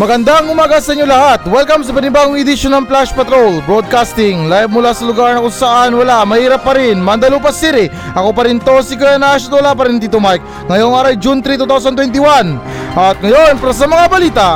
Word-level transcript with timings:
Magandang 0.00 0.48
umaga 0.48 0.80
sa 0.80 0.96
inyo 0.96 1.04
lahat. 1.04 1.44
Welcome 1.44 1.84
sa 1.84 1.92
panibagong 1.92 2.40
edisyon 2.40 2.72
ng 2.72 2.88
Flash 2.88 3.12
Patrol 3.12 3.60
Broadcasting 3.68 4.48
live 4.48 4.72
mula 4.72 4.96
sa 4.96 5.04
lugar 5.04 5.36
na 5.36 5.44
kung 5.44 5.52
saan 5.52 5.92
wala, 5.92 6.24
mahirap 6.24 6.64
pa 6.64 6.72
rin, 6.72 6.96
Mandalupa 6.96 7.52
City. 7.52 7.92
Ako 8.16 8.32
pa 8.32 8.48
rin 8.48 8.56
to, 8.56 8.80
si 8.80 8.96
Kuya 8.96 9.20
Nash, 9.20 9.52
wala 9.52 9.76
pa 9.76 9.84
rin 9.84 10.00
Tito 10.00 10.16
Mike. 10.16 10.40
Ngayong 10.72 10.96
araw, 10.96 11.12
June 11.20 11.44
3, 11.44 11.60
2021. 11.60 12.56
At 12.96 13.20
ngayon, 13.20 13.60
para 13.60 13.74
sa 13.76 13.84
mga 13.84 14.04
balita. 14.08 14.48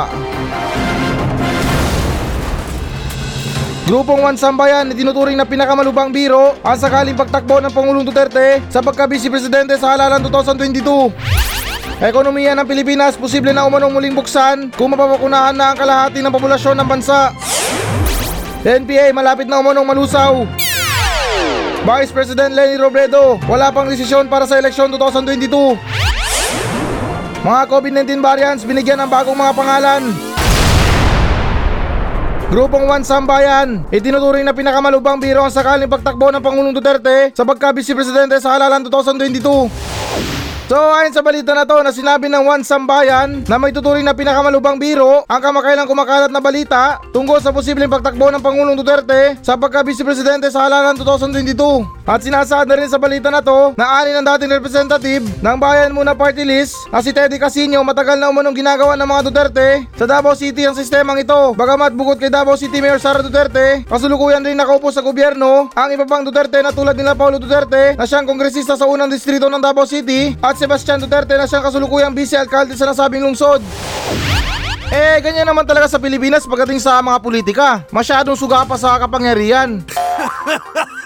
Grupong 3.85 4.25
One 4.25 4.41
Sambayan 4.41 4.89
itinuturing 4.89 5.37
na 5.37 5.45
pinakamalubang 5.45 6.09
biro 6.09 6.57
ang 6.65 6.81
sakaling 6.81 7.13
pagtakbo 7.13 7.61
ng 7.61 7.69
Pangulong 7.77 8.01
Duterte 8.01 8.65
sa 8.73 8.81
pagka-vice 8.81 9.29
presidente 9.29 9.77
sa 9.77 9.93
halalan 9.93 10.17
2022. 10.17 11.66
Ekonomiya 11.97 12.53
ng 12.53 12.69
Pilipinas 12.69 13.17
posible 13.17 13.49
na 13.57 13.65
umanong 13.65 13.89
muling 13.89 14.13
buksan 14.13 14.69
kung 14.77 14.93
mapapakunahan 14.93 15.57
na 15.57 15.73
ang 15.73 15.77
kalahati 15.81 16.21
ng 16.21 16.29
populasyon 16.29 16.77
ng 16.77 16.85
bansa. 16.85 17.33
NPA 18.61 19.09
malapit 19.17 19.49
na 19.49 19.57
umanong 19.57 19.81
malusaw. 19.81 20.45
Vice 21.81 22.13
President 22.13 22.53
Lenny 22.53 22.77
Robredo, 22.77 23.41
wala 23.49 23.73
pang 23.73 23.89
desisyon 23.89 24.29
para 24.29 24.45
sa 24.45 24.61
eleksyon 24.61 24.93
2022. 24.93 25.49
Mga 27.41 27.61
COVID-19 27.65 28.21
variants 28.21 28.61
binigyan 28.61 29.01
ng 29.01 29.09
bagong 29.09 29.33
mga 29.33 29.57
pangalan. 29.57 30.13
Grupong 32.53 32.85
One 32.85 33.01
Sambayan, 33.09 33.89
itinuturing 33.89 34.45
na 34.45 34.53
pinakamalubang 34.53 35.17
biro 35.17 35.41
ang 35.41 35.49
sakaling 35.49 35.89
pagtakbo 35.89 36.29
ng 36.29 36.45
Pangulong 36.45 36.77
Duterte 36.77 37.33
sa 37.33 37.41
pagka-vice 37.41 37.97
presidente 37.97 38.37
sa 38.37 38.53
halalan 38.53 38.85
2022. 38.85 40.36
So 40.67 40.75
ayon 40.75 41.15
sa 41.15 41.23
balita 41.23 41.55
na 41.55 41.63
to 41.63 41.79
na 41.79 41.95
sinabi 41.95 42.27
ng 42.27 42.43
One 42.43 42.59
Sambayan 42.59 43.47
na 43.47 43.55
may 43.55 43.71
tuturing 43.71 44.03
na 44.03 44.11
pinakamalubang 44.11 44.75
biro 44.75 45.23
ang 45.23 45.39
kamakailang 45.39 45.87
kumakalat 45.87 46.27
na 46.27 46.43
balita 46.43 46.99
tungkol 47.15 47.39
sa 47.39 47.55
posibleng 47.55 47.87
pagtakbo 47.87 48.27
ng 48.27 48.43
Pangulong 48.43 48.75
Duterte 48.75 49.39
sa 49.39 49.55
pagka-vice 49.55 50.03
presidente 50.03 50.51
sa 50.51 50.67
halalan 50.67 50.99
2022. 50.99 51.96
At 52.07 52.23
sinasaad 52.23 52.71
na 52.71 52.79
rin 52.79 52.87
sa 52.87 52.95
balita 52.95 53.27
na 53.27 53.43
to 53.43 53.75
na 53.75 53.99
ani 53.99 54.15
ng 54.15 54.23
dating 54.23 54.55
representative 54.55 55.27
ng 55.43 55.57
Bayan 55.59 55.91
Muna 55.91 56.15
Party 56.15 56.47
List 56.47 56.87
na 56.87 57.03
si 57.03 57.11
Teddy 57.11 57.35
Casino 57.35 57.83
matagal 57.83 58.15
na 58.15 58.31
umunong 58.31 58.55
ginagawa 58.55 58.95
ng 58.95 59.03
mga 59.03 59.21
Duterte 59.27 59.67
sa 59.91 60.07
Davao 60.07 60.31
City 60.31 60.63
ang 60.63 60.71
sistemang 60.71 61.19
ito. 61.19 61.51
Bagamat 61.59 61.91
bukod 61.99 62.15
kay 62.15 62.31
Davao 62.31 62.55
City 62.55 62.79
Mayor 62.79 63.03
Sara 63.03 63.19
Duterte, 63.19 63.83
kasulukuyan 63.91 64.39
rin 64.39 64.55
nakaupo 64.55 64.87
sa 64.87 65.03
gobyerno 65.03 65.67
ang 65.75 65.89
iba 65.91 66.07
pang 66.07 66.23
Duterte 66.23 66.63
na 66.63 66.71
tulad 66.71 66.95
nila 66.95 67.11
Paulo 67.11 67.43
Duterte 67.43 67.99
na 67.99 68.07
siyang 68.07 68.23
kongresista 68.23 68.79
sa 68.79 68.87
unang 68.87 69.11
distrito 69.11 69.51
ng 69.51 69.59
Davao 69.59 69.83
City 69.83 70.31
at 70.39 70.55
Sebastian 70.55 71.03
Duterte 71.03 71.35
na 71.35 71.43
siyang 71.43 71.67
kasulukuyang 71.67 72.15
vice-alkalde 72.15 72.71
sa 72.79 72.87
nasabing 72.87 73.27
lungsod. 73.27 73.59
Eh, 74.87 75.19
ganyan 75.19 75.43
naman 75.43 75.67
talaga 75.67 75.91
sa 75.91 75.99
Pilipinas 75.99 76.47
pagdating 76.47 76.79
sa 76.79 77.03
mga 77.03 77.19
politika. 77.19 77.83
Masyadong 77.91 78.39
suga 78.39 78.63
pa 78.63 78.79
sa 78.79 78.95
kapangyarihan. 78.95 79.83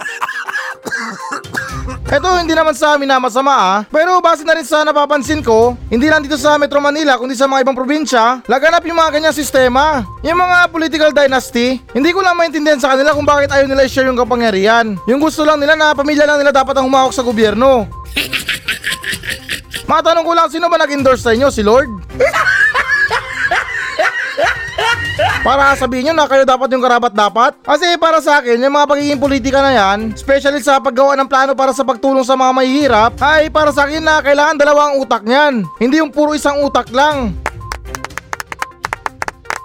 Ito 2.11 2.27
hindi 2.35 2.51
naman 2.51 2.75
sa 2.75 2.99
amin 2.99 3.07
na 3.07 3.23
masama 3.23 3.55
ah. 3.55 3.77
Pero 3.87 4.19
base 4.19 4.43
na 4.43 4.59
rin 4.59 4.67
sa 4.67 4.83
napapansin 4.83 5.39
ko, 5.39 5.79
hindi 5.87 6.11
lang 6.11 6.19
dito 6.19 6.35
sa 6.35 6.59
Metro 6.59 6.83
Manila 6.83 7.15
kundi 7.15 7.39
sa 7.39 7.47
mga 7.47 7.63
ibang 7.63 7.71
probinsya, 7.71 8.43
laganap 8.51 8.83
yung 8.83 8.99
mga 8.99 9.15
ganyang 9.15 9.31
sistema. 9.31 10.03
Yung 10.19 10.35
mga 10.35 10.67
political 10.75 11.15
dynasty, 11.15 11.79
hindi 11.95 12.11
ko 12.11 12.19
lang 12.19 12.35
maintindihan 12.35 12.83
sa 12.83 12.91
kanila 12.91 13.15
kung 13.15 13.23
bakit 13.23 13.47
ayaw 13.55 13.63
nila 13.63 13.87
i-share 13.87 14.11
yung 14.11 14.19
kapangyarihan. 14.19 14.99
Yung 15.07 15.23
gusto 15.23 15.47
lang 15.47 15.63
nila 15.63 15.79
na 15.79 15.95
pamilya 15.95 16.27
lang 16.27 16.43
nila 16.43 16.51
dapat 16.51 16.75
ang 16.75 16.91
humawak 16.91 17.15
sa 17.15 17.23
gobyerno. 17.23 17.87
Matanong 19.91 20.27
ko 20.27 20.35
lang, 20.35 20.51
sino 20.51 20.67
ba 20.67 20.83
nag-endorse 20.83 21.23
sa 21.23 21.31
inyo? 21.31 21.47
Si 21.47 21.63
Lord? 21.63 21.87
Para 25.41 25.73
sabihin 25.73 26.11
nyo 26.11 26.23
na 26.23 26.29
kayo 26.29 26.45
dapat 26.45 26.69
yung 26.71 26.83
karapat 26.85 27.13
dapat? 27.13 27.51
Kasi 27.65 27.97
para 27.97 28.21
sa 28.21 28.39
akin, 28.39 28.61
yung 28.61 28.75
mga 28.77 28.87
pagiging 28.89 29.21
politika 29.21 29.59
na 29.59 29.73
yan, 29.73 30.13
especially 30.13 30.61
sa 30.61 30.77
paggawa 30.77 31.17
ng 31.17 31.27
plano 31.29 31.57
para 31.57 31.73
sa 31.73 31.81
pagtulong 31.81 32.21
sa 32.21 32.37
mga 32.37 32.51
mahihirap, 32.53 33.11
ay 33.19 33.49
para 33.49 33.73
sa 33.73 33.89
akin 33.89 34.05
na 34.05 34.21
kailangan 34.21 34.61
dalawang 34.61 35.01
utak 35.01 35.25
niyan. 35.25 35.65
Hindi 35.81 35.99
yung 35.99 36.13
puro 36.13 36.37
isang 36.37 36.61
utak 36.61 36.93
lang. 36.93 37.33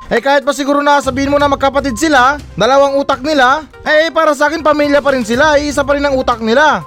Eh 0.07 0.23
kahit 0.23 0.47
pa 0.47 0.55
siguro 0.55 0.87
na 0.87 1.03
sabihin 1.03 1.35
mo 1.35 1.39
na 1.39 1.51
magkapatid 1.51 1.99
sila, 1.99 2.39
dalawang 2.55 2.95
utak 2.95 3.27
nila, 3.27 3.67
eh 3.83 4.07
para 4.15 4.39
sa 4.39 4.47
akin 4.47 4.63
pamilya 4.63 5.03
pa 5.03 5.11
rin 5.11 5.27
sila, 5.27 5.59
isa 5.59 5.83
pa 5.83 5.99
rin 5.99 6.07
ang 6.07 6.15
utak 6.15 6.39
nila. 6.39 6.87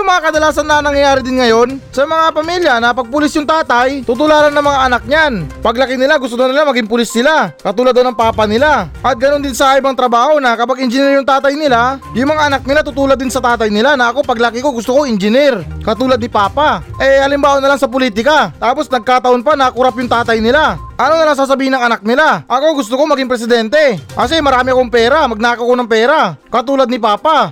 Yung 0.00 0.08
mga 0.08 0.32
kadalasan 0.32 0.64
na 0.64 0.80
nangyayari 0.80 1.20
din 1.20 1.36
ngayon 1.36 1.76
sa 1.92 2.08
mga 2.08 2.32
pamilya 2.32 2.74
na 2.80 2.96
pag 2.96 3.04
pulis 3.12 3.36
yung 3.36 3.44
tatay, 3.44 4.00
tutularan 4.00 4.48
ng 4.48 4.64
mga 4.64 4.80
anak 4.88 5.02
niyan. 5.04 5.44
Paglaki 5.60 6.00
nila, 6.00 6.16
gusto 6.16 6.40
na 6.40 6.48
nila 6.48 6.64
maging 6.64 6.88
pulis 6.88 7.12
sila, 7.12 7.52
katulad 7.60 7.92
daw 7.92 8.08
ng 8.08 8.16
papa 8.16 8.48
nila. 8.48 8.88
At 9.04 9.20
ganoon 9.20 9.44
din 9.44 9.52
sa 9.52 9.76
ibang 9.76 9.92
trabaho 9.92 10.40
na 10.40 10.56
kapag 10.56 10.80
engineer 10.80 11.20
yung 11.20 11.28
tatay 11.28 11.52
nila, 11.52 12.00
yung 12.16 12.32
mga 12.32 12.48
anak 12.48 12.62
nila 12.64 12.80
tutulad 12.80 13.20
din 13.20 13.28
sa 13.28 13.44
tatay 13.44 13.68
nila 13.68 13.92
na 13.92 14.08
ako 14.08 14.24
paglaki 14.24 14.64
ko 14.64 14.72
gusto 14.72 14.96
ko 14.96 15.04
engineer, 15.04 15.68
katulad 15.84 16.16
ni 16.16 16.32
papa. 16.32 16.80
Eh 16.96 17.20
halimbawa 17.20 17.60
na 17.60 17.68
lang 17.68 17.76
sa 17.76 17.84
politika, 17.84 18.56
tapos 18.56 18.88
nagkataon 18.88 19.44
pa 19.44 19.52
na 19.52 19.68
kurap 19.68 20.00
yung 20.00 20.08
tatay 20.08 20.40
nila. 20.40 20.80
Ano 20.96 21.16
na 21.16 21.28
lang 21.28 21.36
sasabihin 21.36 21.76
ng 21.76 21.80
anak 21.80 22.00
nila? 22.04 22.44
Ako 22.48 22.76
gusto 22.76 22.96
ko 22.96 23.08
maging 23.08 23.28
presidente. 23.28 24.00
Kasi 24.12 24.40
marami 24.44 24.72
akong 24.72 24.92
pera, 24.92 25.24
magnakaw 25.28 25.64
ko 25.64 25.72
ng 25.76 25.88
pera. 25.88 26.36
Katulad 26.52 26.92
ni 26.92 27.00
Papa. 27.00 27.48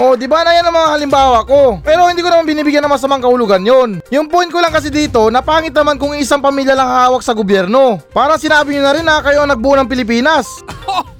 Oh, 0.00 0.16
di 0.16 0.24
ba 0.24 0.40
na 0.40 0.56
yan 0.56 0.64
ang 0.64 0.72
mga 0.72 0.92
halimbawa 0.96 1.44
ko? 1.44 1.76
Pero 1.84 2.08
hindi 2.08 2.24
ko 2.24 2.32
naman 2.32 2.48
binibigyan 2.48 2.80
ng 2.88 2.96
masamang 2.96 3.20
kahulugan 3.20 3.60
yon. 3.60 4.00
Yung 4.08 4.24
point 4.24 4.48
ko 4.48 4.56
lang 4.56 4.72
kasi 4.72 4.88
dito, 4.88 5.28
napangit 5.28 5.76
naman 5.76 6.00
kung 6.00 6.16
isang 6.16 6.40
pamilya 6.40 6.72
lang 6.72 6.88
hawak 6.88 7.20
sa 7.20 7.36
gobyerno. 7.36 8.00
Para 8.08 8.40
sinabi 8.40 8.72
nyo 8.72 8.88
na 8.88 8.94
rin 8.96 9.04
na 9.04 9.20
kayo 9.20 9.44
ang 9.44 9.52
nagbuo 9.52 9.76
ng 9.76 9.90
Pilipinas. 9.92 10.48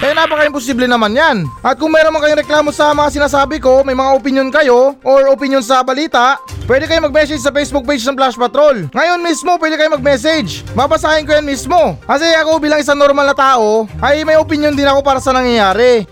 Eh 0.00 0.16
napaka-imposible 0.16 0.88
naman 0.88 1.12
yan. 1.12 1.44
At 1.60 1.76
kung 1.76 1.92
meron 1.92 2.08
man 2.16 2.24
kayong 2.24 2.40
reklamo 2.40 2.72
sa 2.72 2.96
mga 2.96 3.20
sinasabi 3.20 3.60
ko, 3.60 3.84
may 3.84 3.92
mga 3.92 4.16
opinion 4.16 4.48
kayo 4.48 4.96
or 5.04 5.28
opinion 5.28 5.60
sa 5.60 5.84
balita, 5.84 6.40
pwede 6.64 6.88
kayo 6.88 7.04
mag-message 7.04 7.44
sa 7.44 7.52
Facebook 7.52 7.84
page 7.84 8.00
ng 8.08 8.16
Flash 8.16 8.40
Patrol. 8.40 8.88
Ngayon 8.96 9.20
mismo, 9.20 9.60
pwede 9.60 9.76
kayo 9.76 9.92
mag-message. 9.92 10.64
Babasahin 10.72 11.28
ko 11.28 11.36
yan 11.36 11.44
mismo. 11.44 12.00
Kasi 12.08 12.32
ako 12.32 12.56
bilang 12.64 12.80
isang 12.80 12.96
normal 12.96 13.28
na 13.28 13.36
tao, 13.36 13.84
ay 14.00 14.24
may 14.24 14.40
opinion 14.40 14.72
din 14.72 14.88
ako 14.88 15.04
para 15.04 15.20
sa 15.20 15.36
nangyayari. 15.36 16.08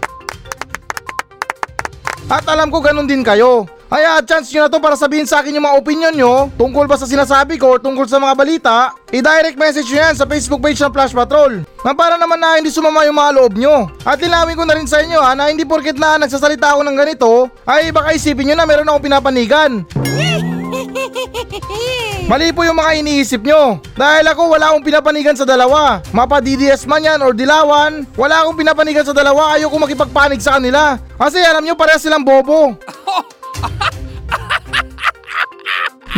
At 2.29 2.45
alam 2.45 2.69
ko 2.69 2.85
ganun 2.85 3.09
din 3.09 3.25
kayo. 3.25 3.65
Kaya 3.89 4.21
chance 4.21 4.53
nyo 4.53 4.69
na 4.69 4.69
to 4.69 4.85
para 4.85 5.01
sabihin 5.01 5.25
sa 5.25 5.41
akin 5.41 5.57
yung 5.57 5.65
mga 5.65 5.81
opinion 5.81 6.13
nyo 6.13 6.53
tungkol 6.61 6.85
ba 6.85 7.01
sa 7.01 7.09
sinasabi 7.09 7.57
ko 7.57 7.73
or 7.73 7.81
tungkol 7.81 8.05
sa 8.05 8.21
mga 8.21 8.37
balita, 8.37 8.93
i-direct 9.09 9.57
message 9.57 9.89
nyo 9.89 10.05
yan 10.05 10.13
sa 10.13 10.29
Facebook 10.29 10.61
page 10.61 10.77
ng 10.77 10.93
Flash 10.93 11.17
Patrol. 11.17 11.65
Na 11.81 11.97
para 11.97 12.21
naman 12.21 12.37
na 12.37 12.61
hindi 12.61 12.69
sumama 12.69 13.09
yung 13.09 13.17
mga 13.17 13.33
loob 13.41 13.57
nyo. 13.57 13.89
At 14.05 14.21
linawin 14.21 14.61
ko 14.61 14.69
na 14.69 14.77
rin 14.77 14.85
sa 14.85 15.01
inyo 15.01 15.17
ha, 15.25 15.33
na 15.33 15.49
hindi 15.49 15.65
porket 15.65 15.97
na 15.97 16.21
nagsasalita 16.21 16.77
ako 16.77 16.85
ng 16.85 16.97
ganito, 17.01 17.49
ay 17.65 17.89
baka 17.89 18.13
isipin 18.13 18.53
nyo 18.53 18.61
na 18.61 18.69
meron 18.69 18.93
akong 18.93 19.09
pinapanigan. 19.09 19.89
Mali 22.29 22.53
po 22.53 22.69
yung 22.69 22.77
mga 22.77 22.93
iniisip 23.01 23.41
nyo. 23.41 23.81
Dahil 23.97 24.29
ako 24.29 24.53
wala 24.53 24.69
akong 24.69 24.85
pinapanigan 24.85 25.33
sa 25.33 25.49
dalawa. 25.49 26.05
Mapa 26.13 26.45
DDS 26.45 26.85
man 26.85 27.09
yan 27.09 27.25
or 27.25 27.33
Dilawan, 27.33 28.05
wala 28.21 28.45
akong 28.45 28.61
pinapanigan 28.61 29.09
sa 29.09 29.17
dalawa. 29.17 29.57
Ayoko 29.57 29.81
makipagpanig 29.81 30.45
sa 30.45 30.61
kanila. 30.61 31.01
Kasi 31.17 31.41
alam 31.41 31.65
nyo 31.65 31.73
parehas 31.73 32.05
silang 32.05 32.21
bobo. 32.21 32.77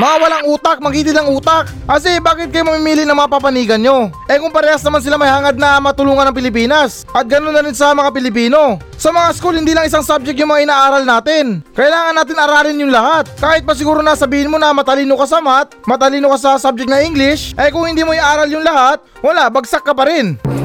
Mga 0.01 0.17
walang 0.17 0.45
utak, 0.49 0.81
magiging 0.81 1.13
lang 1.13 1.29
utak. 1.29 1.69
Kasi 1.85 2.25
bakit 2.25 2.49
kayo 2.49 2.65
mamimili 2.65 3.05
ng 3.05 3.13
mga 3.13 3.37
papanigan 3.37 3.77
nyo? 3.85 4.09
Eh 4.33 4.41
kung 4.41 4.49
parehas 4.49 4.81
naman 4.81 5.05
sila 5.05 5.21
may 5.21 5.29
hangad 5.29 5.61
na 5.61 5.77
matulungan 5.77 6.25
ng 6.33 6.39
Pilipinas. 6.41 7.05
At 7.13 7.29
ganoon 7.29 7.53
na 7.53 7.61
rin 7.61 7.77
sa 7.77 7.93
mga 7.93 8.09
Pilipino. 8.09 8.81
Sa 8.97 9.13
mga 9.13 9.29
school, 9.37 9.61
hindi 9.61 9.77
lang 9.77 9.85
isang 9.85 10.01
subject 10.01 10.41
yung 10.41 10.57
mga 10.57 10.65
inaaral 10.65 11.05
natin. 11.05 11.61
Kailangan 11.77 12.17
natin 12.17 12.41
aralin 12.41 12.81
yung 12.81 12.95
lahat. 12.97 13.29
Kahit 13.37 13.69
pa 13.69 13.77
siguro 13.77 14.01
na 14.01 14.17
sabihin 14.17 14.49
mo 14.49 14.57
na 14.57 14.73
matalino 14.73 15.21
ka 15.21 15.29
sa 15.29 15.45
math, 15.45 15.77
matalino 15.85 16.33
ka 16.33 16.39
sa 16.41 16.51
subject 16.57 16.89
na 16.89 17.05
English, 17.05 17.53
eh 17.61 17.69
kung 17.69 17.85
hindi 17.85 18.01
mo 18.01 18.17
iaral 18.17 18.49
yung 18.49 18.65
lahat, 18.65 19.05
wala, 19.21 19.53
bagsak 19.53 19.85
ka 19.85 19.93
pa 19.93 20.09
rin. 20.09 20.60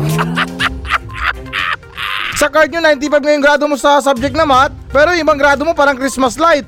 Sa 2.35 2.51
card 2.51 2.67
nyo, 2.67 2.83
95 2.83 3.23
ngayong 3.23 3.43
grado 3.43 3.63
mo 3.63 3.79
sa 3.79 4.03
subject 4.03 4.35
na 4.35 4.43
math, 4.43 4.75
pero 4.91 5.15
yung 5.15 5.23
ibang 5.23 5.39
grado 5.39 5.63
mo 5.63 5.71
parang 5.71 5.95
Christmas 5.95 6.35
light. 6.35 6.67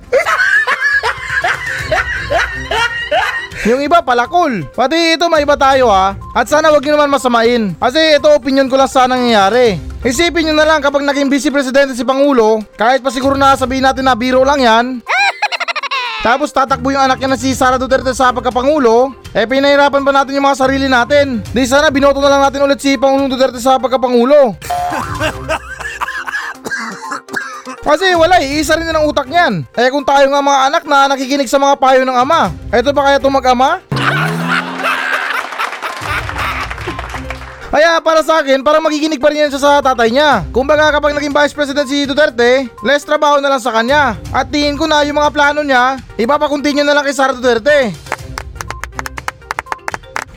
Yung 3.67 3.83
iba 3.83 3.99
pala 3.99 4.31
cool. 4.31 4.63
Pati 4.71 5.19
ito 5.19 5.27
may 5.27 5.43
iba 5.43 5.59
tayo 5.59 5.91
ha. 5.91 6.15
At 6.31 6.47
sana 6.47 6.71
wag 6.71 6.79
niyo 6.79 6.95
naman 6.95 7.11
masamain. 7.11 7.75
Kasi 7.75 8.15
ito 8.15 8.31
opinion 8.31 8.71
ko 8.71 8.79
lang 8.79 8.87
sa 8.87 9.11
nangyayari. 9.11 9.75
Isipin 10.07 10.47
nyo 10.47 10.55
na 10.55 10.63
lang 10.63 10.79
kapag 10.79 11.03
naging 11.03 11.27
vice 11.27 11.51
presidente 11.51 11.91
si 11.91 12.07
Pangulo, 12.07 12.63
kahit 12.79 13.03
pa 13.03 13.11
siguro 13.11 13.35
na 13.35 13.59
sabihin 13.59 13.83
natin 13.83 14.07
na 14.07 14.15
biro 14.15 14.47
lang 14.47 14.63
yan, 14.63 14.85
tapos 16.25 16.49
tatakbo 16.53 16.89
yung 16.93 17.03
anak 17.03 17.17
niya 17.21 17.29
na 17.29 17.39
si 17.39 17.53
Sara 17.53 17.77
Duterte 17.77 18.13
sa 18.13 18.33
pagkapangulo, 18.33 19.13
eh 19.33 19.45
pinahirapan 19.45 20.01
pa 20.01 20.11
natin 20.13 20.37
yung 20.37 20.47
mga 20.47 20.59
sarili 20.59 20.87
natin. 20.89 21.45
Di 21.53 21.63
sana 21.65 21.93
binoto 21.93 22.21
na 22.21 22.31
lang 22.31 22.41
natin 22.45 22.65
ulit 22.65 22.79
si 22.81 22.97
Pangulong 22.97 23.29
Duterte 23.29 23.61
sa 23.61 23.77
pagkapangulo. 23.77 24.57
Kasi 27.87 28.19
wala 28.19 28.43
eh, 28.43 28.59
isa 28.59 28.75
rin 28.75 28.91
ang 28.91 29.07
utak 29.07 29.31
niyan. 29.31 29.63
Eh 29.71 29.87
kung 29.87 30.03
tayo 30.03 30.27
nga 30.27 30.43
mga 30.43 30.59
anak 30.67 30.83
na 30.83 31.07
nakikinig 31.07 31.47
sa 31.47 31.55
mga 31.55 31.79
payo 31.79 32.03
ng 32.03 32.19
ama, 32.19 32.51
eto 32.67 32.91
ba 32.91 33.07
kaya 33.07 33.15
itong 33.15 33.31
mag-ama? 33.31 33.79
Kaya 37.67 37.99
para 37.99 38.23
sa 38.23 38.39
akin, 38.39 38.63
parang 38.63 38.79
magiginig 38.79 39.19
pa 39.19 39.27
rin 39.27 39.43
yan 39.43 39.51
siya 39.51 39.59
sa 39.59 39.71
tatay 39.83 40.07
niya. 40.07 40.47
Kumbaga 40.55 40.87
kapag 40.87 41.11
naging 41.11 41.35
vice 41.35 41.51
president 41.51 41.83
si 41.83 42.07
Duterte, 42.07 42.71
less 42.79 43.03
trabaho 43.03 43.43
na 43.43 43.51
lang 43.51 43.59
sa 43.59 43.75
kanya. 43.75 44.15
At 44.31 44.47
tingin 44.47 44.79
ko 44.79 44.87
na 44.87 45.03
yung 45.03 45.19
mga 45.19 45.35
plano 45.35 45.59
niya, 45.67 45.99
ipapakontinue 46.15 46.87
na 46.87 46.95
lang 46.95 47.03
kay 47.03 47.11
Sara 47.11 47.35
Duterte. 47.35 47.91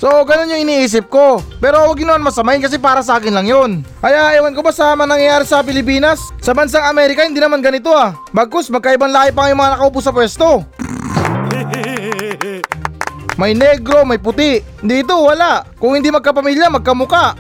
So, 0.00 0.09
ganun 0.25 0.49
yung 0.49 0.65
iniisip 0.65 1.12
ko. 1.12 1.44
Pero 1.61 1.85
huwag 1.85 2.00
yun 2.00 2.09
naman 2.09 2.25
masamayin 2.25 2.65
kasi 2.65 2.81
para 2.81 3.05
sa 3.05 3.21
akin 3.21 3.37
lang 3.37 3.47
yun. 3.47 3.71
Kaya 4.00 4.33
ewan 4.41 4.56
ko 4.56 4.65
ba 4.65 4.73
sa 4.73 4.97
mga 4.97 5.12
nangyayari 5.12 5.44
sa 5.44 5.61
Pilipinas? 5.61 6.33
Sa 6.41 6.56
bansang 6.56 6.88
Amerika, 6.88 7.23
hindi 7.23 7.37
naman 7.37 7.61
ganito 7.61 7.93
ah. 7.93 8.17
Bagkus, 8.33 8.73
magkaibang 8.73 9.12
lahi 9.12 9.29
pa 9.31 9.53
yung 9.53 9.61
mga 9.61 9.76
nakaupo 9.76 10.00
sa 10.00 10.11
pwesto. 10.11 10.65
May 13.41 13.57
negro, 13.57 14.05
may 14.05 14.21
puti. 14.21 14.61
Dito, 14.85 15.17
wala. 15.25 15.65
Kung 15.81 15.97
hindi 15.97 16.13
magkapamilya, 16.13 16.69
magkamuka. 16.69 17.33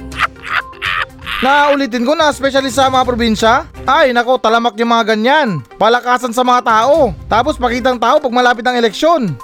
Naulitin 1.44 2.08
ko 2.08 2.16
na, 2.16 2.32
especially 2.32 2.72
sa 2.72 2.88
mga 2.88 3.04
probinsya. 3.04 3.68
Ay, 3.84 4.16
nako, 4.16 4.40
talamak 4.40 4.72
yung 4.80 4.96
mga 4.96 5.12
ganyan. 5.12 5.60
Palakasan 5.76 6.32
sa 6.32 6.40
mga 6.40 6.64
tao. 6.64 7.12
Tapos 7.28 7.60
pakitang 7.60 8.00
tao 8.00 8.16
pag 8.16 8.32
malapit 8.32 8.64
ang 8.64 8.80
eleksyon. 8.80 9.36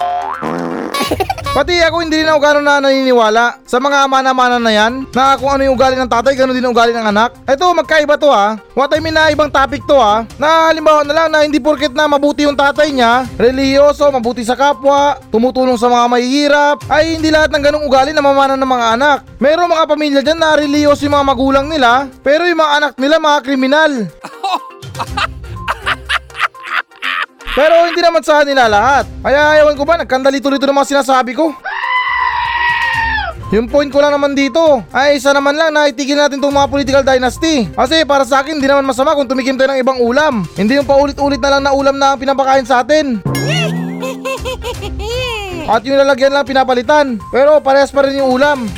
Pati 1.51 1.83
ako 1.83 1.99
hindi 1.99 2.23
rin 2.23 2.31
ako 2.31 2.39
gano'n 2.39 2.63
na 2.63 2.79
naniniwala 2.79 3.59
sa 3.67 3.75
mga 3.75 4.07
mana-mana 4.07 4.55
na 4.55 4.71
yan 4.71 5.03
na 5.11 5.35
kung 5.35 5.51
ano 5.51 5.67
yung 5.67 5.75
ugali 5.75 5.99
ng 5.99 6.07
tatay, 6.07 6.31
gano'n 6.31 6.55
din 6.55 6.63
ang 6.63 6.71
ugali 6.71 6.95
ng 6.95 7.11
anak. 7.11 7.43
Ito, 7.43 7.75
magkaiba 7.75 8.15
to 8.15 8.31
ha. 8.31 8.55
What 8.71 8.95
I 8.95 9.03
mean 9.03 9.11
na 9.11 9.27
ibang 9.35 9.51
topic 9.51 9.83
to 9.83 9.99
ha. 9.99 10.23
Na 10.39 10.71
halimbawa 10.71 11.03
na 11.03 11.11
lang 11.11 11.27
na 11.27 11.43
hindi 11.43 11.59
porket 11.59 11.91
na 11.91 12.07
mabuti 12.07 12.47
yung 12.47 12.55
tatay 12.55 12.95
niya, 12.95 13.27
religyoso, 13.35 14.07
mabuti 14.15 14.47
sa 14.47 14.55
kapwa, 14.55 15.19
tumutulong 15.27 15.75
sa 15.75 15.91
mga 15.91 16.05
mahihirap, 16.07 16.77
ay 16.87 17.19
hindi 17.19 17.27
lahat 17.27 17.51
ng 17.51 17.63
ganong 17.67 17.83
ugali 17.83 18.15
na 18.15 18.23
mamana 18.23 18.55
ng 18.55 18.71
mga 18.71 18.87
anak. 18.95 19.19
Meron 19.35 19.75
mga 19.75 19.89
pamilya 19.91 20.21
dyan 20.23 20.39
na 20.39 20.55
religyoso 20.55 21.03
yung 21.03 21.19
mga 21.19 21.29
magulang 21.35 21.67
nila, 21.67 22.07
pero 22.23 22.47
yung 22.47 22.63
mga 22.63 22.73
anak 22.79 22.93
nila 22.95 23.19
mga 23.19 23.39
kriminal. 23.43 23.91
Pero 27.51 27.83
hindi 27.83 27.99
naman 27.99 28.23
sa 28.23 28.47
nila 28.47 28.71
lahat. 28.71 29.05
Kaya 29.19 29.59
ewan 29.63 29.75
ko 29.75 29.83
ba, 29.83 29.99
nagkandalito-lito 29.99 30.63
ng 30.63 30.77
mga 30.77 30.91
sinasabi 30.95 31.35
ko. 31.35 31.51
Yung 33.51 33.67
point 33.67 33.91
ko 33.91 33.99
lang 33.99 34.15
naman 34.15 34.31
dito 34.31 34.79
ay 34.95 35.19
isa 35.19 35.35
naman 35.35 35.59
lang 35.59 35.75
na 35.75 35.91
itigil 35.91 36.15
natin 36.15 36.39
itong 36.39 36.55
mga 36.55 36.71
political 36.71 37.03
dynasty. 37.03 37.67
Kasi 37.67 38.07
para 38.07 38.23
sa 38.23 38.39
akin, 38.39 38.55
hindi 38.55 38.71
naman 38.71 38.87
masama 38.87 39.11
kung 39.11 39.27
tumikim 39.27 39.59
tayo 39.59 39.75
ng 39.75 39.83
ibang 39.83 39.99
ulam. 39.99 40.47
Hindi 40.55 40.79
yung 40.79 40.87
paulit-ulit 40.87 41.43
na 41.43 41.59
lang 41.59 41.67
na 41.67 41.75
ulam 41.75 41.99
na 41.99 42.15
ang 42.15 42.19
pinapakain 42.23 42.63
sa 42.63 42.79
atin. 42.79 43.19
At 45.67 45.83
yung 45.83 45.99
lalagyan 45.99 46.31
lang 46.31 46.47
pinapalitan. 46.47 47.19
Pero 47.27 47.59
parehas 47.59 47.91
pa 47.91 48.07
rin 48.07 48.23
yung 48.23 48.39
ulam. 48.39 48.63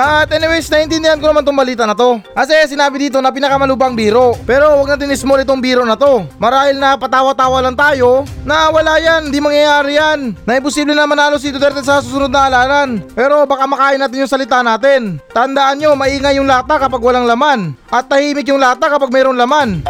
At 0.00 0.32
anyways, 0.32 0.72
naintindihan 0.72 1.20
ko 1.20 1.28
naman 1.28 1.44
tong 1.44 1.60
balita 1.60 1.84
na 1.84 1.92
to. 1.92 2.24
Kasi 2.32 2.56
sinabi 2.72 3.04
dito 3.04 3.20
na 3.20 3.28
pinakamalubang 3.28 3.92
biro. 3.92 4.32
Pero 4.48 4.80
wag 4.80 4.96
natin 4.96 5.12
small 5.12 5.44
itong 5.44 5.60
biro 5.60 5.84
na 5.84 5.92
to. 5.92 6.24
Marahil 6.40 6.80
na 6.80 6.96
patawa-tawa 6.96 7.60
lang 7.60 7.76
tayo 7.76 8.24
na 8.48 8.72
wala 8.72 8.96
yan, 8.96 9.28
hindi 9.28 9.44
mangyayari 9.44 10.00
yan. 10.00 10.32
Na 10.48 10.56
imposible 10.56 10.96
na 10.96 11.04
manalo 11.04 11.36
si 11.36 11.52
Duterte 11.52 11.84
sa 11.84 12.00
susunod 12.00 12.32
na 12.32 12.48
halalan. 12.48 13.04
Pero 13.12 13.44
baka 13.44 13.68
makain 13.68 14.00
natin 14.00 14.24
yung 14.24 14.32
salita 14.32 14.64
natin. 14.64 15.20
Tandaan 15.36 15.76
nyo, 15.76 15.92
maingay 15.92 16.40
yung 16.40 16.48
lata 16.48 16.80
kapag 16.80 17.04
walang 17.04 17.28
laman. 17.28 17.76
At 17.92 18.08
tahimik 18.08 18.48
yung 18.48 18.56
lata 18.64 18.88
kapag 18.88 19.12
mayroong 19.12 19.36
laman. 19.36 19.84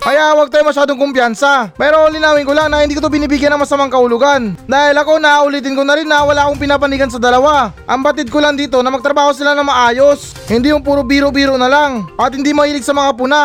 Kaya 0.00 0.32
huwag 0.32 0.48
tayo 0.48 0.64
masyadong 0.64 0.96
kumpiyansa. 0.96 1.70
Pero 1.76 2.08
linawin 2.08 2.48
ko 2.48 2.56
lang 2.56 2.72
na 2.72 2.80
hindi 2.80 2.96
ko 2.96 3.04
to 3.04 3.12
binibigyan 3.12 3.52
ng 3.54 3.62
masamang 3.62 3.92
kahulugan. 3.92 4.56
Dahil 4.64 4.96
ako 4.96 5.20
naulitin 5.20 5.76
ko 5.76 5.84
na 5.84 5.94
rin 5.94 6.08
na 6.08 6.24
wala 6.24 6.48
akong 6.48 6.58
pinapanigan 6.58 7.12
sa 7.12 7.20
dalawa. 7.20 7.70
Ang 7.84 8.00
batid 8.00 8.32
ko 8.32 8.40
lang 8.40 8.56
dito 8.56 8.80
na 8.80 8.88
magtrabaho 8.88 9.36
sila 9.36 9.52
na 9.52 9.60
maayos. 9.60 10.32
Hindi 10.48 10.72
yung 10.72 10.80
puro 10.80 11.04
biro-biro 11.04 11.60
na 11.60 11.68
lang. 11.68 12.08
At 12.16 12.32
hindi 12.32 12.56
mahilig 12.56 12.82
sa 12.82 12.96
mga 12.96 13.12
puna. 13.12 13.40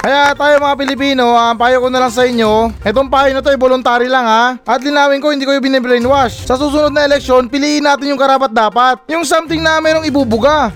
Kaya 0.00 0.32
tayo 0.32 0.64
mga 0.64 0.80
Pilipino, 0.80 1.36
ang 1.36 1.60
payo 1.60 1.76
ko 1.84 1.92
na 1.92 2.00
lang 2.00 2.08
sa 2.08 2.24
inyo, 2.24 2.72
etong 2.80 3.12
payo 3.12 3.36
na 3.36 3.44
to 3.44 3.52
ay 3.52 3.60
voluntary 3.60 4.08
lang 4.08 4.24
ha. 4.24 4.56
At 4.64 4.80
linawin 4.80 5.20
ko, 5.20 5.28
hindi 5.28 5.44
ko 5.44 5.52
yung 5.52 5.60
binibrainwash. 5.60 6.48
Sa 6.48 6.56
susunod 6.56 6.88
na 6.88 7.04
eleksyon, 7.04 7.52
piliin 7.52 7.84
natin 7.84 8.08
yung 8.08 8.16
karapat 8.16 8.48
dapat. 8.48 9.04
Yung 9.12 9.28
something 9.28 9.60
na 9.60 9.76
merong 9.76 10.08
ibubuga. 10.08 10.72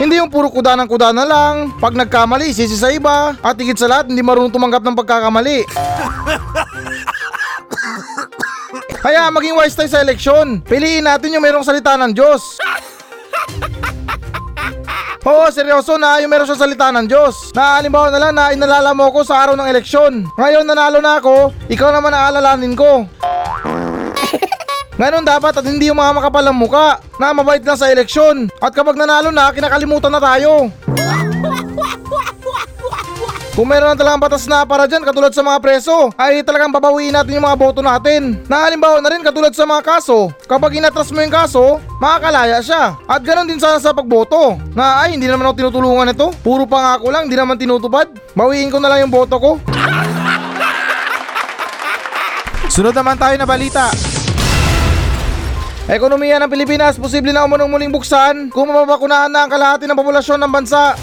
Hindi 0.00 0.16
yung 0.16 0.32
puro 0.32 0.48
kuda 0.48 0.80
ng 0.80 0.88
kuda 0.88 1.12
na 1.12 1.28
lang. 1.28 1.76
Pag 1.76 1.92
nagkamali, 1.92 2.56
sisi 2.56 2.72
sa 2.72 2.88
iba. 2.88 3.36
At 3.44 3.60
higit 3.60 3.76
sa 3.76 3.84
lahat, 3.84 4.08
hindi 4.08 4.24
marunong 4.24 4.48
tumanggap 4.48 4.80
ng 4.80 4.96
pagkakamali. 4.96 5.68
Kaya 9.04 9.28
maging 9.28 9.60
wise 9.60 9.76
tayo 9.76 9.92
sa 9.92 10.00
eleksyon. 10.00 10.64
Piliin 10.64 11.04
natin 11.04 11.36
yung 11.36 11.44
merong 11.44 11.68
salita 11.68 12.00
ng 12.00 12.16
Diyos. 12.16 12.56
Oo, 15.28 15.44
seryoso 15.52 16.00
na 16.00 16.16
yung 16.24 16.32
meron 16.32 16.48
siyang 16.48 16.64
salita 16.64 16.88
ng 16.96 17.04
Diyos. 17.04 17.52
Na 17.52 17.76
halimbawa 17.76 18.08
na 18.08 18.20
lang 18.24 18.32
na 18.32 18.56
inalala 18.56 18.96
mo 18.96 19.12
ko 19.12 19.20
sa 19.20 19.44
araw 19.44 19.52
ng 19.52 19.68
eleksyon. 19.68 20.24
Ngayon 20.32 20.64
nanalo 20.64 21.04
na 21.04 21.20
ako, 21.20 21.52
ikaw 21.68 21.92
naman 21.92 22.16
aalalanin 22.16 22.72
ko. 22.72 23.04
Ganon 25.00 25.24
dapat 25.24 25.56
at 25.56 25.64
hindi 25.64 25.88
yung 25.88 25.96
mga 25.96 26.12
makapalang 26.12 26.52
muka 26.52 27.00
na 27.16 27.32
mabait 27.32 27.64
lang 27.64 27.72
sa 27.72 27.88
eleksyon. 27.88 28.52
At 28.60 28.76
kapag 28.76 29.00
nanalo 29.00 29.32
na, 29.32 29.48
kinakalimutan 29.48 30.12
na 30.12 30.20
tayo. 30.20 30.68
Kung 33.56 33.64
meron 33.64 33.92
na 33.92 33.96
talagang 33.96 34.20
batas 34.20 34.44
na 34.44 34.60
para 34.68 34.84
dyan 34.84 35.00
katulad 35.00 35.32
sa 35.32 35.40
mga 35.40 35.56
preso, 35.64 36.12
ay 36.20 36.44
talagang 36.44 36.68
babawiin 36.68 37.16
natin 37.16 37.40
yung 37.40 37.48
mga 37.48 37.56
boto 37.56 37.80
natin. 37.80 38.44
Na 38.44 38.68
halimbawa 38.68 39.00
na 39.00 39.08
rin 39.08 39.24
katulad 39.24 39.56
sa 39.56 39.64
mga 39.64 39.80
kaso, 39.80 40.36
kapag 40.44 40.76
inatras 40.76 41.08
mo 41.16 41.24
yung 41.24 41.32
kaso, 41.32 41.80
makakalaya 41.96 42.60
siya. 42.60 43.00
At 43.08 43.24
ganon 43.24 43.48
din 43.48 43.56
sana 43.56 43.80
sa 43.80 43.96
pagboto. 43.96 44.60
Na 44.76 45.00
ay 45.00 45.16
hindi 45.16 45.32
naman 45.32 45.48
ako 45.48 45.64
tinutulungan 45.64 46.12
nito, 46.12 46.28
puro 46.44 46.68
pangako 46.68 47.08
lang, 47.08 47.24
hindi 47.24 47.40
naman 47.40 47.56
tinutupad. 47.56 48.04
Bawiin 48.36 48.68
ko 48.68 48.76
na 48.76 48.92
lang 48.92 49.08
yung 49.08 49.12
boto 49.16 49.40
ko. 49.40 49.56
Sunod 52.68 52.92
naman 52.92 53.16
tayo 53.16 53.34
na 53.40 53.48
balita. 53.48 54.09
Ekonomiya 55.90 56.38
ng 56.38 56.46
Pilipinas 56.46 57.02
posible 57.02 57.34
na 57.34 57.42
umunong 57.42 57.66
muling 57.66 57.90
buksan 57.90 58.46
kung 58.54 58.70
mababakunahan 58.70 59.26
na 59.26 59.42
ang 59.42 59.50
kalahati 59.50 59.90
ng 59.90 59.98
populasyon 59.98 60.38
ng 60.38 60.52
bansa. 60.54 60.94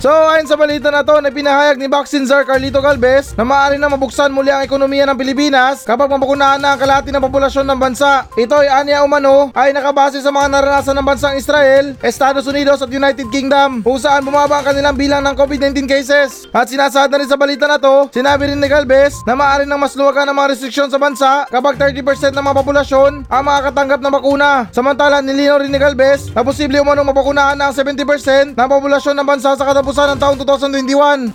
So 0.00 0.08
ayon 0.08 0.48
sa 0.48 0.56
balita 0.56 0.88
na 0.88 1.04
to 1.04 1.20
na 1.20 1.28
pinahayag 1.28 1.76
ni 1.76 1.84
Vaccine 1.84 2.24
Czar 2.24 2.48
Carlito 2.48 2.80
Galvez 2.80 3.36
na 3.36 3.44
maaari 3.44 3.76
na 3.76 3.84
mabuksan 3.84 4.32
muli 4.32 4.48
ang 4.48 4.64
ekonomiya 4.64 5.04
ng 5.04 5.20
Pilipinas 5.20 5.84
kapag 5.84 6.08
mabakunahan 6.08 6.56
na 6.56 6.72
ang 6.72 6.80
kalahati 6.80 7.12
ng 7.12 7.20
populasyon 7.20 7.68
ng 7.68 7.76
bansa. 7.76 8.24
Ito 8.32 8.64
ay 8.64 8.80
anya 8.80 9.04
umano 9.04 9.52
ay 9.52 9.76
nakabase 9.76 10.24
sa 10.24 10.32
mga 10.32 10.56
naranasan 10.56 10.96
ng 10.96 11.04
bansang 11.04 11.36
Israel, 11.36 12.00
Estados 12.00 12.48
Unidos 12.48 12.80
at 12.80 12.88
United 12.88 13.28
Kingdom 13.28 13.84
kung 13.84 14.00
saan 14.00 14.24
bumaba 14.24 14.64
ang 14.64 14.72
kanilang 14.72 14.96
bilang 14.96 15.20
ng 15.20 15.36
COVID-19 15.36 15.84
cases. 15.84 16.48
At 16.48 16.72
sinasaad 16.72 17.12
na 17.12 17.20
rin 17.20 17.28
sa 17.28 17.36
balita 17.36 17.68
na 17.68 17.76
to, 17.76 18.08
sinabi 18.08 18.48
rin 18.48 18.56
ni 18.56 18.72
Galvez 18.72 19.20
na 19.28 19.36
maaari 19.36 19.68
nang 19.68 19.84
mas 19.84 19.92
luwagan 20.00 20.24
ang 20.24 20.36
mga 20.40 20.56
restriksyon 20.56 20.88
sa 20.88 20.96
bansa 20.96 21.44
kapag 21.52 21.76
30% 21.76 22.32
ng 22.32 22.40
mga 22.40 22.56
populasyon 22.56 23.28
ang 23.28 23.42
makakatanggap 23.44 24.00
ng 24.00 24.14
bakuna. 24.16 24.64
Samantala 24.72 25.20
nilinaw 25.20 25.60
rin 25.60 25.68
ni 25.68 25.76
Galvez 25.76 26.32
na 26.32 26.40
posible 26.40 26.80
umano 26.80 27.04
mabakunahan 27.04 27.60
ang 27.60 27.76
70% 27.76 28.56
ng 28.56 28.68
populasyon 28.80 29.12
ng 29.12 29.28
bansa 29.28 29.52
sa 29.52 29.68
katapusan 29.68 29.89
ng 29.94 30.20
taong 30.20 30.38
2021. 30.38 31.32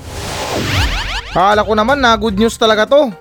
Kala 1.35 1.67
ko 1.67 1.75
naman 1.75 1.99
na 1.99 2.15
good 2.15 2.39
news 2.39 2.55
talaga 2.55 2.87
to. 2.87 3.11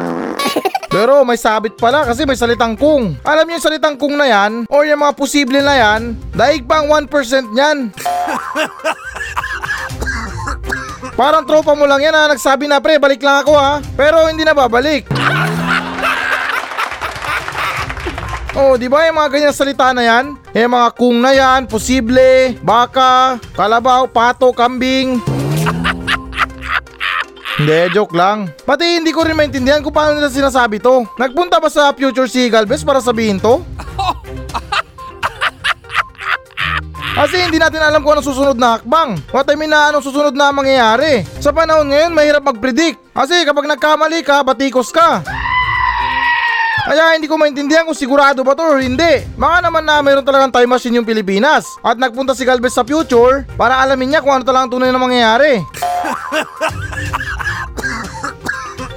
Pero 0.92 1.24
may 1.24 1.40
sabit 1.40 1.72
pala 1.80 2.04
kasi 2.04 2.28
may 2.28 2.36
salitang 2.36 2.76
kung. 2.76 3.16
Alam 3.24 3.48
niyo 3.48 3.56
yung 3.56 3.64
salitang 3.64 3.96
kung 3.96 4.12
na 4.12 4.28
yan 4.28 4.68
or 4.68 4.84
yung 4.84 5.00
mga 5.00 5.16
posible 5.16 5.64
na 5.64 5.74
yan, 5.76 6.12
daig 6.36 6.68
pang 6.68 6.84
1% 6.88 7.08
niyan. 7.56 7.88
Parang 11.16 11.48
tropa 11.48 11.72
mo 11.72 11.88
lang 11.88 12.04
yan 12.04 12.12
ha, 12.12 12.28
nagsabi 12.28 12.68
na 12.68 12.76
pre, 12.76 13.00
balik 13.00 13.24
lang 13.24 13.40
ako 13.40 13.56
ha. 13.56 13.80
Pero 13.96 14.28
hindi 14.28 14.44
na 14.44 14.52
babalik. 14.52 15.08
Oh, 18.56 18.80
di 18.80 18.88
ba 18.88 19.04
yung 19.04 19.20
mga 19.20 19.36
ganyan 19.36 19.52
salita 19.52 19.92
na 19.92 20.00
yan? 20.00 20.32
Yung 20.56 20.72
mga 20.72 20.88
kung 20.96 21.20
na 21.20 21.36
yan, 21.36 21.68
posible, 21.68 22.56
baka, 22.64 23.36
kalabaw, 23.52 24.08
pato, 24.08 24.48
kambing. 24.56 25.20
Hindi, 27.60 27.92
joke 27.92 28.16
lang. 28.16 28.48
Pati 28.64 29.00
hindi 29.00 29.12
ko 29.12 29.24
rin 29.24 29.36
maintindihan 29.36 29.84
kung 29.84 29.92
paano 29.92 30.16
nila 30.16 30.32
sinasabi 30.32 30.80
to. 30.80 31.04
Nagpunta 31.16 31.56
ba 31.56 31.72
sa 31.72 31.92
Future 31.92 32.28
si 32.28 32.52
Galvez 32.52 32.84
para 32.84 33.00
sabihin 33.00 33.40
to? 33.40 33.60
Kasi 37.16 37.48
hindi 37.48 37.56
natin 37.56 37.80
alam 37.80 38.04
kung 38.04 38.12
anong 38.12 38.28
susunod 38.28 38.60
na 38.60 38.76
hakbang. 38.76 39.16
What 39.32 39.48
I 39.48 39.56
mean 39.56 39.72
na 39.72 39.88
anong 39.88 40.04
susunod 40.04 40.36
na 40.36 40.52
mangyayari. 40.52 41.24
Sa 41.40 41.48
panahon 41.48 41.88
ngayon, 41.88 42.12
mahirap 42.12 42.44
mag-predict. 42.44 43.00
Kasi 43.16 43.40
kapag 43.48 43.68
nagkamali 43.68 44.20
ka, 44.20 44.44
batikos 44.44 44.92
ka. 44.92 45.24
Kaya 46.86 47.18
hindi 47.18 47.26
ko 47.26 47.34
maintindihan 47.34 47.82
kung 47.82 47.98
sigurado 47.98 48.46
ba 48.46 48.54
to 48.54 48.62
or 48.62 48.78
hindi. 48.78 49.26
Baka 49.34 49.58
naman 49.66 49.82
na 49.82 49.98
mayroon 50.06 50.22
talagang 50.22 50.54
time 50.54 50.70
machine 50.70 50.94
yung 50.94 51.08
Pilipinas. 51.08 51.66
At 51.82 51.98
nagpunta 51.98 52.30
si 52.30 52.46
Galvez 52.46 52.78
sa 52.78 52.86
future 52.86 53.42
para 53.58 53.82
alamin 53.82 54.14
niya 54.14 54.22
kung 54.22 54.30
ano 54.30 54.46
talagang 54.46 54.70
tunay 54.70 54.94
na 54.94 55.02
mangyayari. 55.02 55.66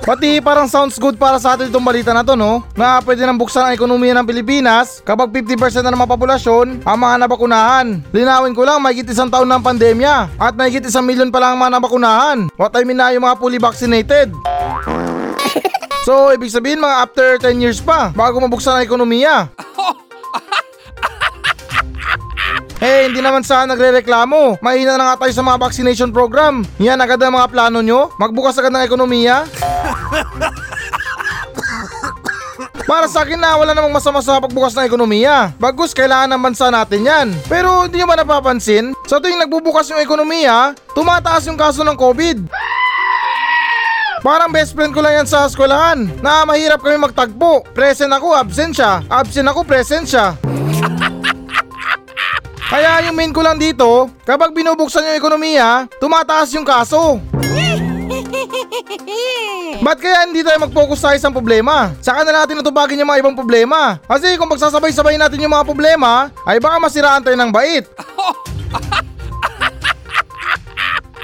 Pati 0.09 0.41
parang 0.41 0.65
sounds 0.65 0.97
good 0.97 1.21
para 1.21 1.37
sa 1.37 1.53
atin 1.53 1.69
itong 1.69 1.85
balita 1.85 2.09
na 2.17 2.25
to 2.25 2.33
no? 2.33 2.65
Na 2.73 2.97
pwede 2.97 3.21
nang 3.25 3.37
buksan 3.37 3.69
ang 3.69 3.77
ekonomiya 3.77 4.17
ng 4.17 4.25
Pilipinas 4.25 5.05
Kapag 5.05 5.29
50% 5.29 5.85
na 5.85 5.93
ng 5.93 6.01
mga 6.01 6.13
populasyon 6.17 6.81
ang 6.81 6.97
mga 6.97 7.15
nabakunahan. 7.21 8.01
Linawin 8.09 8.57
ko 8.57 8.65
lang 8.65 8.81
mahigit 8.81 9.05
isang 9.05 9.29
taon 9.29 9.45
ang 9.45 9.61
pandemya 9.61 10.33
At 10.41 10.57
mahigit 10.57 10.81
isang 10.89 11.05
milyon 11.05 11.29
pa 11.29 11.37
lang 11.37 11.53
ang 11.53 11.61
mga 11.61 11.77
nabakunahan. 11.77 12.49
What 12.57 12.73
I 12.73 12.89
mean 12.89 12.97
na 12.97 13.13
yung 13.13 13.21
mga 13.21 13.37
fully 13.37 13.61
vaccinated 13.61 14.33
So 16.09 16.33
ibig 16.33 16.49
sabihin 16.49 16.81
mga 16.81 17.05
after 17.05 17.37
10 17.37 17.61
years 17.61 17.77
pa 17.77 18.09
Bago 18.17 18.41
mabuksan 18.41 18.81
ang 18.81 18.81
ekonomiya 18.81 19.45
Eh, 22.79 23.11
hindi 23.11 23.19
naman 23.19 23.43
sa 23.43 23.67
nagre-reklamo. 23.67 24.63
Mahina 24.63 24.95
na 24.95 25.11
nga 25.11 25.27
tayo 25.27 25.35
sa 25.35 25.43
mga 25.43 25.59
vaccination 25.59 26.15
program. 26.15 26.63
Yan 26.79 27.03
agad 27.03 27.19
ang 27.19 27.35
mga 27.35 27.51
plano 27.51 27.83
nyo? 27.83 28.07
Magbukas 28.15 28.55
agad 28.55 28.71
ng 28.71 28.87
ekonomiya? 28.87 29.43
Para 32.89 33.11
sa 33.11 33.27
akin 33.27 33.35
na 33.35 33.59
wala 33.59 33.75
namang 33.75 33.91
masama 33.91 34.23
sa 34.23 34.39
pagbukas 34.39 34.71
ng 34.79 34.87
ekonomiya. 34.87 35.51
Bagus, 35.59 35.91
kailangan 35.91 36.31
ng 36.31 36.41
bansa 36.41 36.71
natin 36.71 37.03
yan. 37.03 37.27
Pero 37.51 37.83
hindi 37.83 37.99
nyo 37.99 38.07
ba 38.07 38.15
napapansin? 38.15 38.95
Sa 39.05 39.19
tuwing 39.19 39.43
nagbubukas 39.43 39.91
yung 39.91 39.99
ekonomiya, 39.99 40.71
tumataas 40.95 41.51
yung 41.51 41.59
kaso 41.59 41.83
ng 41.83 41.99
COVID. 41.99 42.47
Parang 44.19 44.51
best 44.51 44.75
friend 44.75 44.91
ko 44.91 44.99
lang 44.99 45.23
yan 45.23 45.27
sa 45.27 45.47
eskwelahan 45.47 46.03
na 46.19 46.43
mahirap 46.43 46.83
kami 46.83 46.99
magtagpo. 46.99 47.63
Present 47.71 48.11
ako, 48.11 48.35
absent 48.35 48.75
siya. 48.75 48.99
Absent 49.07 49.47
ako, 49.47 49.63
present 49.63 50.03
siya. 50.03 50.35
Kaya 52.71 53.01
yung 53.09 53.17
main 53.17 53.33
ko 53.33 53.41
lang 53.41 53.57
dito, 53.57 54.13
kapag 54.27 54.53
binubuksan 54.53 55.09
yung 55.09 55.17
ekonomiya, 55.17 55.89
tumataas 55.97 56.53
yung 56.53 56.67
kaso. 56.67 57.17
Ba't 59.79 59.97
kaya 59.97 60.27
hindi 60.27 60.43
tayo 60.43 60.67
mag-focus 60.67 60.99
sa 60.99 61.15
isang 61.15 61.33
problema? 61.33 61.95
Saka 62.03 62.27
na 62.27 62.43
natin 62.43 62.59
natubagin 62.59 62.99
yung 62.99 63.09
mga 63.09 63.25
ibang 63.25 63.33
problema. 63.33 63.97
Kasi 64.05 64.35
kung 64.35 64.51
pagsasabay-sabay 64.51 65.15
natin 65.15 65.41
yung 65.41 65.55
mga 65.55 65.65
problema, 65.65 66.27
ay 66.43 66.59
baka 66.59 66.77
masiraan 66.77 67.23
tayo 67.23 67.39
ng 67.39 67.49
bait. 67.49 67.87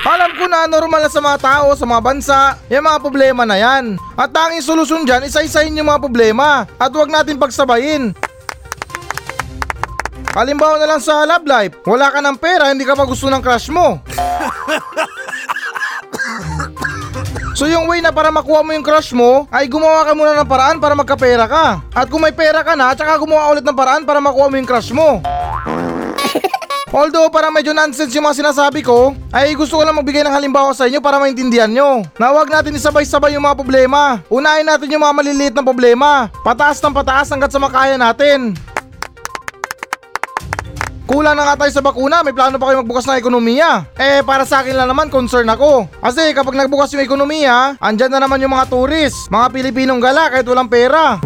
Alam 0.05 0.37
ko 0.37 0.45
na 0.45 0.69
normal 0.69 1.01
na 1.01 1.09
sa 1.09 1.17
mga 1.17 1.37
tao, 1.41 1.73
sa 1.73 1.81
mga 1.81 2.01
bansa, 2.05 2.39
yung 2.69 2.85
mga 2.85 3.01
problema 3.01 3.41
na 3.41 3.57
yan. 3.57 3.97
At 4.13 4.29
tanging 4.29 4.61
solusyon 4.61 5.01
dyan, 5.01 5.25
isa-isahin 5.25 5.73
yung 5.73 5.89
mga 5.89 5.97
problema. 5.97 6.69
At 6.77 6.93
huwag 6.93 7.09
natin 7.09 7.41
pagsabayin. 7.41 8.13
Halimbawa 10.37 10.77
na 10.77 10.93
lang 10.93 11.01
sa 11.01 11.25
love 11.25 11.47
life, 11.49 11.73
wala 11.89 12.13
ka 12.13 12.21
ng 12.21 12.37
pera, 12.37 12.69
hindi 12.69 12.85
ka 12.85 12.93
pa 12.93 13.07
gusto 13.07 13.31
ng 13.31 13.41
crush 13.41 13.73
mo. 13.73 14.03
So 17.55 17.71
yung 17.71 17.87
way 17.87 18.03
na 18.03 18.11
para 18.11 18.35
makuha 18.35 18.67
mo 18.67 18.75
yung 18.75 18.83
crush 18.83 19.15
mo 19.15 19.47
ay 19.47 19.71
gumawa 19.71 20.03
ka 20.03 20.11
muna 20.11 20.35
ng 20.35 20.43
paraan 20.43 20.77
para 20.77 20.91
magkapera 20.91 21.47
ka. 21.47 21.79
At 21.95 22.11
kung 22.11 22.19
may 22.19 22.35
pera 22.35 22.67
ka 22.67 22.75
na, 22.75 22.91
tsaka 22.91 23.15
gumawa 23.15 23.55
ulit 23.55 23.63
ng 23.63 23.73
paraan 23.73 24.03
para 24.03 24.19
makuha 24.19 24.51
mo 24.51 24.59
yung 24.59 24.67
crush 24.67 24.91
mo. 24.91 25.23
Although 26.95 27.27
parang 27.27 27.51
medyo 27.51 27.75
nonsense 27.75 28.15
yung 28.15 28.23
mga 28.23 28.39
sinasabi 28.39 28.79
ko, 28.79 29.11
ay 29.35 29.51
gusto 29.51 29.75
ko 29.75 29.83
lang 29.83 29.99
magbigay 29.99 30.23
ng 30.23 30.31
halimbawa 30.31 30.71
sa 30.71 30.87
inyo 30.87 31.03
para 31.03 31.19
maintindihan 31.19 31.67
nyo. 31.67 32.07
Na 32.15 32.31
huwag 32.31 32.47
natin 32.47 32.71
isabay-sabay 32.71 33.35
yung 33.35 33.43
mga 33.43 33.59
problema. 33.59 34.23
Unahin 34.31 34.63
natin 34.63 34.87
yung 34.95 35.03
mga 35.03 35.11
maliliit 35.11 35.51
na 35.51 35.59
problema. 35.59 36.31
Pataas 36.39 36.79
ng 36.79 36.95
pataas 36.95 37.27
hanggat 37.35 37.51
sa 37.51 37.59
makaya 37.59 37.99
natin. 37.99 38.55
Kulang 41.03 41.35
na 41.35 41.51
nga 41.51 41.67
tayo 41.67 41.71
sa 41.75 41.83
bakuna, 41.83 42.23
may 42.23 42.31
plano 42.31 42.55
pa 42.55 42.71
kayo 42.71 42.79
magbukas 42.79 43.03
ng 43.11 43.19
ekonomiya. 43.19 43.91
Eh, 43.99 44.23
para 44.23 44.47
sa 44.47 44.63
akin 44.63 44.79
lang 44.79 44.87
naman, 44.87 45.11
concern 45.11 45.51
ako. 45.51 45.91
Kasi 45.99 46.31
kapag 46.31 46.55
nagbukas 46.55 46.95
yung 46.95 47.03
ekonomiya, 47.03 47.75
andyan 47.75 48.09
na 48.15 48.23
naman 48.23 48.39
yung 48.39 48.55
mga 48.55 48.71
turis, 48.71 49.27
mga 49.27 49.51
Pilipinong 49.51 49.99
gala 49.99 50.31
kahit 50.31 50.47
walang 50.47 50.71
pera. 50.71 51.19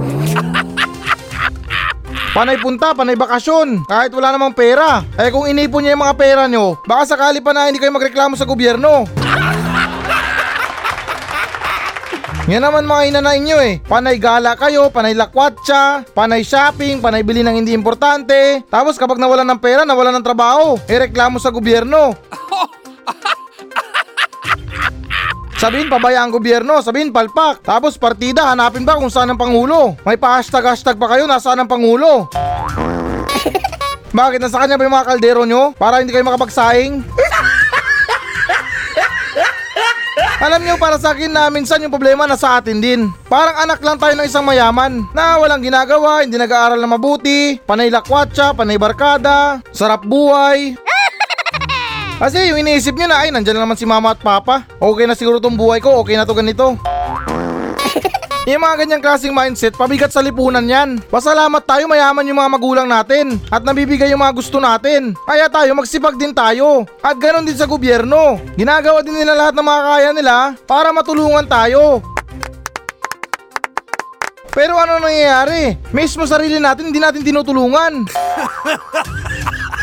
Panay 2.30 2.62
punta, 2.62 2.94
panay 2.94 3.18
bakasyon, 3.18 3.90
kahit 3.90 4.14
wala 4.14 4.30
namang 4.30 4.54
pera. 4.54 5.02
Eh 5.18 5.34
kung 5.34 5.50
inipon 5.50 5.82
niya 5.82 5.98
yung 5.98 6.06
mga 6.06 6.14
pera 6.14 6.44
nyo, 6.46 6.78
baka 6.86 7.18
sakali 7.18 7.42
pa 7.42 7.58
na 7.58 7.66
hindi 7.66 7.82
kayo 7.82 7.90
magreklamo 7.90 8.38
sa 8.38 8.46
gobyerno. 8.46 9.10
Yan 12.46 12.66
naman 12.66 12.86
mga 12.86 13.06
inanain 13.10 13.42
nyo 13.42 13.58
eh. 13.58 13.82
Panay 13.82 14.22
gala 14.22 14.54
kayo, 14.54 14.94
panay 14.94 15.18
lakwatsa, 15.18 16.06
panay 16.14 16.46
shopping, 16.46 17.02
panay 17.02 17.26
bili 17.26 17.42
ng 17.42 17.66
hindi 17.66 17.74
importante. 17.74 18.62
Tapos 18.70 19.02
kapag 19.02 19.18
nawalan 19.18 19.50
ng 19.50 19.62
pera, 19.62 19.82
nawalan 19.82 20.22
ng 20.22 20.26
trabaho, 20.26 20.78
eh 20.86 21.10
reklamo 21.10 21.42
sa 21.42 21.50
gobyerno. 21.50 22.14
Sabihin 25.60 25.92
pabaya 25.92 26.24
ang 26.24 26.32
gobyerno, 26.32 26.80
sabihin 26.80 27.12
palpak. 27.12 27.60
Tapos 27.68 28.00
partida, 28.00 28.48
hanapin 28.48 28.88
ba 28.88 28.96
kung 28.96 29.12
saan 29.12 29.28
ang 29.28 29.36
pangulo? 29.36 30.00
May 30.08 30.16
pa-hashtag-hashtag 30.16 30.96
pa 30.96 31.12
kayo, 31.12 31.28
nasaan 31.28 31.60
ang 31.60 31.68
pangulo? 31.68 32.32
Bakit 34.16 34.40
nasa 34.40 34.64
kanya 34.64 34.80
ba 34.80 34.88
yung 34.88 34.96
mga 34.96 35.10
kaldero 35.12 35.44
nyo? 35.44 35.76
Para 35.76 36.00
hindi 36.00 36.16
kayo 36.16 36.24
makapagsaing? 36.24 37.04
Alam 40.40 40.64
niyo 40.64 40.80
para 40.80 40.96
sa 40.96 41.12
akin 41.12 41.28
na 41.28 41.52
minsan 41.52 41.84
yung 41.84 41.92
problema 41.92 42.24
nasa 42.24 42.56
atin 42.56 42.80
din. 42.80 43.12
Parang 43.28 43.60
anak 43.60 43.84
lang 43.84 44.00
tayo 44.00 44.16
ng 44.16 44.24
isang 44.32 44.48
mayaman 44.48 45.04
na 45.12 45.36
walang 45.36 45.60
ginagawa, 45.60 46.24
hindi 46.24 46.40
nag-aaral 46.40 46.80
na 46.80 46.88
mabuti, 46.88 47.60
panay 47.68 47.92
lakwatsa, 47.92 48.56
panay 48.56 48.80
barkada, 48.80 49.60
sarap 49.76 50.08
buhay. 50.08 50.80
Kasi 52.20 52.52
yung 52.52 52.60
iniisip 52.60 53.00
niyo 53.00 53.08
na 53.08 53.24
ay 53.24 53.32
nandyan 53.32 53.56
na 53.56 53.64
naman 53.64 53.80
si 53.80 53.88
mama 53.88 54.12
at 54.12 54.20
papa. 54.20 54.68
Okay 54.76 55.08
na 55.08 55.16
siguro 55.16 55.40
tong 55.40 55.56
buhay 55.56 55.80
ko, 55.80 56.04
okay 56.04 56.20
na 56.20 56.28
to 56.28 56.36
ganito. 56.36 56.76
Yung 58.50 58.66
mga 58.66 58.82
ganyang 58.82 59.04
klaseng 59.04 59.36
mindset, 59.36 59.78
pabigat 59.78 60.10
sa 60.10 60.26
lipunan 60.26 60.66
yan. 60.66 60.98
Pasalamat 61.06 61.70
tayo 61.70 61.86
mayaman 61.86 62.26
yung 62.26 62.42
mga 62.42 62.50
magulang 62.58 62.88
natin 62.90 63.38
at 63.54 63.62
nabibigay 63.62 64.10
yung 64.10 64.26
mga 64.26 64.34
gusto 64.34 64.58
natin. 64.58 65.14
Kaya 65.22 65.46
tayo 65.54 65.70
magsipag 65.78 66.18
din 66.18 66.34
tayo. 66.34 66.82
At 67.06 67.22
ganon 67.22 67.46
din 67.46 67.54
sa 67.54 67.70
gobyerno. 67.70 68.42
Ginagawa 68.58 69.06
din 69.06 69.22
nila 69.22 69.38
lahat 69.38 69.54
ng 69.54 69.68
mga 69.70 69.82
kaya 69.86 70.10
nila 70.18 70.36
para 70.66 70.90
matulungan 70.90 71.46
tayo. 71.46 72.02
Pero 74.50 74.82
ano 74.82 74.98
nangyayari? 74.98 75.78
Mismo 75.94 76.26
sarili 76.26 76.58
natin 76.58 76.90
hindi 76.90 76.98
natin 76.98 77.22
tinutulungan. 77.22 78.10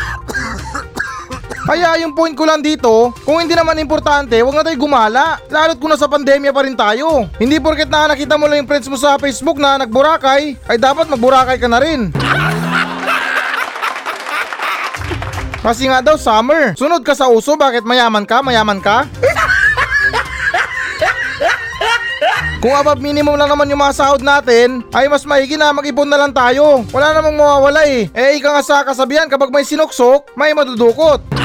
Kaya 1.67 1.99
yung 1.99 2.15
point 2.15 2.31
ko 2.31 2.47
lang 2.47 2.63
dito, 2.63 3.11
kung 3.27 3.43
hindi 3.43 3.51
naman 3.51 3.75
importante, 3.75 4.39
wag 4.39 4.55
na 4.55 4.63
tayo 4.63 4.79
gumala. 4.79 5.35
Lalo't 5.51 5.75
kung 5.83 5.91
nasa 5.91 6.07
pandemya 6.07 6.55
pa 6.55 6.63
rin 6.63 6.79
tayo. 6.79 7.27
Hindi 7.35 7.59
porket 7.59 7.91
na 7.91 8.15
nakita 8.15 8.39
mo 8.39 8.47
lang 8.47 8.63
yung 8.63 8.71
friends 8.71 8.87
mo 8.87 8.95
sa 8.95 9.19
Facebook 9.19 9.59
na 9.59 9.83
nagburakay, 9.83 10.55
ay 10.63 10.77
dapat 10.79 11.11
magburakay 11.11 11.59
ka 11.59 11.67
na 11.67 11.83
rin. 11.83 12.15
Kasi 15.59 15.91
nga 15.91 15.99
daw 15.99 16.15
summer. 16.15 16.71
Sunod 16.79 17.03
ka 17.03 17.11
sa 17.11 17.27
uso, 17.27 17.59
bakit 17.59 17.83
mayaman 17.83 18.23
ka? 18.23 18.39
Mayaman 18.39 18.79
ka? 18.79 19.03
Kung 22.63 22.73
above 22.73 23.03
minimum 23.03 23.35
lang 23.35 23.51
naman 23.51 23.67
yung 23.67 23.83
mga 23.83 23.93
sahod 23.93 24.23
natin, 24.23 24.87
ay 24.95 25.11
mas 25.11 25.27
maigi 25.27 25.59
na 25.59 25.75
mag-ipon 25.75 26.07
na 26.07 26.15
lang 26.15 26.31
tayo. 26.31 26.87
Wala 26.95 27.11
namang 27.11 27.35
mawawala 27.35 27.83
eh. 27.85 28.07
Eh, 28.15 28.39
ika 28.39 28.55
nga 28.55 28.63
sa 28.63 28.87
kasabihan, 28.87 29.27
kapag 29.27 29.51
may 29.51 29.67
sinuksok, 29.67 30.31
may 30.39 30.55
madudukot. 30.55 31.36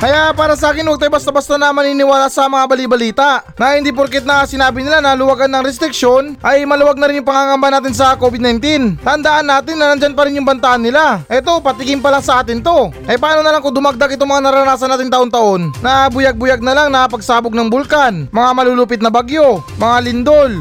Kaya 0.00 0.32
para 0.32 0.56
sa 0.56 0.72
akin, 0.72 0.80
huwag 0.88 0.96
tayo 0.96 1.12
basta-basta 1.12 1.60
na 1.60 1.76
maniniwala 1.76 2.32
sa 2.32 2.48
mga 2.48 2.64
balibalita 2.64 3.44
na 3.60 3.76
hindi 3.76 3.92
porket 3.92 4.24
na 4.24 4.48
sinabi 4.48 4.80
nila 4.80 5.04
na 5.04 5.12
luwagan 5.12 5.52
ng 5.52 5.60
restriksyon 5.60 6.40
ay 6.40 6.64
maluwag 6.64 6.96
na 6.96 7.04
rin 7.04 7.20
yung 7.20 7.28
pangangamba 7.28 7.68
natin 7.68 7.92
sa 7.92 8.16
COVID-19. 8.16 8.96
Tandaan 9.04 9.44
natin 9.44 9.76
na 9.76 9.92
nandyan 9.92 10.16
pa 10.16 10.24
rin 10.24 10.40
yung 10.40 10.48
bantaan 10.48 10.80
nila. 10.80 11.20
Eto, 11.28 11.60
patikim 11.60 12.00
pa 12.00 12.08
lang 12.08 12.24
sa 12.24 12.40
atin 12.40 12.64
to. 12.64 12.88
Eh 13.12 13.20
paano 13.20 13.44
na 13.44 13.52
lang 13.52 13.60
kung 13.60 13.76
dumagdag 13.76 14.16
itong 14.16 14.32
mga 14.32 14.48
naranasan 14.48 14.88
natin 14.88 15.12
taon-taon 15.12 15.68
na 15.84 16.08
buyag-buyag 16.08 16.64
na 16.64 16.72
lang 16.72 16.88
na 16.88 17.04
pagsabog 17.04 17.52
ng 17.52 17.68
bulkan, 17.68 18.24
mga 18.32 18.50
malulupit 18.56 19.04
na 19.04 19.12
bagyo, 19.12 19.60
mga 19.76 19.96
lindol, 20.00 20.52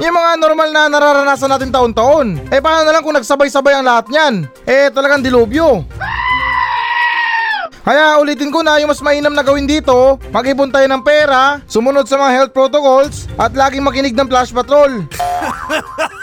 yung 0.00 0.16
mga 0.16 0.32
normal 0.40 0.68
na 0.72 0.88
nararanasan 0.88 1.52
natin 1.52 1.68
taon-taon. 1.68 2.40
Eh 2.48 2.64
paano 2.64 2.88
na 2.88 2.96
lang 2.96 3.04
kung 3.04 3.12
nagsabay-sabay 3.12 3.76
ang 3.76 3.84
lahat 3.84 4.08
niyan? 4.08 4.48
Eh 4.64 4.88
talagang 4.88 5.20
dilubyo. 5.20 5.84
Kaya 7.90 8.22
ulitin 8.22 8.54
ko 8.54 8.62
na 8.62 8.78
yung 8.78 8.94
mas 8.94 9.02
mainam 9.02 9.34
na 9.34 9.42
gawin 9.42 9.66
dito, 9.66 10.14
mag-ipon 10.30 10.70
tayo 10.70 10.86
ng 10.86 11.02
pera, 11.02 11.58
sumunod 11.66 12.06
sa 12.06 12.22
mga 12.22 12.30
health 12.38 12.52
protocols, 12.54 13.26
at 13.34 13.50
laging 13.50 13.82
makinig 13.82 14.14
ng 14.14 14.30
flash 14.30 14.54
patrol. 14.54 15.02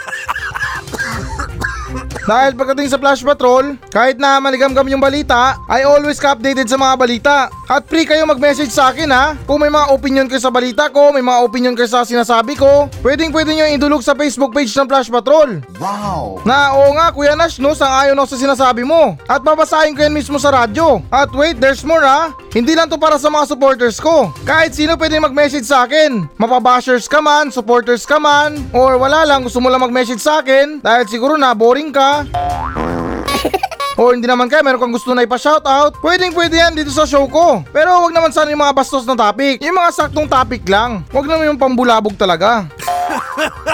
Dahil 2.28 2.52
pagdating 2.52 2.92
sa 2.92 3.00
Flash 3.00 3.24
Patrol, 3.24 3.80
kahit 3.88 4.20
na 4.20 4.36
maligam-gam 4.36 4.84
yung 4.84 5.00
balita, 5.00 5.56
I 5.64 5.88
always 5.88 6.20
ka 6.20 6.36
updated 6.36 6.68
sa 6.68 6.76
mga 6.76 6.94
balita. 7.00 7.36
At 7.72 7.88
free 7.88 8.04
kayo 8.04 8.28
mag-message 8.28 8.68
sa 8.68 8.92
akin 8.92 9.08
ha. 9.08 9.32
Kung 9.48 9.64
may 9.64 9.72
mga 9.72 9.88
opinion 9.96 10.28
kayo 10.28 10.36
sa 10.36 10.52
balita 10.52 10.92
ko, 10.92 11.08
may 11.08 11.24
mga 11.24 11.40
opinion 11.40 11.72
kayo 11.72 11.88
sa 11.88 12.04
sinasabi 12.04 12.52
ko, 12.52 12.92
pwedeng 13.00 13.32
pwede 13.32 13.56
nyo 13.56 13.64
idulog 13.72 14.04
sa 14.04 14.12
Facebook 14.12 14.52
page 14.52 14.68
ng 14.76 14.84
Flash 14.84 15.08
Patrol. 15.08 15.64
Wow! 15.80 16.44
Na 16.44 16.76
oo 16.76 16.92
nga 17.00 17.16
Kuya 17.16 17.32
Nash 17.32 17.56
no, 17.64 17.72
sang 17.72 17.96
ayon 17.96 18.20
ako 18.20 18.36
sa 18.36 18.42
sinasabi 18.44 18.84
mo. 18.84 19.16
At 19.24 19.40
babasahin 19.40 19.96
ko 19.96 20.04
yan 20.04 20.12
mismo 20.12 20.36
sa 20.36 20.52
radyo. 20.52 21.00
At 21.08 21.32
wait, 21.32 21.56
there's 21.56 21.80
more 21.80 22.04
ha. 22.04 22.36
Hindi 22.52 22.76
lang 22.76 22.92
to 22.92 23.00
para 23.00 23.16
sa 23.16 23.32
mga 23.32 23.56
supporters 23.56 23.96
ko. 24.00 24.32
Kahit 24.44 24.76
sino 24.76 25.00
pwede 25.00 25.16
mag-message 25.16 25.64
sa 25.64 25.88
akin. 25.88 26.28
Mapabashers 26.36 27.08
ka 27.08 27.24
man, 27.24 27.48
supporters 27.52 28.04
ka 28.04 28.20
man, 28.20 28.60
or 28.76 29.00
wala 29.00 29.24
lang 29.24 29.44
gusto 29.44 29.60
mo 29.60 29.72
lang 29.72 29.80
mag-message 29.80 30.20
sa 30.20 30.44
akin 30.44 30.80
dahil 30.84 31.08
siguro 31.08 31.40
na 31.40 31.56
boring 31.56 31.92
ka. 31.92 32.17
O 33.98 34.14
hindi 34.14 34.30
naman 34.30 34.46
kaya 34.46 34.62
meron 34.62 34.78
kang 34.78 34.94
gusto 34.94 35.10
na 35.10 35.26
ipa-shoutout, 35.26 35.98
pwedeng 35.98 36.30
pwede 36.30 36.62
yan 36.62 36.70
dito 36.70 36.94
sa 36.94 37.02
show 37.02 37.26
ko. 37.26 37.66
Pero 37.74 38.06
wag 38.06 38.14
naman 38.14 38.30
sana 38.30 38.54
yung 38.54 38.62
mga 38.62 38.70
bastos 38.70 39.02
na 39.02 39.18
topic. 39.18 39.58
Yung 39.58 39.74
mga 39.74 39.90
saktong 39.90 40.30
topic 40.30 40.62
lang. 40.70 41.02
Wag 41.10 41.26
naman 41.26 41.50
yung 41.50 41.58
pambulabog 41.58 42.14
talaga. 42.14 42.70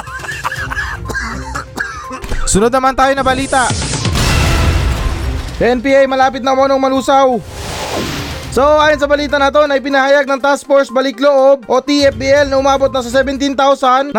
Sunod 2.48 2.72
naman 2.72 2.96
tayo 2.96 3.12
na 3.12 3.20
balita. 3.20 3.68
NPA 5.60 6.08
malapit 6.08 6.40
na 6.40 6.56
monong 6.56 6.80
malusaw. 6.80 7.36
So 8.54 8.62
ayon 8.78 9.02
sa 9.02 9.11
balita 9.11 9.34
na 9.34 9.50
to 9.50 9.66
na 9.66 9.82
ipinahayag 9.82 10.30
ng 10.30 10.38
Task 10.38 10.62
Force 10.70 10.87
Balikloob 10.87 11.66
o 11.66 11.82
TFBL 11.82 12.46
na 12.46 12.62
umabot 12.62 12.87
na 12.87 13.02
sa 13.02 13.11
17,958 13.11 14.14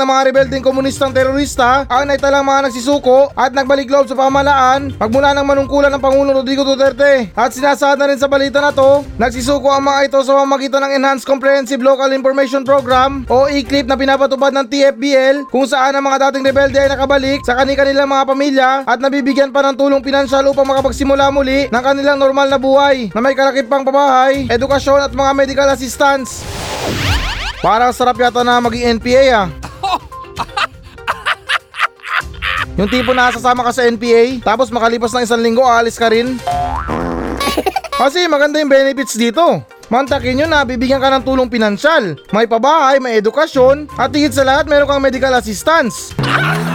na 0.00 0.08
mga 0.08 0.20
rebelding 0.32 0.64
komunistang 0.64 1.12
terorista 1.12 1.84
ang 1.92 2.08
naitalang 2.08 2.40
mga 2.40 2.72
nagsisuko 2.72 3.36
at 3.36 3.52
nagbalikloob 3.52 4.08
sa 4.08 4.16
pamahalaan 4.16 4.96
magmula 4.96 5.36
ng 5.36 5.44
manungkulan 5.44 5.92
ng 5.92 6.00
Pangulong 6.00 6.40
Rodrigo 6.40 6.64
Duterte. 6.64 7.36
At 7.36 7.52
sinasaad 7.52 8.00
na 8.00 8.08
rin 8.08 8.16
sa 8.16 8.32
balita 8.32 8.64
na 8.64 8.72
to, 8.72 9.04
nagsisuko 9.20 9.76
ang 9.76 9.92
mga 9.92 10.08
ito 10.08 10.24
sa 10.24 10.40
pamamagitan 10.40 10.80
ng 10.88 10.96
Enhanced 10.96 11.28
Comprehensive 11.28 11.84
Local 11.84 12.16
Information 12.16 12.64
Program 12.64 13.28
o 13.28 13.44
ECLIP 13.44 13.84
na 13.84 14.00
pinapatupad 14.00 14.56
ng 14.56 14.72
TFBL 14.72 15.52
kung 15.52 15.68
saan 15.68 15.92
ang 15.92 16.08
mga 16.08 16.32
dating 16.32 16.48
rebelde 16.48 16.80
ay 16.80 16.88
nakabalik 16.96 17.44
sa 17.44 17.60
kani-kanilang 17.60 18.08
mga 18.08 18.24
pamilya 18.24 18.68
at 18.88 19.04
nabibigyan 19.04 19.52
pa 19.52 19.60
ng 19.68 19.76
tulong 19.76 20.00
pinansyal 20.00 20.48
upang 20.48 20.64
makapagsimula 20.64 21.28
muli 21.28 21.68
ng 21.68 21.82
kanilang 21.84 22.16
normal 22.16 22.48
na 22.48 22.56
buhay 22.56 23.12
na 23.12 23.20
may 23.20 23.33
kalakipang 23.34 23.84
pabahay, 23.84 24.46
edukasyon 24.48 25.04
at 25.04 25.12
mga 25.12 25.32
medical 25.34 25.68
assistance. 25.70 26.46
Parang 27.60 27.90
sarap 27.90 28.16
yata 28.16 28.46
na 28.46 28.60
maging 28.60 29.00
NPA 29.00 29.24
ah. 29.34 29.48
Yung 32.78 32.90
tipo 32.90 33.14
na 33.14 33.30
sasama 33.30 33.62
ka 33.62 33.70
sa 33.70 33.86
NPA, 33.86 34.42
tapos 34.42 34.66
makalipas 34.68 35.14
ng 35.14 35.22
isang 35.22 35.38
linggo, 35.38 35.62
aalis 35.62 35.94
ka 35.94 36.10
rin. 36.10 36.34
Kasi 38.00 38.26
maganda 38.26 38.58
yung 38.58 38.66
benefits 38.66 39.14
dito. 39.14 39.62
Mantakin 39.86 40.42
nyo 40.42 40.46
na 40.50 40.66
bibigyan 40.66 40.98
ka 40.98 41.06
ng 41.06 41.22
tulong 41.22 41.46
pinansyal. 41.46 42.18
May 42.34 42.50
pabahay, 42.50 42.98
may 42.98 43.22
edukasyon, 43.22 43.86
at 43.94 44.10
higit 44.10 44.34
sa 44.34 44.42
lahat 44.42 44.66
meron 44.66 44.90
kang 44.90 45.04
medical 45.04 45.30
assistance. 45.38 46.10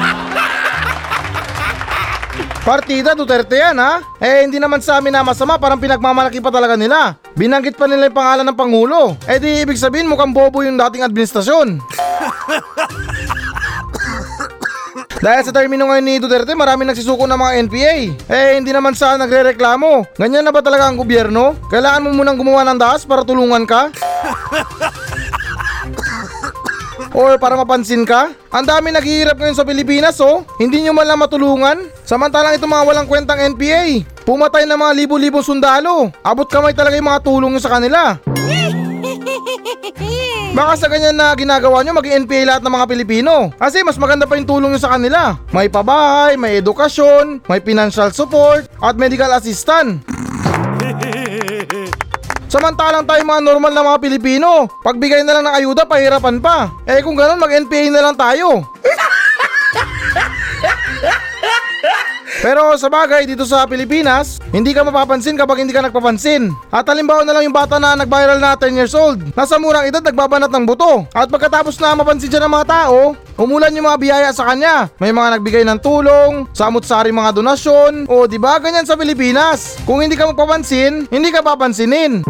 Partida 2.70 3.18
Duterte 3.18 3.58
yan 3.58 3.82
ha? 3.82 3.98
Eh 4.22 4.46
hindi 4.46 4.62
naman 4.62 4.78
sa 4.78 5.02
amin 5.02 5.10
na 5.10 5.26
masama 5.26 5.58
parang 5.58 5.82
pinagmamalaki 5.82 6.38
pa 6.38 6.54
talaga 6.54 6.78
nila. 6.78 7.18
Binanggit 7.34 7.74
pa 7.74 7.90
nila 7.90 8.06
yung 8.06 8.14
pangalan 8.14 8.46
ng 8.46 8.54
Pangulo. 8.54 9.18
Eh 9.26 9.42
di 9.42 9.66
ibig 9.66 9.74
sabihin 9.74 10.06
mukhang 10.06 10.30
bobo 10.30 10.62
yung 10.62 10.78
dating 10.78 11.02
administrasyon. 11.02 11.82
Dahil 15.26 15.42
sa 15.42 15.50
termino 15.50 15.90
ngayon 15.90 16.06
ni 16.06 16.22
Duterte, 16.22 16.54
marami 16.54 16.86
nagsisuko 16.86 17.26
ng 17.26 17.42
mga 17.42 17.52
NPA. 17.66 17.96
Eh, 18.30 18.62
hindi 18.62 18.70
naman 18.70 18.94
sa 18.94 19.18
nagre-reklamo. 19.18 20.06
Ganyan 20.16 20.46
na 20.46 20.54
ba 20.54 20.62
talaga 20.62 20.86
ang 20.88 20.96
gobyerno? 20.96 21.58
Kailangan 21.74 22.06
mo 22.06 22.22
munang 22.22 22.38
gumawa 22.38 22.62
ng 22.70 22.80
daas 22.80 23.02
para 23.04 23.26
tulungan 23.26 23.66
ka? 23.66 23.90
Or 27.14 27.42
para 27.42 27.58
mapansin 27.58 28.06
ka? 28.06 28.34
Ang 28.54 28.66
dami 28.70 28.94
naghihirap 28.94 29.38
ngayon 29.38 29.58
sa 29.58 29.66
Pilipinas 29.66 30.22
oh. 30.22 30.46
Hindi 30.62 30.86
nyo 30.86 30.94
man 30.94 31.10
lang 31.10 31.22
matulungan. 31.22 31.90
Samantalang 32.06 32.54
itong 32.54 32.70
mga 32.70 32.86
walang 32.86 33.08
kwentang 33.10 33.42
NPA. 33.42 34.06
Pumatay 34.26 34.70
ng 34.70 34.78
mga 34.78 34.94
libo-libong 35.06 35.46
sundalo. 35.46 36.14
Abot 36.22 36.46
kamay 36.46 36.78
talaga 36.78 36.98
yung 36.98 37.10
mga 37.10 37.26
tulong 37.26 37.52
nyo 37.54 37.62
sa 37.62 37.74
kanila. 37.74 38.18
Baka 40.60 40.74
sa 40.76 40.88
ganyan 40.90 41.16
na 41.16 41.32
ginagawa 41.38 41.86
nyo, 41.86 41.94
maging 41.96 42.26
NPA 42.26 42.42
lahat 42.44 42.62
ng 42.66 42.74
mga 42.74 42.90
Pilipino. 42.90 43.54
Kasi 43.56 43.86
mas 43.86 43.96
maganda 44.02 44.26
pa 44.26 44.36
yung 44.36 44.50
tulong 44.50 44.74
nyo 44.74 44.82
sa 44.82 44.98
kanila. 44.98 45.38
May 45.54 45.70
pabahay, 45.70 46.36
may 46.36 46.60
edukasyon, 46.60 47.46
may 47.48 47.62
financial 47.62 48.10
support, 48.12 48.66
at 48.82 48.98
medical 48.98 49.30
assistant. 49.32 50.04
Samantalang 52.50 53.06
tayo 53.06 53.22
mga 53.22 53.46
normal 53.46 53.70
na 53.70 53.86
mga 53.86 54.02
Pilipino, 54.02 54.66
pagbigay 54.82 55.22
na 55.22 55.38
lang 55.38 55.46
ng 55.46 55.58
ayuda, 55.62 55.86
pahirapan 55.86 56.42
pa. 56.42 56.74
Eh 56.82 57.06
kung 57.06 57.14
ganun, 57.14 57.38
mag-NPA 57.38 57.94
na 57.94 58.02
lang 58.02 58.18
tayo. 58.18 58.66
Pero 62.40 62.72
sa 62.80 62.88
bagay 62.88 63.28
dito 63.28 63.44
sa 63.44 63.68
Pilipinas, 63.68 64.40
hindi 64.56 64.72
ka 64.72 64.88
mapapansin 64.88 65.36
kapag 65.36 65.60
hindi 65.60 65.76
ka 65.76 65.84
nagpapansin. 65.84 66.56
At 66.72 66.88
halimbawa 66.88 67.28
na 67.28 67.36
lang 67.36 67.52
yung 67.52 67.58
bata 67.58 67.76
na 67.84 68.00
nag-viral 68.00 68.40
na 68.40 68.56
10 68.56 68.80
years 68.80 68.96
old. 68.96 69.20
Nasa 69.36 69.60
murang 69.60 69.84
edad 69.84 70.00
nagbabanat 70.00 70.48
ng 70.48 70.64
buto. 70.64 71.04
At 71.12 71.28
pagkatapos 71.28 71.76
na 71.84 72.00
mapansin 72.00 72.32
siya 72.32 72.48
ng 72.48 72.56
mga 72.56 72.68
tao, 72.72 73.12
umulan 73.36 73.76
yung 73.76 73.92
mga 73.92 74.00
biyaya 74.00 74.30
sa 74.32 74.48
kanya. 74.48 74.88
May 75.04 75.12
mga 75.12 75.36
nagbigay 75.36 75.68
ng 75.68 75.84
tulong, 75.84 76.48
samot-sari 76.56 77.12
mga 77.12 77.36
donasyon. 77.36 78.08
O 78.08 78.24
di 78.24 78.40
ba 78.40 78.56
ganyan 78.56 78.88
sa 78.88 78.96
Pilipinas? 78.96 79.76
Kung 79.84 80.00
hindi 80.00 80.16
ka 80.16 80.32
magpapansin, 80.32 81.12
hindi 81.12 81.36
ka 81.36 81.44
papansinin. 81.44 82.24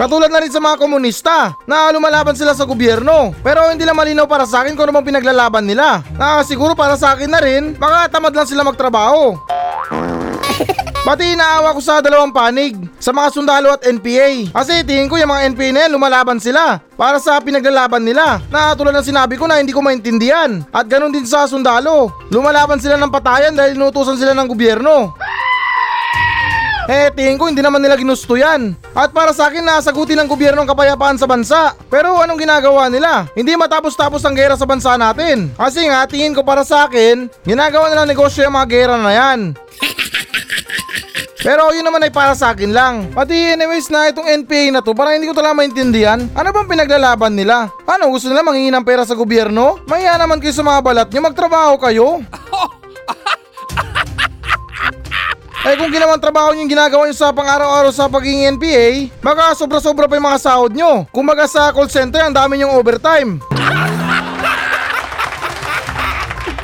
Katulad 0.00 0.32
na 0.32 0.40
rin 0.40 0.48
sa 0.48 0.64
mga 0.64 0.80
komunista 0.80 1.52
na 1.68 1.92
lumalaban 1.92 2.32
sila 2.32 2.56
sa 2.56 2.64
gobyerno. 2.64 3.36
Pero 3.44 3.68
hindi 3.68 3.84
lang 3.84 4.00
malinaw 4.00 4.24
para 4.24 4.48
sa 4.48 4.64
akin 4.64 4.72
kung 4.72 4.88
ano 4.88 4.96
bang 4.96 5.12
pinaglalaban 5.12 5.60
nila. 5.60 6.00
Na 6.16 6.40
siguro 6.40 6.72
para 6.72 6.96
sa 6.96 7.12
akin 7.12 7.28
na 7.28 7.36
rin, 7.36 7.76
baka 7.76 8.08
tamad 8.08 8.32
lang 8.32 8.48
sila 8.48 8.64
magtrabaho. 8.64 9.36
Pati 11.04 11.36
inaawa 11.36 11.76
ko 11.76 11.80
sa 11.84 12.00
dalawang 12.00 12.32
panig, 12.32 12.80
sa 12.96 13.12
mga 13.12 13.28
sundalo 13.28 13.76
at 13.76 13.84
NPA. 13.84 14.48
Kasi 14.56 14.80
tingin 14.88 15.12
ko 15.12 15.20
yung 15.20 15.36
mga 15.36 15.52
NPA 15.52 15.68
na 15.68 15.80
yan 15.84 15.92
lumalaban 15.92 16.40
sila 16.40 16.80
para 16.96 17.20
sa 17.20 17.36
pinaglalaban 17.36 18.00
nila. 18.00 18.40
Na 18.48 18.72
tulad 18.72 18.96
ng 18.96 19.04
sinabi 19.04 19.36
ko 19.36 19.44
na 19.44 19.60
hindi 19.60 19.76
ko 19.76 19.84
maintindihan. 19.84 20.64
At 20.72 20.88
ganun 20.88 21.12
din 21.12 21.28
sa 21.28 21.44
sundalo. 21.44 22.08
Lumalaban 22.32 22.80
sila 22.80 22.96
ng 22.96 23.12
patayan 23.12 23.52
dahil 23.52 23.76
inutusan 23.76 24.16
sila 24.16 24.32
ng 24.32 24.48
gobyerno. 24.48 25.12
Eh, 26.90 27.06
tingin 27.14 27.38
ko 27.38 27.46
hindi 27.46 27.62
naman 27.62 27.78
nila 27.78 27.94
ginusto 27.94 28.34
yan. 28.34 28.74
At 28.98 29.14
para 29.14 29.30
sa 29.30 29.46
akin, 29.46 29.62
nasagutin 29.62 30.18
ng 30.18 30.26
gobyerno 30.26 30.66
ang 30.66 30.70
kapayapaan 30.74 31.14
sa 31.14 31.30
bansa. 31.30 31.78
Pero 31.86 32.18
anong 32.18 32.42
ginagawa 32.42 32.90
nila? 32.90 33.30
Hindi 33.30 33.54
matapos-tapos 33.54 34.18
ang 34.26 34.34
gera 34.34 34.58
sa 34.58 34.66
bansa 34.66 34.98
natin. 34.98 35.54
Kasi 35.54 35.86
nga, 35.86 36.02
tingin 36.10 36.34
ko 36.34 36.42
para 36.42 36.66
sa 36.66 36.90
akin, 36.90 37.30
ginagawa 37.46 37.94
nilang 37.94 38.10
negosyo 38.10 38.42
yung 38.42 38.58
mga 38.58 38.66
gera 38.66 38.98
na 38.98 39.14
yan. 39.14 39.54
Pero 41.46 41.70
yun 41.70 41.86
naman 41.86 42.02
ay 42.02 42.10
para 42.10 42.34
sa 42.34 42.50
akin 42.50 42.74
lang. 42.74 42.94
Pati 43.14 43.54
anyways 43.54 43.86
na 43.86 44.10
itong 44.10 44.26
NPA 44.26 44.74
na 44.74 44.82
to, 44.82 44.90
parang 44.90 45.14
hindi 45.14 45.30
ko 45.30 45.34
talaga 45.38 45.62
maintindihan. 45.62 46.26
Ano 46.34 46.50
bang 46.50 46.68
pinaglalaban 46.74 47.38
nila? 47.38 47.70
Ano, 47.86 48.10
gusto 48.10 48.26
nila 48.26 48.42
manghingi 48.42 48.74
ng 48.74 48.82
pera 48.82 49.06
sa 49.06 49.14
gobyerno? 49.14 49.78
Maya 49.86 50.18
naman 50.18 50.42
kayo 50.42 50.52
sa 50.52 50.66
mga 50.66 50.82
balat 50.82 51.08
nyo, 51.14 51.20
magtrabaho 51.22 51.78
kayo. 51.78 52.18
Eh 55.60 55.76
kung 55.76 55.92
ginawang 55.92 56.16
trabaho 56.16 56.56
yung 56.56 56.72
ginagawa 56.72 57.04
nyo 57.04 57.12
sa 57.12 57.36
pang-araw-araw 57.36 57.92
sa 57.92 58.08
pagiging 58.08 58.56
NPA, 58.56 59.12
baka 59.20 59.52
sobra-sobra 59.52 60.08
pa 60.08 60.16
yung 60.16 60.24
mga 60.32 60.40
sahod 60.40 60.72
nyo. 60.72 61.04
Kumbaga 61.12 61.44
sa 61.44 61.68
call 61.68 61.92
center, 61.92 62.24
ang 62.24 62.32
dami 62.32 62.64
yung 62.64 62.72
overtime. 62.72 63.36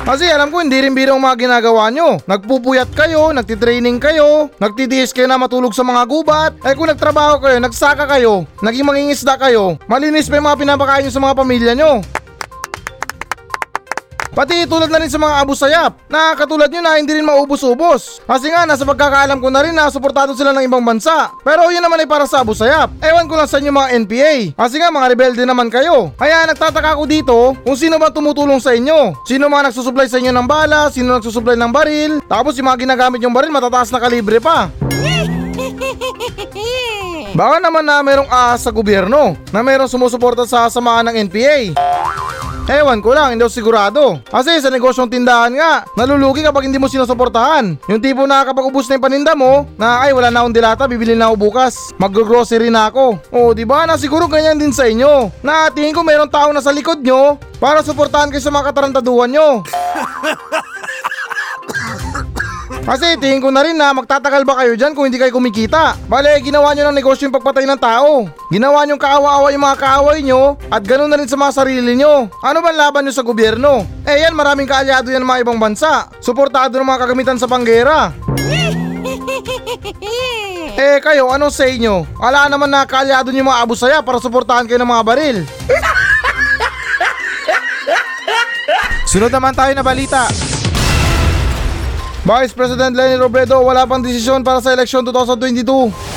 Kasi 0.01 0.25
alam 0.33 0.49
ko 0.49 0.65
hindi 0.65 0.81
rin 0.81 0.97
biro 0.97 1.13
ang 1.13 1.21
mga 1.21 1.45
ginagawa 1.45 1.93
nyo. 1.93 2.17
Nagpupuyat 2.25 2.89
kayo, 2.97 3.29
nagtitraining 3.37 4.01
kayo, 4.01 4.49
nagtitiis 4.57 5.13
kayo 5.13 5.29
na 5.29 5.37
matulog 5.37 5.77
sa 5.77 5.85
mga 5.85 6.01
gubat. 6.09 6.51
Eh 6.65 6.73
kung 6.73 6.89
nagtrabaho 6.89 7.37
kayo, 7.37 7.61
nagsaka 7.61 8.09
kayo, 8.09 8.49
naging 8.65 8.87
mangingisda 8.87 9.37
kayo, 9.37 9.77
malinis 9.85 10.25
pa 10.25 10.41
yung 10.41 10.49
mga 10.49 10.57
pinapakain 10.57 11.05
nyo 11.05 11.13
sa 11.13 11.21
mga 11.21 11.37
pamilya 11.37 11.73
nyo. 11.77 12.01
Pati 14.37 14.69
tulad 14.69 14.93
na 14.93 15.01
rin 15.01 15.09
sa 15.09 15.17
mga 15.17 15.41
Abu 15.41 15.57
Sayyaf 15.57 15.97
na 16.05 16.37
katulad 16.37 16.69
nyo 16.69 16.77
na 16.85 17.01
hindi 17.01 17.09
rin 17.09 17.25
maubos-ubos. 17.25 18.21
Kasi 18.21 18.53
nga 18.53 18.69
nasa 18.69 18.85
pagkakaalam 18.85 19.41
ko 19.41 19.49
na 19.49 19.65
rin 19.65 19.73
na 19.73 19.89
suportado 19.89 20.37
sila 20.37 20.53
ng 20.53 20.69
ibang 20.69 20.85
bansa. 20.85 21.33
Pero 21.41 21.73
yun 21.73 21.81
naman 21.81 22.05
ay 22.05 22.05
para 22.05 22.29
sa 22.29 22.45
Abu 22.45 22.53
Sayyaf. 22.53 22.93
Ewan 23.01 23.25
ko 23.25 23.33
lang 23.33 23.49
sa 23.49 23.57
inyo 23.57 23.73
mga 23.73 23.97
NPA. 24.05 24.53
Kasi 24.53 24.77
nga 24.77 24.93
mga 24.93 25.09
rebelde 25.09 25.41
naman 25.41 25.73
kayo. 25.73 26.13
Kaya 26.21 26.45
nagtataka 26.45 27.01
ko 27.01 27.09
dito 27.09 27.57
kung 27.65 27.73
sino 27.73 27.97
ba 27.97 28.13
tumutulong 28.13 28.61
sa 28.61 28.77
inyo. 28.77 29.25
Sino 29.25 29.49
mga 29.49 29.73
nagsusupply 29.73 30.05
sa 30.05 30.21
inyo 30.21 30.29
ng 30.29 30.45
bala, 30.45 30.93
sino 30.93 31.17
nagsusupply 31.17 31.57
ng 31.57 31.73
baril. 31.73 32.21
Tapos 32.29 32.53
yung 32.61 32.69
mga 32.69 32.85
ginagamit 32.85 33.17
yung 33.25 33.33
baril 33.33 33.49
matataas 33.49 33.89
na 33.89 33.97
kalibre 33.97 34.37
pa. 34.37 34.69
Baka 37.33 37.57
naman 37.57 37.81
na 37.81 38.05
merong 38.05 38.29
ahas 38.29 38.61
sa 38.61 38.69
gobyerno 38.69 39.33
na 39.49 39.65
merong 39.65 39.89
sumusuporta 39.89 40.45
sa 40.45 40.69
samaan 40.69 41.09
ng 41.09 41.25
NPA. 41.25 41.73
Ewan 42.67 42.99
ko 42.99 43.15
lang, 43.15 43.31
hindi 43.31 43.47
ako 43.47 43.53
sigurado. 43.55 44.19
Kasi 44.27 44.59
sa 44.59 44.67
negosyong 44.67 45.07
tindahan 45.07 45.55
nga, 45.55 45.87
nalulugi 45.95 46.43
kapag 46.43 46.67
hindi 46.67 46.75
mo 46.75 46.91
sinusuportahan. 46.91 47.79
Yung 47.87 48.03
tipo 48.03 48.27
na 48.27 48.43
kapag 48.43 48.67
ubus 48.67 48.91
na 48.91 48.99
yung 48.99 49.07
paninda 49.07 49.31
mo, 49.39 49.63
na 49.79 50.03
ay 50.03 50.11
wala 50.11 50.27
na 50.27 50.43
akong 50.43 50.51
dilata, 50.51 50.83
bibili 50.83 51.15
na 51.15 51.31
ako 51.31 51.47
bukas. 51.47 51.95
Mag-grocery 51.95 52.67
na 52.67 52.91
ako. 52.91 53.23
O, 53.31 53.55
di 53.55 53.63
ba? 53.63 53.87
Na 53.87 53.95
siguro 53.95 54.27
ganyan 54.27 54.59
din 54.59 54.75
sa 54.75 54.83
inyo. 54.83 55.31
Na 55.39 55.71
tingin 55.71 55.95
ko 55.95 56.03
mayroong 56.03 56.27
tao 56.27 56.51
na 56.51 56.59
sa 56.59 56.75
likod 56.75 56.99
nyo 56.99 57.39
para 57.55 57.79
suportahan 57.79 58.27
kayo 58.27 58.43
sa 58.43 58.51
mga 58.51 58.75
katarantaduhan 58.75 59.31
nyo. 59.31 59.63
Kasi 62.83 63.17
tingin 63.17 63.41
ko 63.41 63.49
na 63.49 63.63
rin 63.63 63.73
na 63.73 63.95
magtatagal 63.95 64.45
ba 64.45 64.61
kayo 64.61 64.77
dyan 64.77 64.93
kung 64.93 65.09
hindi 65.09 65.17
kayo 65.17 65.33
kumikita. 65.33 65.97
Bale, 66.05 66.37
ginawa 66.43 66.75
nyo 66.75 66.91
ng 66.91 66.97
negosyo 66.99 67.27
yung 67.27 67.35
pagpatay 67.35 67.65
ng 67.65 67.81
tao. 67.81 68.27
Ginawa 68.51 68.85
nyo 68.85 68.99
kaawa-awa 68.99 69.47
yung 69.55 69.63
mga 69.63 69.79
kaaway 69.79 70.19
nyo 70.23 70.59
at 70.69 70.83
ganun 70.83 71.09
na 71.09 71.17
rin 71.17 71.27
sa 71.27 71.39
mga 71.39 71.55
sarili 71.55 71.95
nyo. 71.97 72.27
Ano 72.43 72.59
ba 72.59 72.75
laban 72.75 73.07
nyo 73.07 73.13
sa 73.15 73.25
gobyerno? 73.25 73.87
Eh 74.03 74.27
yan, 74.27 74.35
maraming 74.35 74.67
kaalyado 74.67 75.09
yan 75.09 75.23
ng 75.23 75.29
mga 75.29 75.41
ibang 75.47 75.59
bansa. 75.59 76.11
Suportado 76.19 76.75
ng 76.77 76.87
mga 76.87 77.01
kagamitan 77.07 77.39
sa 77.39 77.47
panggera. 77.47 78.11
Eh 80.77 81.01
kayo, 81.01 81.33
anong 81.33 81.49
say 81.49 81.81
nyo? 81.81 82.05
Ala 82.21 82.45
naman 82.45 82.69
na 82.69 82.85
kaalyado 82.85 83.33
nyo 83.33 83.49
mga 83.49 83.65
abusaya 83.65 83.97
para 84.05 84.21
suportahan 84.21 84.69
kayo 84.69 84.77
ng 84.77 84.85
mga 84.85 85.03
baril. 85.09 85.37
Sunod 89.09 89.33
naman 89.33 89.57
tayo 89.57 89.73
na 89.73 89.81
balita. 89.81 90.29
Vice 92.27 92.51
President 92.51 92.91
Lenny 92.91 93.15
Robredo 93.15 93.63
wala 93.63 93.87
pang 93.87 94.03
desisyon 94.03 94.43
para 94.43 94.59
sa 94.59 94.75
eleksyon 94.75 94.99
2022. 94.99 96.16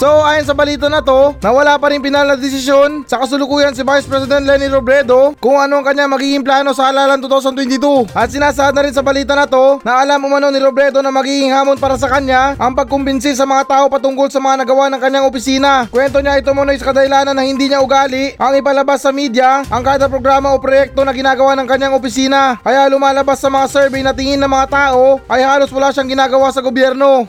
So 0.00 0.24
ayon 0.24 0.48
sa 0.48 0.56
balita 0.56 0.88
na 0.88 1.04
to, 1.04 1.36
nawala 1.44 1.76
pa 1.76 1.92
rin 1.92 2.00
pinal 2.00 2.24
na 2.24 2.32
desisyon 2.32 3.04
sa 3.04 3.20
kasulukuyan 3.20 3.76
si 3.76 3.84
Vice 3.84 4.08
President 4.08 4.48
Lenny 4.48 4.72
Robredo 4.72 5.36
kung 5.36 5.60
ano 5.60 5.76
ang 5.76 5.84
kanya 5.84 6.08
magiging 6.08 6.40
plano 6.40 6.72
sa 6.72 6.88
halalan 6.88 7.20
2022. 7.20 8.08
At 8.16 8.32
sinasaad 8.32 8.72
na 8.72 8.88
rin 8.88 8.96
sa 8.96 9.04
balita 9.04 9.36
na 9.36 9.44
to 9.44 9.76
na 9.84 10.00
alam 10.00 10.24
umano 10.24 10.48
ni 10.48 10.56
Robredo 10.56 11.04
na 11.04 11.12
magiging 11.12 11.52
hamon 11.52 11.76
para 11.76 12.00
sa 12.00 12.08
kanya 12.08 12.56
ang 12.56 12.72
pagkumbinsi 12.72 13.36
sa 13.36 13.44
mga 13.44 13.68
tao 13.68 13.84
patungkol 13.92 14.32
sa 14.32 14.40
mga 14.40 14.64
nagawa 14.64 14.88
ng 14.88 15.00
kanyang 15.04 15.28
opisina. 15.28 15.84
Kwento 15.92 16.24
niya 16.24 16.40
ito 16.40 16.48
muna 16.56 16.72
sa 16.80 16.96
kadahilanan 16.96 17.36
na 17.36 17.44
hindi 17.44 17.68
niya 17.68 17.84
ugali 17.84 18.32
ang 18.40 18.56
ipalabas 18.56 19.04
sa 19.04 19.12
media 19.12 19.68
ang 19.68 19.84
kada 19.84 20.08
programa 20.08 20.56
o 20.56 20.64
proyekto 20.64 21.04
na 21.04 21.12
ginagawa 21.12 21.52
ng 21.60 21.68
kanyang 21.68 21.92
opisina. 21.92 22.56
Kaya 22.64 22.88
lumalabas 22.88 23.36
sa 23.36 23.52
mga 23.52 23.68
survey 23.68 24.00
na 24.00 24.16
tingin 24.16 24.40
ng 24.40 24.48
mga 24.48 24.64
tao 24.72 25.20
ay 25.28 25.44
halos 25.44 25.68
wala 25.68 25.92
siyang 25.92 26.08
ginagawa 26.08 26.48
sa 26.48 26.64
gobyerno. 26.64 27.28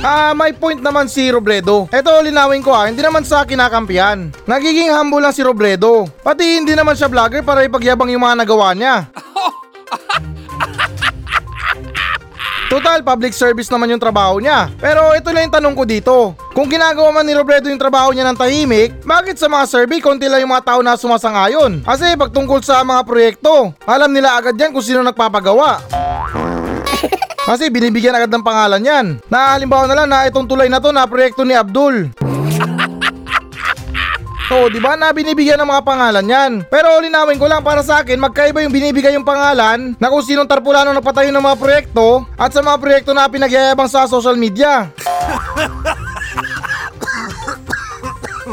Ah, 0.00 0.32
may 0.32 0.56
point 0.56 0.80
naman 0.80 1.12
si 1.12 1.28
Robredo. 1.28 1.84
Eto, 1.92 2.08
linawin 2.24 2.64
ko 2.64 2.72
ah, 2.72 2.88
hindi 2.88 3.04
naman 3.04 3.20
sa 3.20 3.44
kinakampihan. 3.44 4.32
Nagiging 4.48 4.88
humble 4.88 5.20
lang 5.20 5.36
si 5.36 5.44
Robredo. 5.44 6.08
Pati 6.24 6.64
hindi 6.64 6.72
naman 6.72 6.96
siya 6.96 7.12
vlogger 7.12 7.44
para 7.44 7.68
ipagyabang 7.68 8.08
yung 8.08 8.24
mga 8.24 8.40
nagawa 8.40 8.72
niya. 8.72 9.12
Total, 12.70 13.02
public 13.02 13.34
service 13.34 13.68
naman 13.68 13.92
yung 13.92 14.00
trabaho 14.00 14.40
niya. 14.40 14.72
Pero 14.80 15.12
ito 15.12 15.28
lang 15.34 15.50
yung 15.50 15.56
tanong 15.58 15.74
ko 15.76 15.84
dito. 15.84 16.16
Kung 16.56 16.70
ginagawa 16.70 17.20
man 17.20 17.26
ni 17.28 17.36
Robredo 17.36 17.68
yung 17.68 17.82
trabaho 17.82 18.14
niya 18.14 18.24
ng 18.30 18.38
tahimik, 18.40 19.04
bakit 19.04 19.36
sa 19.36 19.52
mga 19.52 19.68
survey 19.68 20.00
konti 20.00 20.30
lang 20.32 20.40
yung 20.40 20.54
mga 20.54 20.64
tao 20.64 20.80
na 20.80 20.96
sumasangayon? 20.96 21.84
Kasi 21.84 22.16
pag 22.16 22.32
tungkol 22.32 22.64
sa 22.64 22.80
mga 22.86 23.04
proyekto, 23.04 23.76
alam 23.84 24.14
nila 24.14 24.38
agad 24.38 24.56
yan 24.56 24.72
kung 24.72 24.86
sino 24.86 25.04
nagpapagawa. 25.04 25.82
Kasi 27.48 27.72
binibigyan 27.72 28.14
agad 28.14 28.30
ng 28.30 28.44
pangalan 28.46 28.82
yan. 28.84 29.06
Na 29.26 29.56
halimbawa 29.56 29.88
na 29.88 29.96
lang 29.96 30.08
na 30.08 30.28
itong 30.28 30.46
tulay 30.46 30.68
na 30.68 30.82
to 30.82 30.92
na 30.92 31.08
proyekto 31.08 31.42
ni 31.42 31.56
Abdul. 31.56 32.08
So, 34.50 34.66
di 34.66 34.82
ba 34.82 34.98
na 34.98 35.14
binibigyan 35.14 35.62
ng 35.62 35.70
mga 35.70 35.86
pangalan 35.86 36.26
yan? 36.26 36.52
Pero 36.66 36.98
linawin 36.98 37.38
ko 37.38 37.46
lang 37.46 37.62
para 37.62 37.86
sa 37.86 38.02
akin, 38.02 38.18
magkaiba 38.18 38.66
yung 38.66 38.74
binibigay 38.74 39.14
yung 39.14 39.22
pangalan 39.22 39.94
na 39.94 40.10
kung 40.10 40.26
sinong 40.26 40.50
tarpulano 40.50 40.90
na 40.90 40.98
patayo 40.98 41.30
ng 41.30 41.38
mga 41.38 41.54
proyekto 41.54 42.26
at 42.34 42.50
sa 42.50 42.58
mga 42.58 42.82
proyekto 42.82 43.14
na 43.14 43.30
pinagyayabang 43.30 43.86
sa 43.86 44.10
social 44.10 44.34
media. 44.34 44.90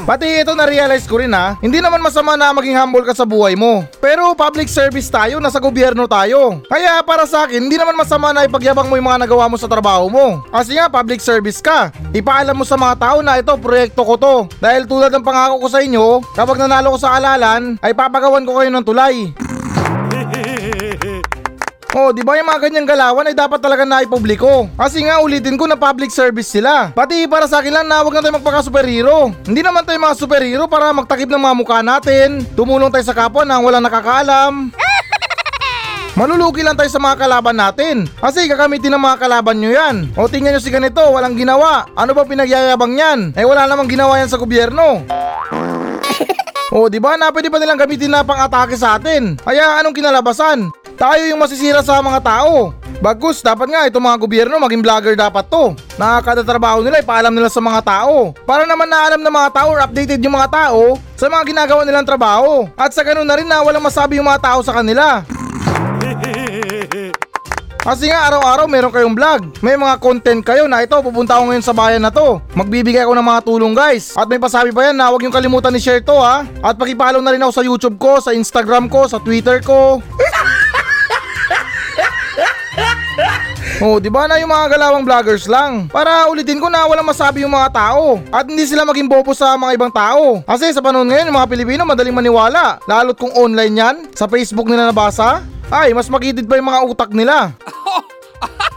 Pati 0.07 0.39
ito 0.39 0.55
na-realize 0.55 1.03
ko 1.03 1.19
rin 1.19 1.35
ha, 1.35 1.59
hindi 1.59 1.83
naman 1.83 1.99
masama 1.99 2.39
na 2.39 2.55
maging 2.55 2.79
humble 2.79 3.03
ka 3.03 3.11
sa 3.11 3.27
buhay 3.27 3.59
mo. 3.59 3.83
Pero 3.99 4.31
public 4.39 4.71
service 4.71 5.11
tayo, 5.11 5.43
nasa 5.43 5.59
gobyerno 5.59 6.07
tayo. 6.07 6.63
Kaya 6.71 7.03
para 7.03 7.27
sa 7.27 7.43
akin, 7.43 7.67
hindi 7.67 7.75
naman 7.75 7.99
masama 7.99 8.31
na 8.31 8.47
ipagyabang 8.47 8.87
mo 8.87 8.95
yung 8.95 9.03
mga 9.03 9.27
nagawa 9.27 9.51
mo 9.51 9.59
sa 9.59 9.67
trabaho 9.67 10.07
mo. 10.07 10.47
Kasi 10.47 10.79
nga, 10.79 10.87
public 10.87 11.19
service 11.19 11.59
ka. 11.59 11.91
Ipaalam 12.15 12.55
mo 12.55 12.63
sa 12.63 12.79
mga 12.79 12.95
tao 13.03 13.19
na 13.19 13.35
ito, 13.35 13.51
proyekto 13.59 14.07
ko 14.07 14.15
to. 14.15 14.35
Dahil 14.63 14.87
tulad 14.87 15.11
ng 15.11 15.27
pangako 15.27 15.59
ko 15.59 15.67
sa 15.67 15.83
inyo, 15.83 16.23
kapag 16.31 16.55
nanalo 16.55 16.95
ko 16.95 16.99
sa 17.03 17.19
alalan, 17.19 17.75
ay 17.83 17.91
papagawan 17.91 18.47
ko 18.47 18.63
kayo 18.63 18.71
ng 18.71 18.87
tulay. 18.87 19.35
Oh, 21.97 22.13
di 22.13 22.21
ba 22.21 22.37
yung 22.37 22.45
mga 22.45 22.69
ganyang 22.69 22.85
galawan 22.85 23.25
ay 23.25 23.33
dapat 23.33 23.57
talaga 23.57 23.81
naipubliko? 23.81 24.69
Kasi 24.77 25.01
nga 25.09 25.17
ulitin 25.17 25.57
ko 25.57 25.65
na 25.65 25.73
public 25.73 26.13
service 26.13 26.45
sila. 26.45 26.93
Pati 26.93 27.25
para 27.25 27.49
sa 27.49 27.57
akin 27.57 27.73
lang 27.73 27.89
na 27.89 28.05
huwag 28.05 28.13
na 28.13 28.21
tayo 28.21 28.37
magpaka 28.37 28.61
superhero. 28.61 29.33
Hindi 29.41 29.65
naman 29.65 29.81
tayo 29.81 29.97
mga 29.97 30.13
superhero 30.13 30.69
para 30.69 30.93
magtakip 30.93 31.25
ng 31.25 31.41
mga 31.41 31.57
mukha 31.57 31.81
natin. 31.81 32.45
Tumulong 32.53 32.93
tayo 32.93 33.01
sa 33.01 33.17
kapwa 33.17 33.41
nang 33.41 33.65
walang 33.65 33.81
nakakaalam. 33.81 34.69
Malulugi 36.21 36.61
lang 36.61 36.77
tayo 36.77 36.85
sa 36.85 37.01
mga 37.01 37.17
kalaban 37.17 37.57
natin. 37.57 38.05
Kasi 38.21 38.45
gagamitin 38.45 38.93
ng 38.93 39.01
mga 39.01 39.17
kalaban 39.17 39.57
nyo 39.57 39.73
yan. 39.73 40.13
O 40.13 40.29
tingnan 40.29 40.53
nyo 40.53 40.61
si 40.61 40.69
ganito, 40.69 41.01
walang 41.01 41.33
ginawa. 41.33 41.89
Ano 41.97 42.13
ba 42.13 42.29
pinagyayabang 42.29 42.93
yan? 42.93 43.19
Eh 43.33 43.41
wala 43.41 43.65
namang 43.65 43.89
ginawa 43.89 44.21
yan 44.21 44.29
sa 44.29 44.37
gobyerno. 44.37 45.01
O 46.67 46.91
di 46.91 46.99
ba 46.99 47.15
na 47.15 47.31
pwede 47.31 47.47
pa 47.47 47.63
nilang 47.63 47.79
gamitin 47.79 48.11
na 48.11 48.27
pang 48.27 48.43
atake 48.43 48.75
sa 48.75 48.99
atin? 48.99 49.39
Kaya 49.39 49.79
anong 49.79 49.95
kinalabasan? 49.95 50.67
Tayo 50.97 51.29
yung 51.29 51.37
masisira 51.37 51.85
sa 51.85 52.01
mga 52.01 52.25
tao. 52.25 52.73
Bagus, 52.97 53.45
dapat 53.45 53.69
nga 53.69 53.85
itong 53.85 54.01
mga 54.01 54.17
gobyerno 54.17 54.57
maging 54.57 54.81
vlogger 54.81 55.13
dapat 55.13 55.45
to. 55.45 55.77
Nakakatatrabaho 55.93 56.81
nila, 56.81 57.05
ipaalam 57.05 57.29
nila 57.29 57.53
sa 57.53 57.61
mga 57.61 57.85
tao. 57.85 58.33
Para 58.49 58.65
naman 58.65 58.89
naalam 58.89 59.21
ng 59.21 59.29
mga 59.29 59.49
tao 59.53 59.69
or 59.69 59.85
updated 59.85 60.17
yung 60.25 60.33
mga 60.33 60.49
tao 60.49 60.97
sa 61.13 61.29
mga 61.29 61.53
ginagawa 61.53 61.85
nilang 61.85 62.01
trabaho. 62.01 62.65
At 62.73 62.97
sa 62.97 63.05
ganun 63.05 63.29
na 63.29 63.37
rin 63.37 63.45
na 63.45 63.61
walang 63.61 63.85
masabi 63.85 64.17
yung 64.17 64.25
mga 64.25 64.41
tao 64.41 64.65
sa 64.65 64.73
kanila. 64.73 65.21
Kasi 67.87 68.09
nga 68.09 68.33
araw-araw 68.33 68.65
meron 68.65 68.89
kayong 68.89 69.13
vlog. 69.13 69.53
May 69.61 69.77
mga 69.77 70.01
content 70.01 70.41
kayo 70.41 70.65
na 70.65 70.81
ito 70.81 70.97
pupunta 70.99 71.37
ako 71.37 71.53
ngayon 71.53 71.63
sa 71.63 71.77
bayan 71.77 72.01
na 72.01 72.09
to. 72.09 72.41
Magbibigay 72.57 73.05
ako 73.05 73.13
ng 73.13 73.27
mga 73.29 73.41
tulong 73.45 73.77
guys. 73.77 74.17
At 74.17 74.25
may 74.25 74.41
pasabi 74.41 74.73
pa 74.73 74.89
yan 74.89 74.97
na 74.97 75.13
huwag 75.13 75.21
yung 75.21 75.31
kalimutan 75.31 75.69
ni 75.69 75.79
share 75.79 76.01
to 76.01 76.17
ha. 76.17 76.41
At 76.65 76.75
pakipollow 76.75 77.21
na 77.21 77.37
rin 77.37 77.43
ako 77.45 77.53
sa 77.53 77.63
YouTube 77.63 78.01
ko, 78.01 78.17
sa 78.17 78.33
Instagram 78.33 78.89
ko, 78.89 79.05
sa 79.05 79.21
Twitter 79.21 79.61
ko. 79.61 80.01
Oh, 83.77 84.01
di 84.01 84.09
ba 84.09 84.25
na 84.25 84.41
yung 84.41 84.49
mga 84.49 84.73
galawang 84.73 85.05
vloggers 85.05 85.45
lang? 85.45 85.85
Para 85.93 86.25
ulitin 86.33 86.57
ko 86.57 86.65
na 86.65 86.89
walang 86.89 87.05
masabi 87.05 87.45
yung 87.45 87.53
mga 87.53 87.69
tao 87.69 88.17
at 88.33 88.49
hindi 88.49 88.65
sila 88.65 88.81
maging 88.81 89.05
bobo 89.05 89.37
sa 89.37 89.53
mga 89.53 89.77
ibang 89.77 89.93
tao. 89.93 90.41
Kasi 90.49 90.73
sa 90.73 90.81
panahon 90.81 91.05
ngayon, 91.05 91.29
yung 91.29 91.37
mga 91.37 91.51
Pilipino 91.53 91.85
madaling 91.85 92.17
maniwala. 92.17 92.81
Lalo't 92.89 93.21
kung 93.21 93.29
online 93.37 93.77
yan, 93.77 93.95
sa 94.17 94.25
Facebook 94.25 94.65
nila 94.65 94.89
nabasa, 94.89 95.45
ay 95.69 95.93
mas 95.93 96.09
magidid 96.09 96.49
pa 96.49 96.57
yung 96.57 96.73
mga 96.73 96.89
utak 96.89 97.13
nila. 97.13 97.53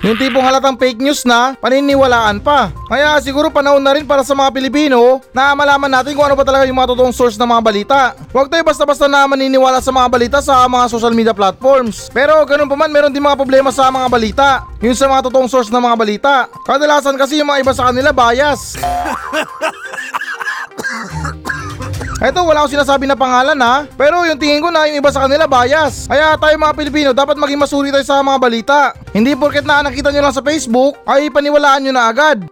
Yung 0.00 0.16
tipong 0.16 0.40
halatang 0.40 0.80
fake 0.80 0.96
news 0.96 1.28
na 1.28 1.52
paniniwalaan 1.60 2.40
pa. 2.40 2.72
Kaya 2.88 3.20
siguro 3.20 3.52
panahon 3.52 3.84
na 3.84 3.92
rin 3.92 4.08
para 4.08 4.24
sa 4.24 4.32
mga 4.32 4.48
Pilipino 4.48 5.20
na 5.36 5.52
malaman 5.52 5.92
natin 5.92 6.16
kung 6.16 6.24
ano 6.24 6.32
ba 6.32 6.44
talaga 6.44 6.64
yung 6.64 6.80
mga 6.80 6.96
totoong 6.96 7.12
source 7.12 7.36
ng 7.36 7.44
mga 7.44 7.62
balita. 7.62 8.00
Huwag 8.32 8.48
tayo 8.48 8.64
basta-basta 8.64 9.04
na 9.12 9.28
maniniwala 9.28 9.84
sa 9.84 9.92
mga 9.92 10.08
balita 10.08 10.38
sa 10.40 10.64
mga 10.64 10.88
social 10.88 11.12
media 11.12 11.36
platforms. 11.36 12.08
Pero 12.16 12.32
ganun 12.48 12.72
pa 12.72 12.80
man 12.80 12.88
meron 12.88 13.12
din 13.12 13.20
mga 13.20 13.36
problema 13.36 13.68
sa 13.68 13.92
mga 13.92 14.08
balita. 14.08 14.48
Yung 14.80 14.96
sa 14.96 15.04
mga 15.04 15.28
totoong 15.28 15.52
source 15.52 15.68
ng 15.68 15.84
mga 15.84 15.96
balita. 16.00 16.32
Kadalasan 16.64 17.20
kasi 17.20 17.36
yung 17.36 17.52
mga 17.52 17.60
iba 17.60 17.76
sa 17.76 17.92
kanila 17.92 18.08
bias. 18.16 18.80
Eto, 22.20 22.44
wala 22.44 22.60
akong 22.60 22.76
sinasabi 22.76 23.08
na 23.08 23.16
pangalan 23.16 23.56
ha. 23.64 23.88
Pero 23.96 24.28
yung 24.28 24.36
tingin 24.36 24.60
ko 24.60 24.68
na 24.68 24.84
yung 24.84 25.00
iba 25.00 25.08
sa 25.08 25.24
kanila 25.24 25.48
bias. 25.48 26.04
Kaya 26.04 26.36
tayo 26.36 26.52
mga 26.52 26.76
Pilipino, 26.76 27.08
dapat 27.16 27.40
maging 27.40 27.56
masuri 27.56 27.88
tayo 27.88 28.04
sa 28.04 28.20
mga 28.20 28.36
balita. 28.36 28.92
Hindi 29.16 29.32
porket 29.32 29.64
na 29.64 29.80
nakita 29.80 30.12
nyo 30.12 30.28
lang 30.28 30.36
sa 30.36 30.44
Facebook, 30.44 31.00
ay 31.08 31.32
paniwalaan 31.32 31.80
nyo 31.88 31.92
na 31.96 32.12
agad. 32.12 32.44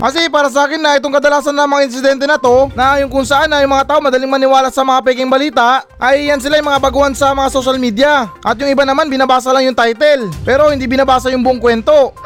Kasi 0.00 0.28
para 0.32 0.48
sa 0.48 0.64
akin 0.64 0.80
na 0.80 0.96
itong 0.96 1.12
kadalasan 1.12 1.52
ng 1.52 1.68
mga 1.68 1.84
insidente 1.84 2.24
na 2.24 2.40
to, 2.40 2.72
na 2.72 3.00
yung 3.04 3.12
kung 3.12 3.28
saan 3.28 3.52
na 3.52 3.60
yung 3.60 3.72
mga 3.76 3.92
tao 3.92 4.00
madaling 4.00 4.28
maniwala 4.28 4.72
sa 4.72 4.80
mga 4.80 5.04
peking 5.04 5.28
balita, 5.28 5.84
ay 6.00 6.32
yan 6.32 6.40
sila 6.40 6.56
yung 6.56 6.68
mga 6.72 6.80
baguhan 6.80 7.12
sa 7.12 7.36
mga 7.36 7.52
social 7.52 7.76
media. 7.76 8.28
At 8.40 8.56
yung 8.56 8.72
iba 8.72 8.88
naman 8.88 9.12
binabasa 9.12 9.52
lang 9.52 9.68
yung 9.68 9.76
title, 9.76 10.32
pero 10.48 10.72
hindi 10.72 10.88
binabasa 10.88 11.28
yung 11.28 11.44
buong 11.44 11.60
kwento. 11.60 12.16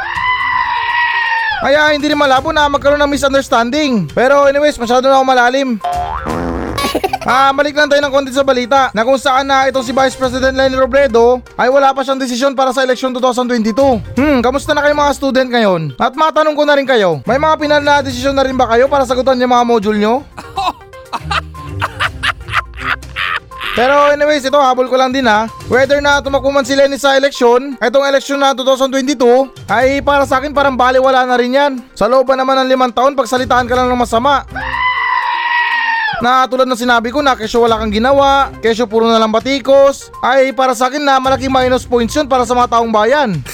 Kaya 1.59 1.91
hindi 1.91 2.07
rin 2.07 2.19
malabo 2.19 2.55
na 2.55 2.71
magkaroon 2.71 3.03
ng 3.03 3.11
misunderstanding. 3.11 4.07
Pero 4.15 4.47
anyways, 4.47 4.79
masyado 4.79 5.11
na 5.11 5.19
ako 5.19 5.25
malalim. 5.27 5.69
Ah, 7.29 7.53
balik 7.53 7.77
lang 7.77 7.93
tayo 7.93 8.01
ng 8.01 8.09
konti 8.09 8.33
sa 8.33 8.41
balita 8.41 8.89
na 8.97 9.05
kung 9.05 9.21
saan 9.21 9.45
na 9.45 9.69
itong 9.69 9.85
si 9.85 9.93
Vice 9.93 10.17
President 10.17 10.57
Lenny 10.57 10.81
Robredo 10.81 11.45
ay 11.61 11.69
wala 11.69 11.93
pa 11.93 12.01
siyang 12.01 12.17
desisyon 12.17 12.57
para 12.57 12.73
sa 12.73 12.81
eleksyon 12.81 13.13
2022. 13.13 14.17
Hmm, 14.17 14.41
kamusta 14.41 14.73
na 14.73 14.81
kayo 14.81 14.97
mga 14.97 15.13
student 15.13 15.49
ngayon? 15.53 15.93
At 16.01 16.17
matanong 16.17 16.57
ko 16.57 16.65
na 16.65 16.73
rin 16.73 16.89
kayo, 16.89 17.21
may 17.29 17.37
mga 17.37 17.61
pinal 17.61 17.85
na 17.85 18.01
desisyon 18.01 18.33
na 18.33 18.49
rin 18.49 18.57
ba 18.57 18.65
kayo 18.73 18.89
para 18.89 19.05
sagutan 19.05 19.37
yung 19.37 19.53
mga 19.53 19.69
module 19.69 20.01
nyo? 20.01 20.25
Pero 23.79 24.11
anyways, 24.11 24.43
ito 24.43 24.59
habol 24.59 24.91
ko 24.91 24.99
lang 24.99 25.15
din 25.15 25.23
ha. 25.31 25.47
Whether 25.71 26.03
na 26.03 26.19
tumakbo 26.19 26.51
man 26.51 26.67
si 26.67 26.75
Lenny 26.75 26.99
sa 26.99 27.15
eleksyon, 27.15 27.79
itong 27.79 28.11
eleksyon 28.11 28.43
na 28.43 28.51
2022, 28.51 29.15
ay 29.71 30.03
para 30.03 30.27
sa 30.27 30.43
akin 30.43 30.51
parang 30.51 30.75
baliwala 30.75 31.23
na 31.23 31.39
rin 31.39 31.55
yan. 31.55 31.79
Sa 31.95 32.11
loob 32.11 32.27
naman 32.27 32.59
ng 32.59 32.75
limang 32.75 32.91
taon, 32.91 33.15
pagsalitaan 33.15 33.71
ka 33.71 33.79
lang 33.79 33.87
ng 33.87 33.95
masama. 33.95 34.43
Na 36.19 36.43
tulad 36.51 36.67
ng 36.67 36.75
sinabi 36.75 37.15
ko 37.15 37.23
na 37.23 37.39
kesyo 37.39 37.63
wala 37.63 37.79
kang 37.79 37.95
ginawa, 37.95 38.51
kesyo 38.59 38.91
puro 38.91 39.07
na 39.07 39.23
lang 39.23 39.31
batikos, 39.31 40.11
ay 40.27 40.51
para 40.51 40.75
sa 40.75 40.91
akin 40.91 41.07
na 41.07 41.23
malaking 41.23 41.55
minus 41.55 41.87
points 41.87 42.19
yun 42.19 42.27
para 42.27 42.43
sa 42.43 42.59
mga 42.59 42.75
taong 42.75 42.91
bayan. 42.91 43.39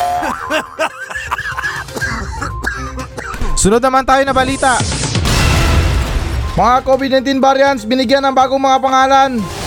Sunod 3.60 3.84
naman 3.84 4.08
tayo 4.08 4.24
na 4.24 4.32
balita. 4.32 4.80
Mga 6.56 6.74
COVID-19 6.80 7.44
variants 7.44 7.84
binigyan 7.84 8.24
ng 8.24 8.32
bagong 8.32 8.64
mga 8.64 8.80
pangalan. 8.80 9.63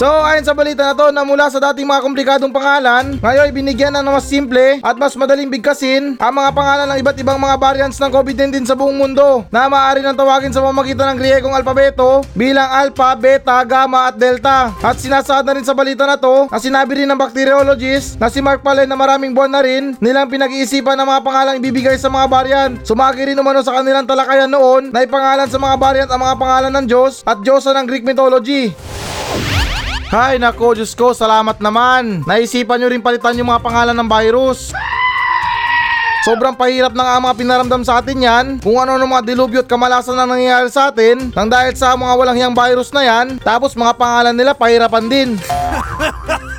So 0.00 0.08
ayon 0.08 0.48
sa 0.48 0.56
balita 0.56 0.80
na 0.80 0.96
to 0.96 1.12
na 1.12 1.28
mula 1.28 1.52
sa 1.52 1.60
dating 1.60 1.84
mga 1.84 2.00
komplikadong 2.00 2.56
pangalan, 2.56 3.20
ngayon 3.20 3.52
binigyan 3.52 3.92
na 3.92 4.00
ng 4.00 4.16
mas 4.16 4.24
simple 4.24 4.80
at 4.80 4.96
mas 4.96 5.12
madaling 5.12 5.52
bigkasin 5.52 6.16
ang 6.16 6.32
mga 6.40 6.56
pangalan 6.56 6.88
ng 6.88 6.98
iba't 7.04 7.20
ibang 7.20 7.36
mga 7.36 7.60
variants 7.60 8.00
ng 8.00 8.08
COVID-19 8.08 8.64
sa 8.64 8.72
buong 8.72 8.96
mundo 8.96 9.44
na 9.52 9.68
maaari 9.68 10.00
nang 10.00 10.16
tawagin 10.16 10.56
sa 10.56 10.64
pamamagitan 10.64 11.12
ng 11.12 11.20
Griegong 11.20 11.52
alpabeto 11.52 12.24
bilang 12.32 12.64
Alpha, 12.72 13.12
Beta, 13.12 13.60
Gamma 13.68 14.08
at 14.08 14.16
Delta. 14.16 14.72
At 14.80 14.96
sinasaad 14.96 15.44
na 15.44 15.60
rin 15.60 15.68
sa 15.68 15.76
balita 15.76 16.08
na 16.08 16.16
to 16.16 16.48
na 16.48 16.56
sinabi 16.56 17.04
rin 17.04 17.08
ng 17.12 17.20
bacteriologist 17.20 18.16
na 18.16 18.32
si 18.32 18.40
Mark 18.40 18.64
Palen 18.64 18.88
na 18.88 18.96
maraming 18.96 19.36
buwan 19.36 19.52
na 19.52 19.60
rin 19.60 20.00
nilang 20.00 20.32
pinag-iisipan 20.32 20.96
ng 20.96 21.12
mga 21.12 21.20
pangalang 21.20 21.60
ibibigay 21.60 22.00
sa 22.00 22.08
mga 22.08 22.24
variant. 22.24 22.72
Sumagi 22.88 23.28
rin 23.28 23.36
umano 23.36 23.60
sa 23.60 23.76
kanilang 23.76 24.08
talakayan 24.08 24.48
noon 24.48 24.96
na 24.96 25.04
ipangalan 25.04 25.44
sa 25.52 25.60
mga 25.60 25.76
variant 25.76 26.08
ang 26.08 26.24
mga 26.24 26.36
pangalan 26.40 26.72
ng 26.72 26.86
Diyos 26.88 27.20
at 27.28 27.44
Diyosa 27.44 27.76
ng 27.76 27.84
Greek 27.84 28.08
mythology. 28.08 28.72
Hay 30.10 30.42
nako, 30.42 30.74
Diyos 30.74 30.90
ko, 30.98 31.14
salamat 31.14 31.62
naman. 31.62 32.26
Naisipan 32.26 32.82
nyo 32.82 32.90
rin 32.90 32.98
palitan 32.98 33.38
yung 33.38 33.46
mga 33.46 33.62
pangalan 33.62 33.94
ng 33.94 34.10
virus. 34.10 34.74
Sobrang 36.26 36.50
pahirap 36.58 36.90
ang 36.98 37.22
mga 37.30 37.38
pinaramdam 37.38 37.86
sa 37.86 38.02
atin 38.02 38.18
yan 38.18 38.46
kung 38.58 38.74
ano 38.82 38.98
ng 38.98 39.06
mga 39.06 39.22
dilubyo 39.22 39.62
at 39.62 39.70
kamalasan 39.70 40.18
na 40.18 40.26
nangyayari 40.26 40.66
sa 40.66 40.90
atin 40.90 41.30
nang 41.30 41.46
dahil 41.46 41.78
sa 41.78 41.94
mga 41.94 42.12
walang 42.12 42.36
hiyang 42.36 42.58
virus 42.58 42.90
na 42.92 43.06
yan 43.06 43.38
tapos 43.40 43.72
mga 43.78 43.94
pangalan 43.94 44.34
nila 44.34 44.50
pahirapan 44.50 45.06
din. 45.06 45.38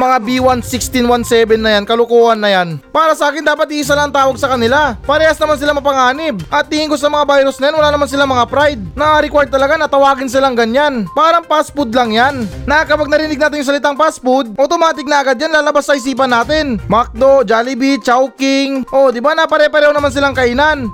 mga 0.00 0.16
B11617 0.24 1.60
na 1.60 1.76
yan, 1.76 1.84
kalukuhan 1.84 2.40
na 2.40 2.48
yan. 2.48 2.80
Para 2.88 3.12
sa 3.12 3.28
akin, 3.28 3.44
dapat 3.44 3.68
iisa 3.76 3.92
lang 3.92 4.08
ang 4.08 4.16
tawag 4.16 4.40
sa 4.40 4.48
kanila. 4.48 4.96
Parehas 5.04 5.36
naman 5.36 5.60
sila 5.60 5.76
mapanganib. 5.76 6.40
At 6.48 6.72
tingin 6.72 6.88
ko 6.88 6.96
sa 6.96 7.12
mga 7.12 7.28
virus 7.28 7.60
na 7.60 7.68
yan, 7.68 7.76
wala 7.76 7.92
naman 7.92 8.08
sila 8.08 8.24
mga 8.24 8.48
pride. 8.48 8.80
Na-required 8.96 9.52
talaga 9.52 9.76
na 9.76 9.92
tawagin 9.92 10.32
silang 10.32 10.56
ganyan. 10.56 11.04
Parang 11.12 11.44
fast 11.44 11.76
food 11.76 11.92
lang 11.92 12.16
yan. 12.16 12.48
Na 12.64 12.88
kapag 12.88 13.12
narinig 13.12 13.36
natin 13.36 13.60
yung 13.60 13.68
salitang 13.68 14.00
fast 14.00 14.24
food, 14.24 14.56
automatic 14.56 15.04
na 15.04 15.20
agad 15.20 15.36
yan 15.36 15.52
lalabas 15.52 15.84
sa 15.84 15.92
isipan 15.92 16.32
natin. 16.32 16.80
McDo, 16.88 17.44
Jollibee, 17.44 18.00
Chowking. 18.00 18.88
Oh, 18.96 19.12
di 19.12 19.20
ba 19.20 19.36
na 19.36 19.44
pare-pareho 19.44 19.92
naman 19.92 20.08
silang 20.08 20.32
kainan. 20.32 20.88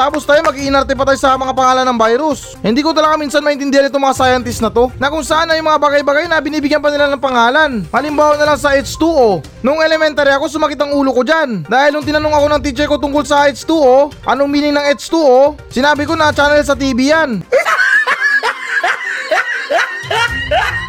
Tapos 0.00 0.24
tayo 0.24 0.40
mag-iinarte 0.40 0.96
pa 0.96 1.04
tayo 1.04 1.20
sa 1.20 1.36
mga 1.36 1.52
pangalan 1.52 1.84
ng 1.92 2.00
virus. 2.00 2.56
Hindi 2.64 2.80
ko 2.80 2.96
talaga 2.96 3.20
minsan 3.20 3.44
maintindihan 3.44 3.84
itong 3.92 4.00
mga 4.00 4.16
scientists 4.16 4.64
na 4.64 4.72
to 4.72 4.88
na 4.96 5.12
kung 5.12 5.20
saan 5.20 5.52
ay 5.52 5.60
mga 5.60 5.76
bagay-bagay 5.76 6.24
na 6.24 6.40
binibigyan 6.40 6.80
pa 6.80 6.88
nila 6.88 7.12
ng 7.12 7.20
pangalan. 7.20 7.84
Halimbawa 7.92 8.40
na 8.40 8.48
lang 8.48 8.56
sa 8.56 8.72
H2O. 8.72 9.44
Nung 9.60 9.84
elementary 9.84 10.32
ako 10.32 10.48
sumakit 10.48 10.80
ang 10.80 10.96
ulo 10.96 11.12
ko 11.12 11.20
dyan. 11.20 11.68
Dahil 11.68 11.92
nung 11.92 12.00
tinanong 12.08 12.32
ako 12.32 12.46
ng 12.48 12.62
teacher 12.64 12.88
ko 12.88 12.96
tungkol 12.96 13.28
sa 13.28 13.44
H2O, 13.52 14.24
anong 14.24 14.48
meaning 14.48 14.72
ng 14.72 14.88
H2O, 14.96 15.60
sinabi 15.68 16.08
ko 16.08 16.16
na 16.16 16.32
channel 16.32 16.64
sa 16.64 16.72
TV 16.72 17.12
yan. 17.12 17.44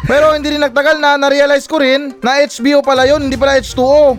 Pero 0.08 0.32
hindi 0.32 0.56
rin 0.56 0.64
nagtagal 0.64 0.96
na 0.96 1.20
na-realize 1.20 1.68
ko 1.68 1.84
rin 1.84 2.16
na 2.24 2.40
HBO 2.48 2.80
pala 2.80 3.04
yun, 3.04 3.28
hindi 3.28 3.36
pala 3.36 3.60
H2O. 3.60 4.16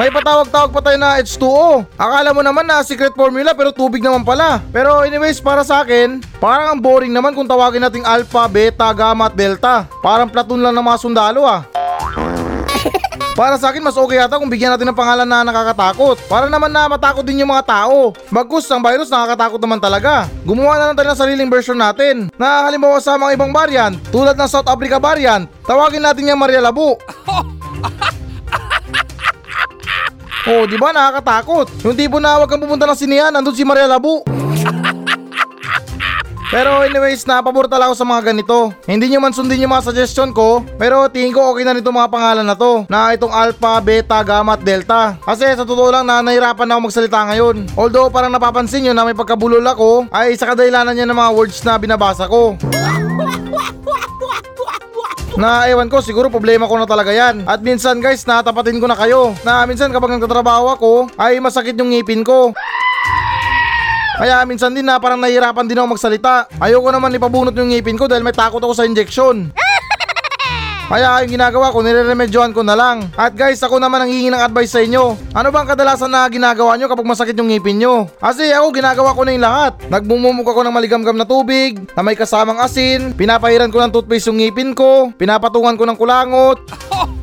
May 0.00 0.08
patawag-tawag 0.08 0.72
pa 0.72 0.80
tayo 0.80 0.96
na 0.96 1.20
H2O. 1.20 1.84
Akala 2.00 2.32
mo 2.32 2.40
naman 2.40 2.64
na 2.64 2.80
secret 2.80 3.12
formula 3.12 3.52
pero 3.52 3.76
tubig 3.76 4.00
naman 4.00 4.24
pala. 4.24 4.64
Pero 4.72 5.04
anyways, 5.04 5.36
para 5.36 5.60
sa 5.60 5.84
akin, 5.84 6.24
parang 6.40 6.72
ang 6.72 6.80
boring 6.80 7.12
naman 7.12 7.36
kung 7.36 7.44
tawagin 7.44 7.84
nating 7.84 8.08
alpha, 8.08 8.48
beta, 8.48 8.88
gamma 8.96 9.28
at 9.28 9.36
delta. 9.36 9.84
Parang 10.00 10.32
platoon 10.32 10.64
lang 10.64 10.72
ng 10.72 10.80
mga 10.80 10.96
sundalo 10.96 11.44
ah. 11.44 11.68
Para 13.38 13.60
sa 13.60 13.68
akin, 13.68 13.84
mas 13.84 13.96
okay 13.96 14.16
yata 14.16 14.40
kung 14.40 14.48
bigyan 14.48 14.72
natin 14.72 14.88
ng 14.88 14.96
pangalan 14.96 15.28
na 15.28 15.44
nakakatakot. 15.44 16.24
Para 16.24 16.48
naman 16.48 16.72
na 16.72 16.88
matakot 16.88 17.20
din 17.20 17.44
yung 17.44 17.52
mga 17.52 17.68
tao. 17.68 18.16
Bagkus, 18.32 18.64
ang 18.72 18.80
virus 18.80 19.12
nakakatakot 19.12 19.60
naman 19.60 19.76
talaga. 19.76 20.24
Gumawa 20.48 20.80
na 20.80 20.84
lang 20.88 20.96
tayo 20.96 21.12
ng 21.12 21.20
sariling 21.20 21.52
version 21.52 21.76
natin. 21.76 22.32
Na 22.40 22.64
halimbawa 22.64 22.96
sa 22.96 23.20
mga 23.20 23.36
ibang 23.36 23.52
variant, 23.52 24.00
tulad 24.08 24.40
ng 24.40 24.48
South 24.48 24.68
Africa 24.72 24.96
variant, 24.96 25.44
tawagin 25.68 26.00
natin 26.00 26.32
yung 26.32 26.40
Maria 26.40 26.64
Labu. 26.64 26.96
Oh, 30.42 30.66
di 30.66 30.74
ba 30.74 30.90
nakakatakot? 30.90 31.70
Yung 31.86 31.94
tipo 31.94 32.18
na 32.18 32.34
wag 32.42 32.50
kang 32.50 32.58
pupunta 32.58 32.82
ng 32.82 32.98
sinihan, 32.98 33.30
nandun 33.30 33.54
si 33.54 33.62
Maria 33.62 33.86
Labu. 33.86 34.26
Pero 36.52 36.84
anyways, 36.84 37.24
napabor 37.24 37.64
talaga 37.64 37.94
ako 37.94 37.96
sa 37.96 38.04
mga 38.04 38.22
ganito. 38.28 38.74
Hindi 38.84 39.08
nyo 39.08 39.24
man 39.24 39.32
sundin 39.32 39.64
yung 39.64 39.72
mga 39.72 39.88
suggestion 39.88 40.34
ko, 40.36 40.60
pero 40.76 41.08
tingin 41.08 41.32
ko 41.32 41.54
okay 41.54 41.64
na 41.64 41.72
nito 41.72 41.88
mga 41.88 42.12
pangalan 42.12 42.44
na 42.44 42.58
to. 42.58 42.84
Na 42.92 43.14
itong 43.16 43.32
Alpha, 43.32 43.80
Beta, 43.80 44.20
Gamma 44.20 44.58
at 44.58 44.66
Delta. 44.66 45.16
Kasi 45.22 45.48
sa 45.56 45.64
totoo 45.64 45.88
lang 45.88 46.04
na 46.04 46.20
nahirapan 46.20 46.68
na 46.68 46.76
ako 46.76 46.92
magsalita 46.92 47.24
ngayon. 47.32 47.56
Although 47.72 48.12
parang 48.12 48.34
napapansin 48.34 48.84
nyo 48.84 48.92
na 48.92 49.08
may 49.08 49.16
pagkabulol 49.16 49.64
ako, 49.64 50.12
ay 50.12 50.36
sa 50.36 50.52
kadahilanan 50.52 50.92
niya 50.92 51.08
ng 51.08 51.16
mga 51.16 51.32
words 51.32 51.62
na 51.64 51.80
binabasa 51.80 52.28
ko. 52.28 52.52
Na 55.32 55.64
ewan 55.64 55.88
ko, 55.88 56.04
siguro 56.04 56.28
problema 56.28 56.68
ko 56.68 56.76
na 56.76 56.84
talaga 56.84 57.08
yan. 57.08 57.48
At 57.48 57.64
minsan 57.64 58.04
guys, 58.04 58.28
natapatin 58.28 58.76
ko 58.76 58.84
na 58.84 58.98
kayo. 58.98 59.32
Na 59.42 59.64
minsan 59.64 59.88
kapag 59.88 60.12
nagtatrabaho 60.12 60.76
ako, 60.76 60.92
ay 61.16 61.40
masakit 61.40 61.72
yung 61.80 61.88
ngipin 61.88 62.20
ko. 62.20 62.52
Kaya 64.12 64.44
minsan 64.44 64.76
din 64.76 64.84
na 64.84 65.00
parang 65.00 65.16
nahihirapan 65.18 65.64
din 65.64 65.80
ako 65.80 65.96
magsalita. 65.96 66.46
Ayoko 66.60 66.92
naman 66.92 67.16
ipabunot 67.16 67.56
yung 67.56 67.72
ngipin 67.72 67.96
ko 67.96 68.04
dahil 68.04 68.20
may 68.20 68.36
takot 68.36 68.60
ako 68.60 68.76
sa 68.76 68.84
injection. 68.84 69.50
Kaya 70.92 71.24
yung 71.24 71.40
ginagawa 71.40 71.72
ko, 71.72 71.80
nire-remedyohan 71.80 72.52
ko 72.52 72.60
na 72.60 72.76
lang. 72.76 73.08
At 73.16 73.32
guys, 73.32 73.64
ako 73.64 73.80
naman 73.80 74.04
ang 74.04 74.12
hihingi 74.12 74.28
ng 74.28 74.44
advice 74.44 74.76
sa 74.76 74.84
inyo. 74.84 75.16
Ano 75.32 75.48
bang 75.48 75.64
kadalasan 75.64 76.12
na 76.12 76.28
ginagawa 76.28 76.76
nyo 76.76 76.84
kapag 76.84 77.08
masakit 77.08 77.32
yung 77.32 77.48
ngipin 77.48 77.80
nyo? 77.80 78.12
Kasi 78.20 78.52
ako, 78.52 78.76
ginagawa 78.76 79.16
ko 79.16 79.24
na 79.24 79.32
yung 79.32 79.40
lahat. 79.40 79.72
Nagmumumog 79.88 80.44
ako 80.44 80.60
ng 80.60 80.76
maligamgam 80.76 81.16
na 81.16 81.24
tubig, 81.24 81.80
na 81.96 82.04
may 82.04 82.12
kasamang 82.12 82.60
asin, 82.60 83.16
pinapahiran 83.16 83.72
ko 83.72 83.80
ng 83.80 83.88
toothpaste 83.88 84.28
yung 84.28 84.44
ngipin 84.44 84.76
ko, 84.76 85.08
pinapatungan 85.16 85.80
ko 85.80 85.88
ng 85.88 85.96
kulangot, 85.96 86.60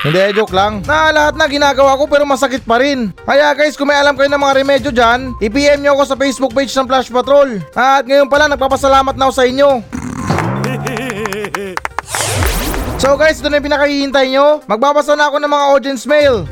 Hindi, 0.00 0.32
joke 0.32 0.56
lang. 0.56 0.80
Na 0.88 1.12
lahat 1.12 1.36
na 1.36 1.44
ginagawa 1.44 1.92
ko 2.00 2.08
pero 2.08 2.24
masakit 2.24 2.64
pa 2.64 2.80
rin. 2.80 3.12
Kaya 3.20 3.52
guys, 3.52 3.76
kung 3.76 3.92
may 3.92 4.00
alam 4.00 4.16
kayo 4.16 4.32
ng 4.32 4.42
mga 4.42 4.56
remedyo 4.56 4.90
dyan, 4.90 5.36
i-PM 5.44 5.84
nyo 5.84 6.00
ako 6.00 6.02
sa 6.08 6.16
Facebook 6.16 6.56
page 6.56 6.72
ng 6.72 6.88
Flash 6.88 7.12
Patrol. 7.12 7.60
At 7.76 8.08
ngayon 8.08 8.32
pala, 8.32 8.48
nagpapasalamat 8.48 9.12
na 9.14 9.28
ako 9.28 9.34
sa 9.36 9.44
inyo. 9.44 9.99
So 13.00 13.16
guys, 13.16 13.40
ito 13.40 13.48
na 13.48 13.56
yung 13.56 13.72
pinakahihintay 13.72 14.28
nyo. 14.28 14.60
Magbabasa 14.68 15.16
na 15.16 15.32
ako 15.32 15.40
ng 15.40 15.48
mga 15.48 15.64
audience 15.72 16.04
mail. 16.04 16.44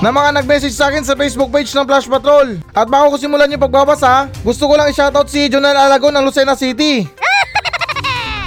na 0.00 0.08
mga 0.08 0.40
nag-message 0.40 0.72
sa 0.72 0.88
akin 0.88 1.04
sa 1.04 1.12
Facebook 1.12 1.52
page 1.52 1.68
ng 1.76 1.84
Flash 1.84 2.08
Patrol. 2.08 2.56
At 2.72 2.88
bago 2.88 3.12
ko 3.12 3.16
simulan 3.20 3.52
yung 3.52 3.60
pagbabasa, 3.60 4.32
gusto 4.40 4.64
ko 4.64 4.72
lang 4.72 4.88
i-shoutout 4.88 5.28
si 5.28 5.52
Jonel 5.52 5.76
Alagon 5.76 6.16
ng 6.16 6.24
Lucena 6.24 6.56
City. 6.56 7.19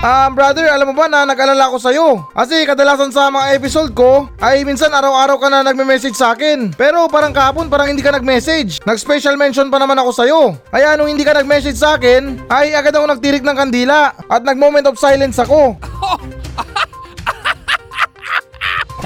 Um, 0.04 0.36
brother, 0.36 0.68
alam 0.68 0.92
mo 0.92 1.00
ba 1.00 1.08
na 1.08 1.24
nag-alala 1.24 1.72
ko 1.72 1.80
sa'yo? 1.80 2.28
Kasi 2.36 2.68
kadalasan 2.68 3.16
sa 3.16 3.32
mga 3.32 3.56
episode 3.56 3.96
ko, 3.96 4.28
ay 4.44 4.68
minsan 4.68 4.92
araw-araw 4.92 5.40
ka 5.40 5.48
na 5.48 5.64
nagme-message 5.64 6.12
sa 6.12 6.36
akin. 6.36 6.76
Pero 6.76 7.08
parang 7.08 7.32
kahapon, 7.32 7.72
parang 7.72 7.88
hindi 7.88 8.04
ka 8.04 8.12
nag-message. 8.12 8.84
Nag-special 8.84 9.40
mention 9.40 9.72
pa 9.72 9.80
naman 9.80 9.96
ako 9.96 10.12
sa'yo. 10.12 10.60
Kaya 10.76 11.00
nung 11.00 11.08
hindi 11.08 11.24
ka 11.24 11.40
nag-message 11.40 11.80
sa 11.80 11.96
akin, 11.96 12.36
ay 12.52 12.76
agad 12.76 13.00
ako 13.00 13.16
nagtirik 13.16 13.48
ng 13.48 13.56
kandila 13.56 14.12
at 14.28 14.44
nag-moment 14.44 14.92
of 14.92 15.00
silence 15.00 15.40
ako. 15.40 15.80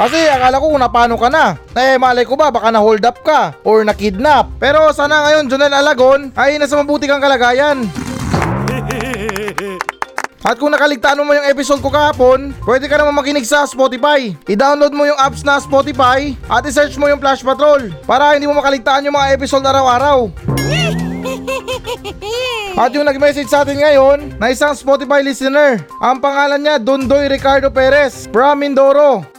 Kasi 0.01 0.17
akala 0.33 0.57
ko 0.57 0.73
kung 0.73 0.81
napano 0.81 1.13
ka 1.13 1.29
na. 1.29 1.61
Eh 1.77 2.01
malay 2.01 2.25
ko 2.25 2.33
ba 2.33 2.49
baka 2.49 2.73
na-hold 2.73 3.05
up 3.05 3.21
ka 3.21 3.53
or 3.69 3.85
na-kidnap. 3.85 4.49
Pero 4.57 4.89
sana 4.97 5.29
ngayon 5.29 5.45
Jonel 5.45 5.77
Alagon 5.77 6.33
ay 6.33 6.57
nasa 6.57 6.73
mabuti 6.73 7.05
kang 7.05 7.21
kalagayan. 7.21 7.85
At 10.45 10.61
kung 10.61 10.69
nakaligtaan 10.69 11.21
mo 11.21 11.33
yung 11.33 11.49
episode 11.49 11.81
ko 11.81 11.89
kahapon, 11.89 12.53
pwede 12.65 12.85
ka 12.85 13.01
naman 13.01 13.17
makinig 13.17 13.45
sa 13.45 13.65
Spotify. 13.65 14.37
I-download 14.45 14.93
mo 14.93 15.09
yung 15.09 15.17
apps 15.17 15.41
na 15.41 15.57
Spotify 15.57 16.37
at 16.45 16.61
i-search 16.65 16.93
mo 17.01 17.09
yung 17.09 17.21
Flash 17.21 17.41
Patrol 17.41 17.89
para 18.05 18.37
hindi 18.37 18.45
mo 18.45 18.57
makaligtaan 18.57 19.05
yung 19.05 19.17
mga 19.17 19.33
episode 19.33 19.65
araw-araw. 19.65 20.27
At 22.77 22.93
yung 22.93 23.09
nag-message 23.09 23.49
sa 23.49 23.65
atin 23.65 23.81
ngayon 23.81 24.37
na 24.37 24.53
isang 24.53 24.77
Spotify 24.77 25.25
listener, 25.25 25.81
ang 25.97 26.21
pangalan 26.21 26.61
niya 26.61 26.77
Dondoy 26.77 27.25
Ricardo 27.25 27.73
Perez 27.73 28.29
from 28.29 28.61
Mindoro. 28.61 29.36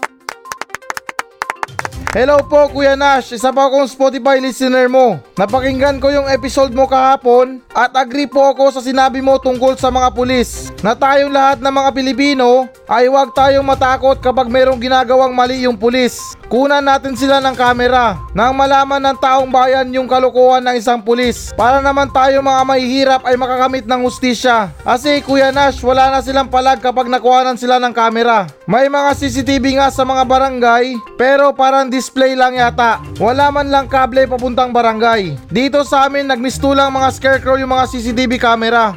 Hello 2.19 2.43
po 2.43 2.67
Kuya 2.75 2.99
Nash, 2.99 3.31
isa 3.31 3.55
pa 3.55 3.71
akong 3.71 3.87
Spotify 3.87 4.43
listener 4.43 4.91
mo. 4.91 5.23
Napakinggan 5.39 6.03
ko 6.03 6.11
yung 6.11 6.27
episode 6.27 6.75
mo 6.75 6.91
kahapon 6.91 7.63
at 7.71 7.95
agree 7.95 8.27
po 8.27 8.43
ako 8.43 8.75
sa 8.75 8.83
sinabi 8.83 9.23
mo 9.23 9.39
tungkol 9.39 9.79
sa 9.79 9.87
mga 9.87 10.11
pulis. 10.11 10.75
Na 10.83 10.99
tayong 10.99 11.31
lahat 11.31 11.63
ng 11.63 11.71
mga 11.71 11.95
Pilipino 11.95 12.67
ay 12.91 13.07
huwag 13.07 13.31
tayong 13.39 13.63
matakot 13.63 14.19
kapag 14.19 14.51
mayroong 14.51 14.83
ginagawang 14.83 15.31
mali 15.31 15.63
yung 15.63 15.79
pulis. 15.79 16.35
Kunan 16.51 16.83
natin 16.83 17.15
sila 17.15 17.39
ng 17.39 17.55
kamera 17.55 18.19
nang 18.35 18.57
malaman 18.57 18.99
ng 18.99 19.17
taong 19.21 19.53
bayan 19.53 19.87
yung 19.95 20.11
kalokohan 20.11 20.65
ng 20.65 20.75
isang 20.81 20.99
pulis 20.99 21.55
para 21.55 21.79
naman 21.79 22.09
tayo 22.11 22.43
mga 22.43 22.63
mahihirap 22.67 23.23
ay 23.31 23.39
makakamit 23.39 23.87
ng 23.87 24.03
hustisya. 24.03 24.75
Kasi 24.83 25.23
Kuya 25.23 25.55
Nash, 25.55 25.79
wala 25.87 26.11
na 26.11 26.19
silang 26.19 26.51
palag 26.51 26.83
kapag 26.83 27.07
nakuhanan 27.07 27.61
sila 27.61 27.79
ng 27.79 27.95
kamera. 27.95 28.51
May 28.67 28.91
mga 28.91 29.15
CCTV 29.15 29.79
nga 29.79 29.93
sa 29.93 30.03
mga 30.03 30.27
barangay 30.27 30.99
pero 31.15 31.53
parang 31.53 31.87
display 32.09 32.33
lang 32.33 32.57
yata. 32.57 33.05
Wala 33.21 33.53
man 33.53 33.69
lang 33.69 33.85
kable 33.85 34.25
papuntang 34.25 34.73
barangay. 34.73 35.37
Dito 35.53 35.85
sa 35.85 36.09
amin 36.09 36.25
nagmistulang 36.25 36.89
mga 36.89 37.13
scarecrow 37.13 37.61
yung 37.61 37.69
mga 37.69 37.85
CCTV 37.85 38.41
camera. 38.41 38.97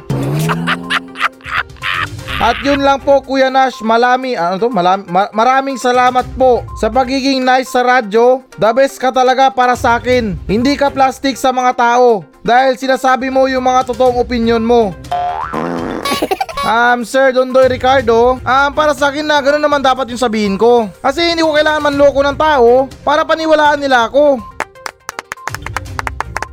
At 2.42 2.56
yun 2.64 2.80
lang 2.80 3.04
po 3.04 3.20
Kuya 3.20 3.52
Nash, 3.52 3.84
malami, 3.84 4.32
ano 4.32 4.56
to, 4.56 4.72
malami, 4.72 5.04
ma- 5.12 5.28
maraming 5.30 5.76
salamat 5.76 6.24
po 6.40 6.64
sa 6.80 6.88
pagiging 6.88 7.44
nice 7.44 7.68
sa 7.68 7.84
radyo. 7.84 8.40
The 8.56 8.72
best 8.72 8.96
ka 8.96 9.12
talaga 9.12 9.52
para 9.52 9.76
sa 9.76 10.00
akin. 10.00 10.40
Hindi 10.48 10.72
ka 10.74 10.88
plastic 10.88 11.36
sa 11.36 11.52
mga 11.52 11.76
tao 11.76 12.24
dahil 12.40 12.80
sinasabi 12.80 13.28
mo 13.28 13.44
yung 13.44 13.62
mga 13.62 13.92
totoong 13.92 14.24
opinion 14.24 14.64
mo. 14.64 14.96
Um, 16.62 17.02
Sir 17.02 17.34
Dondoy 17.34 17.66
Ricardo, 17.66 18.38
um, 18.38 18.70
para 18.70 18.94
sa 18.94 19.10
akin 19.10 19.26
na 19.26 19.42
ganoon 19.42 19.58
naman 19.58 19.82
dapat 19.82 20.06
yung 20.14 20.22
sabihin 20.22 20.54
ko. 20.54 20.86
Kasi 21.02 21.34
hindi 21.34 21.42
ko 21.42 21.50
kailangan 21.50 21.90
manloko 21.90 22.22
ng 22.22 22.38
tao 22.38 22.86
para 23.02 23.26
paniwalaan 23.26 23.82
nila 23.82 24.06
ako. 24.06 24.38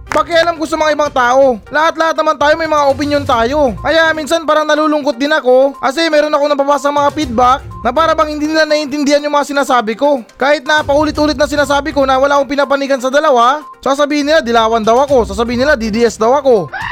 Pakialam 0.10 0.58
ko 0.58 0.66
sa 0.66 0.82
mga 0.82 0.98
ibang 0.98 1.14
tao. 1.14 1.62
Lahat-lahat 1.70 2.18
naman 2.18 2.42
tayo 2.42 2.58
may 2.58 2.66
mga 2.66 2.90
opinion 2.90 3.22
tayo. 3.22 3.78
Kaya 3.86 4.10
minsan 4.18 4.50
parang 4.50 4.66
nalulungkot 4.66 5.14
din 5.14 5.30
ako 5.30 5.78
kasi 5.78 6.10
meron 6.10 6.34
ako 6.34 6.44
nababasa 6.50 6.90
mga 6.90 7.14
feedback 7.14 7.62
na 7.86 7.94
para 7.94 8.18
bang 8.18 8.34
hindi 8.34 8.50
nila 8.50 8.66
naiintindihan 8.66 9.22
yung 9.22 9.38
mga 9.38 9.54
sinasabi 9.54 9.94
ko. 9.94 10.26
Kahit 10.42 10.66
na 10.66 10.82
paulit-ulit 10.82 11.38
na 11.38 11.46
sinasabi 11.46 11.94
ko 11.94 12.10
na 12.10 12.18
wala 12.18 12.42
akong 12.42 12.50
pinapanigan 12.50 12.98
sa 12.98 13.14
dalawa, 13.14 13.62
sasabihin 13.78 14.26
nila 14.26 14.42
dilawan 14.42 14.82
daw 14.82 15.06
ako, 15.06 15.30
sasabihin 15.30 15.70
nila 15.70 15.78
DDS 15.78 16.18
daw 16.18 16.34
ako. 16.34 16.89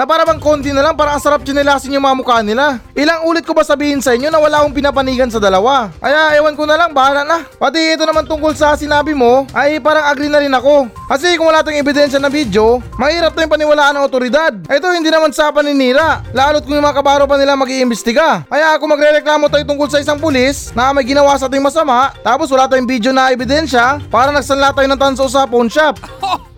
Na 0.00 0.08
para 0.08 0.24
bang 0.24 0.40
konti 0.40 0.72
na 0.72 0.80
lang 0.80 0.96
para 0.96 1.12
ang 1.12 1.20
sarap 1.20 1.44
chinelasin 1.44 1.92
yung 1.92 2.00
mga 2.00 2.16
mukha 2.16 2.40
nila. 2.40 2.80
Ilang 2.96 3.28
ulit 3.28 3.44
ko 3.44 3.52
ba 3.52 3.60
sabihin 3.60 4.00
sa 4.00 4.16
inyo 4.16 4.32
na 4.32 4.40
wala 4.40 4.64
akong 4.64 4.72
pinapanigan 4.72 5.28
sa 5.28 5.36
dalawa? 5.36 5.92
Kaya 6.00 6.40
ewan 6.40 6.56
ko 6.56 6.64
na 6.64 6.80
lang, 6.80 6.96
bahala 6.96 7.20
na. 7.20 7.44
Pati 7.44 8.00
ito 8.00 8.08
naman 8.08 8.24
tungkol 8.24 8.56
sa 8.56 8.72
sinabi 8.80 9.12
mo, 9.12 9.44
ay 9.52 9.76
parang 9.76 10.08
agree 10.08 10.32
na 10.32 10.40
rin 10.40 10.56
ako. 10.56 10.88
Kasi 11.04 11.36
kung 11.36 11.52
wala 11.52 11.60
tayong 11.60 11.84
ebidensya 11.84 12.16
na 12.16 12.32
video, 12.32 12.80
mahirap 12.96 13.36
tayong 13.36 13.52
paniwalaan 13.52 14.00
ng 14.00 14.06
otoridad. 14.08 14.56
Ito 14.72 14.88
hindi 14.88 15.12
naman 15.12 15.36
sa 15.36 15.52
paninira, 15.52 16.24
lalo't 16.32 16.64
kung 16.64 16.80
yung 16.80 16.86
mga 16.88 16.96
kabaro 16.96 17.28
pa 17.28 17.36
nila 17.36 17.52
mag-iimbestiga. 17.60 18.48
Kaya 18.48 18.80
kung 18.80 18.88
magre-reklamo 18.88 19.52
tayo 19.52 19.68
tungkol 19.68 19.92
sa 19.92 20.00
isang 20.00 20.16
pulis 20.16 20.72
na 20.72 20.96
may 20.96 21.04
ginawa 21.04 21.36
sa 21.36 21.44
ating 21.44 21.60
masama, 21.60 22.16
tapos 22.24 22.48
wala 22.48 22.64
tayong 22.64 22.88
video 22.88 23.12
na 23.12 23.36
ebidensya, 23.36 24.00
para 24.08 24.32
nagsanla 24.32 24.72
tayo 24.72 24.88
ng 24.88 24.96
tanso 24.96 25.28
sa 25.28 25.44
pawn 25.44 25.68
shop. 25.68 26.00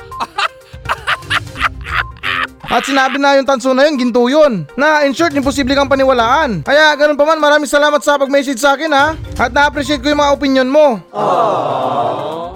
At 2.72 2.88
sinabi 2.88 3.20
na 3.20 3.37
yung 3.37 3.44
tanso 3.44 3.76
na 3.76 3.85
yun, 3.85 4.00
ginto 4.00 4.32
yun. 4.32 4.64
Na 4.80 5.04
in 5.04 5.12
short, 5.12 5.37
imposible 5.37 5.76
kang 5.76 5.92
paniwalaan. 5.92 6.64
Kaya 6.64 6.96
ganun 6.96 7.20
pa 7.20 7.28
man, 7.28 7.37
maraming 7.37 7.68
salamat 7.68 8.00
sa 8.00 8.16
pag-message 8.16 8.56
sa 8.56 8.72
akin 8.72 8.88
ha. 8.88 9.12
At 9.37 9.52
na-appreciate 9.52 10.00
ko 10.00 10.08
yung 10.08 10.24
mga 10.24 10.32
opinion 10.32 10.68
mo. 10.72 10.96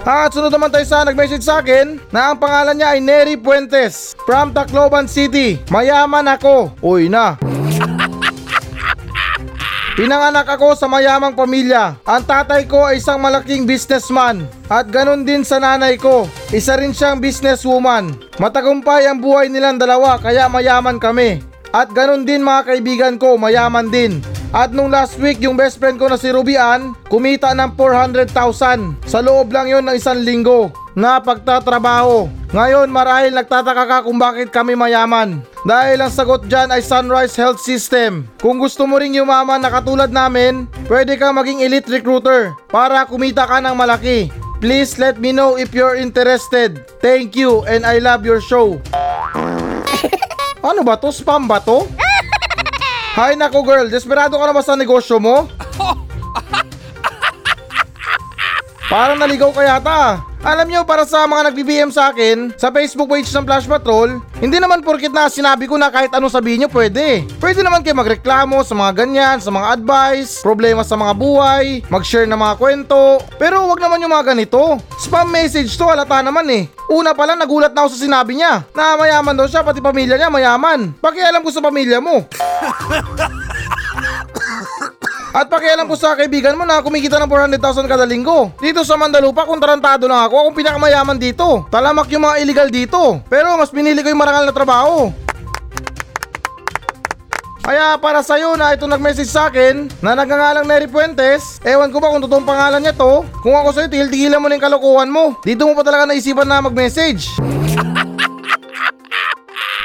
At 0.01 0.33
sunod 0.33 0.49
naman 0.49 0.73
tayo 0.73 0.89
sa 0.89 1.05
nag-message 1.05 1.45
sa 1.45 1.61
akin 1.61 2.01
na 2.09 2.33
ang 2.33 2.41
pangalan 2.41 2.81
niya 2.81 2.97
ay 2.97 2.99
Neri 3.03 3.37
Puentes 3.37 4.17
from 4.25 4.57
Tacloban 4.57 5.05
City. 5.05 5.61
Mayaman 5.69 6.25
ako. 6.33 6.73
Uy 6.81 7.13
na. 7.13 7.37
Pinanganak 9.97 10.45
ako 10.45 10.77
sa 10.77 10.85
mayamang 10.85 11.33
pamilya. 11.33 11.97
Ang 12.05 12.21
tatay 12.21 12.69
ko 12.69 12.85
ay 12.85 13.01
isang 13.01 13.17
malaking 13.17 13.65
businessman. 13.65 14.45
At 14.69 14.93
ganun 14.93 15.25
din 15.25 15.41
sa 15.41 15.57
nanay 15.57 15.97
ko. 15.97 16.29
Isa 16.53 16.77
rin 16.77 16.93
siyang 16.93 17.17
businesswoman. 17.17 18.13
Matagumpay 18.37 19.09
ang 19.09 19.17
buhay 19.17 19.49
nilang 19.49 19.81
dalawa 19.81 20.21
kaya 20.21 20.45
mayaman 20.53 21.01
kami. 21.01 21.41
At 21.73 21.89
ganun 21.97 22.29
din 22.29 22.45
mga 22.45 22.69
kaibigan 22.69 23.15
ko, 23.17 23.41
mayaman 23.41 23.89
din. 23.89 24.21
At 24.55 24.71
nung 24.71 24.87
last 24.87 25.19
week, 25.19 25.43
yung 25.43 25.59
best 25.59 25.75
friend 25.75 25.99
ko 25.99 26.07
na 26.07 26.15
si 26.15 26.31
Rubian, 26.31 26.95
kumita 27.11 27.51
ng 27.51 27.75
400,000. 27.75 29.03
Sa 29.03 29.19
loob 29.19 29.51
lang 29.51 29.67
yon 29.67 29.83
ng 29.83 29.99
isang 29.99 30.23
linggo 30.23 30.71
na 30.95 31.19
pagtatrabaho. 31.19 32.31
Ngayon 32.55 32.87
marahil 32.87 33.35
nagtataka 33.35 33.83
ka 33.83 33.97
kung 34.07 34.15
bakit 34.15 34.49
kami 34.55 34.73
mayaman. 34.73 35.43
Dahil 35.67 35.99
ang 35.99 36.09
sagot 36.09 36.47
dyan 36.47 36.71
ay 36.71 36.79
Sunrise 36.79 37.35
Health 37.35 37.59
System. 37.59 38.23
Kung 38.39 38.55
gusto 38.55 38.87
mo 38.87 38.95
ring 38.95 39.19
yumaman 39.19 39.59
na 39.59 39.67
katulad 39.67 40.07
namin, 40.09 40.63
pwede 40.87 41.19
kang 41.19 41.35
maging 41.35 41.59
elite 41.59 41.91
recruiter 41.91 42.55
para 42.71 43.03
kumita 43.03 43.43
ka 43.43 43.59
ng 43.59 43.75
malaki. 43.75 44.31
Please 44.63 44.95
let 44.95 45.19
me 45.19 45.35
know 45.35 45.59
if 45.59 45.75
you're 45.75 45.99
interested. 45.99 46.87
Thank 47.03 47.35
you 47.35 47.67
and 47.67 47.83
I 47.83 47.99
love 47.99 48.23
your 48.23 48.39
show. 48.39 48.79
ano 50.69 50.81
ba 50.87 50.95
to? 50.97 51.11
Spam 51.11 51.45
ba 51.45 51.59
to? 51.61 52.06
Hay 53.17 53.33
nako 53.35 53.65
girl, 53.65 53.89
desperado 53.89 54.37
ka 54.37 54.45
na 54.45 54.53
ba 54.53 54.61
sa 54.61 54.77
negosyo 54.77 55.17
mo? 55.17 55.49
Parang 58.87 59.19
naligaw 59.19 59.51
ka 59.51 59.67
yata. 59.67 60.23
Alam 60.47 60.71
nyo, 60.71 60.87
para 60.87 61.03
sa 61.03 61.27
mga 61.27 61.51
nagbi-BM 61.51 61.91
sa 61.91 62.07
akin, 62.07 62.55
sa 62.55 62.71
Facebook 62.71 63.11
page 63.11 63.27
ng 63.35 63.43
Flash 63.43 63.67
Patrol, 63.67 64.23
hindi 64.39 64.63
naman 64.63 64.79
porkit 64.79 65.11
na 65.11 65.27
sinabi 65.27 65.67
ko 65.67 65.75
na 65.75 65.91
kahit 65.91 66.07
anong 66.15 66.31
sabihin 66.31 66.63
nyo, 66.63 66.71
pwede. 66.71 67.27
Pwede 67.35 67.59
naman 67.59 67.83
kayo 67.83 67.99
magreklamo 67.99 68.63
sa 68.63 68.71
mga 68.71 68.91
ganyan, 68.95 69.43
sa 69.43 69.51
mga 69.51 69.75
advice, 69.75 70.39
problema 70.39 70.87
sa 70.87 70.95
mga 70.95 71.19
buhay, 71.19 71.83
mag-share 71.91 72.31
ng 72.31 72.39
mga 72.39 72.55
kwento. 72.55 73.19
Pero 73.35 73.67
wag 73.67 73.83
naman 73.83 73.99
yung 73.99 74.15
mga 74.15 74.31
ganito. 74.31 74.79
Spam 74.95 75.35
message 75.35 75.75
to, 75.75 75.83
halata 75.83 76.23
naman 76.23 76.47
eh. 76.47 76.71
Una 76.87 77.11
pa 77.11 77.27
lang, 77.27 77.43
nagulat 77.43 77.75
na 77.75 77.83
ako 77.83 77.91
sa 77.91 78.07
sinabi 78.07 78.39
niya. 78.39 78.63
Na 78.71 78.95
mayaman 78.95 79.35
daw 79.35 79.51
siya, 79.51 79.67
pati 79.67 79.83
pamilya 79.83 80.15
niya 80.15 80.31
mayaman. 80.31 80.95
Pakialam 81.03 81.43
ko 81.43 81.51
sa 81.51 81.59
pamilya 81.59 81.99
mo. 81.99 82.23
At 85.37 85.53
pakialam 85.53 85.85
ko 85.85 85.93
sa 85.93 86.17
kaibigan 86.17 86.57
mo 86.57 86.65
na 86.65 86.81
kumikita 86.81 87.21
ng 87.21 87.29
400,000 87.29 87.85
kada 87.85 88.09
linggo. 88.09 88.49
Dito 88.57 88.81
sa 88.81 88.97
Mandalupa, 88.97 89.45
kung 89.45 89.61
tarantado 89.61 90.09
lang 90.09 90.25
ako, 90.25 90.49
akong 90.49 90.57
pinakamayaman 90.57 91.21
dito. 91.21 91.61
Talamak 91.69 92.09
yung 92.09 92.25
mga 92.25 92.41
illegal 92.41 92.73
dito. 92.73 93.21
Pero 93.29 93.53
mas 93.53 93.69
pinili 93.69 94.01
ko 94.01 94.09
yung 94.09 94.17
marangal 94.17 94.49
na 94.49 94.53
trabaho. 94.57 95.13
Kaya 97.61 98.01
para 98.01 98.25
sa'yo 98.25 98.57
na 98.57 98.73
ito 98.73 98.89
nag-message 98.89 99.29
sa 99.29 99.53
akin 99.53 99.85
na 100.01 100.17
nagngangalang 100.17 100.65
Neri 100.65 100.89
Puentes, 100.89 101.61
ewan 101.61 101.93
ko 101.93 102.01
ba 102.01 102.09
kung 102.09 102.23
totoong 102.25 102.47
pangalan 102.47 102.81
niya 102.81 102.97
to, 102.97 103.21
kung 103.45 103.53
ako 103.53 103.77
sa'yo, 103.77 103.93
tigil-tigilan 103.93 104.41
mo 104.41 104.49
na 104.49 104.57
yung 104.57 104.65
kalokohan 104.65 105.11
mo. 105.13 105.37
Dito 105.45 105.69
mo 105.69 105.77
pa 105.77 105.85
talaga 105.85 106.09
naisipan 106.09 106.49
na 106.49 106.65
mag-message. 106.65 107.37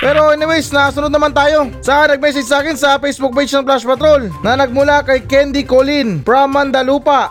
Pero 0.02 0.34
anyways, 0.34 0.74
nasunod 0.74 1.14
naman 1.14 1.30
tayo 1.30 1.70
sa 1.78 2.10
nag-message 2.10 2.50
sa 2.50 2.58
akin 2.58 2.74
sa 2.74 2.98
Facebook 2.98 3.38
page 3.38 3.54
ng 3.54 3.62
Flash 3.62 3.86
Patrol 3.86 4.34
na 4.42 4.58
nagmula 4.58 5.06
kay 5.06 5.22
Candy 5.22 5.62
Colin 5.62 6.26
from 6.26 6.50
Mandalupa. 6.50 7.30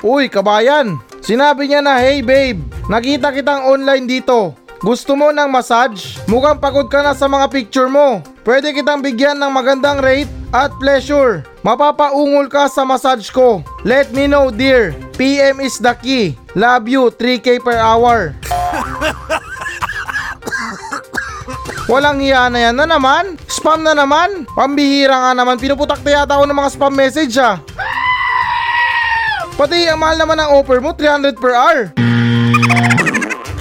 Uy, 0.00 0.32
kabayan! 0.32 0.96
Sinabi 1.20 1.68
niya 1.68 1.84
na, 1.84 2.00
Hey 2.00 2.24
babe, 2.24 2.56
nakita 2.88 3.36
kitang 3.36 3.68
online 3.68 4.08
dito. 4.08 4.56
Gusto 4.80 5.12
mo 5.12 5.28
ng 5.28 5.50
massage? 5.52 6.16
Mukhang 6.24 6.56
pagod 6.56 6.88
ka 6.88 7.04
na 7.04 7.12
sa 7.12 7.28
mga 7.28 7.52
picture 7.52 7.92
mo. 7.92 8.24
Pwede 8.48 8.72
kitang 8.72 9.04
bigyan 9.04 9.36
ng 9.36 9.52
magandang 9.52 10.00
rate 10.00 10.30
at 10.56 10.72
pleasure. 10.80 11.44
Mapapaungol 11.60 12.48
ka 12.48 12.64
sa 12.64 12.80
massage 12.88 13.28
ko. 13.28 13.60
Let 13.84 14.16
me 14.16 14.24
know 14.24 14.48
dear. 14.48 14.96
PM 15.20 15.60
is 15.60 15.76
the 15.76 15.92
key. 16.00 16.32
Love 16.56 16.88
you, 16.88 17.12
3K 17.12 17.60
per 17.60 17.76
hour. 17.76 18.32
Walang 21.88 22.20
hiya 22.20 22.52
na 22.52 22.68
yan 22.68 22.76
na 22.76 22.84
naman. 22.84 23.40
Spam 23.48 23.80
na 23.80 23.96
naman. 23.96 24.44
Pambihira 24.52 25.16
nga 25.24 25.32
naman. 25.32 25.56
Pinuputak 25.56 26.04
na 26.04 26.20
yata 26.20 26.36
ako 26.36 26.44
ng 26.44 26.58
mga 26.60 26.72
spam 26.76 26.92
message 26.92 27.34
ah. 27.40 27.56
Pati 29.56 29.88
ang 29.88 29.96
mahal 29.98 30.20
naman 30.20 30.36
ng 30.38 30.52
offer 30.54 30.78
mo, 30.84 30.92
300 30.92 31.40
per 31.40 31.56
hour. 31.56 31.78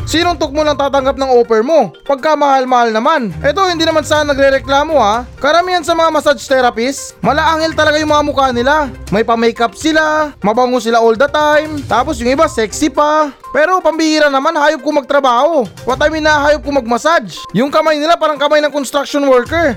Sinong 0.07 0.39
tuk 0.39 0.55
mo 0.55 0.63
lang 0.63 0.79
tatanggap 0.79 1.19
ng 1.19 1.35
offer 1.35 1.59
mo? 1.67 1.91
Pagka 2.07 2.31
mahal-mahal 2.39 2.95
naman. 2.95 3.27
Eto, 3.43 3.67
hindi 3.67 3.83
naman 3.83 4.07
sana 4.07 4.31
nagre-reklamo 4.31 4.95
ha. 4.95 5.27
Karamihan 5.35 5.83
sa 5.83 5.91
mga 5.91 6.15
massage 6.15 6.47
therapist, 6.47 7.19
malaangil 7.19 7.75
talaga 7.75 7.99
yung 7.99 8.15
mga 8.15 8.23
mukha 8.23 8.47
nila. 8.55 8.87
May 9.11 9.27
pa-makeup 9.27 9.75
sila, 9.75 10.31
mabango 10.39 10.79
sila 10.79 11.03
all 11.03 11.19
the 11.19 11.27
time, 11.27 11.83
tapos 11.91 12.23
yung 12.23 12.31
iba 12.31 12.47
sexy 12.47 12.87
pa. 12.87 13.35
Pero 13.51 13.83
pambihira 13.83 14.31
naman, 14.31 14.55
hayop 14.55 14.79
ko 14.79 14.95
magtrabaho. 14.95 15.67
What 15.83 15.99
I 15.99 16.07
mean 16.07 16.23
na 16.23 16.39
hayop 16.39 16.63
ko 16.63 16.71
magmassage. 16.71 17.43
Yung 17.51 17.67
kamay 17.67 17.99
nila 17.99 18.15
parang 18.15 18.39
kamay 18.39 18.63
ng 18.63 18.71
construction 18.71 19.27
worker. 19.27 19.75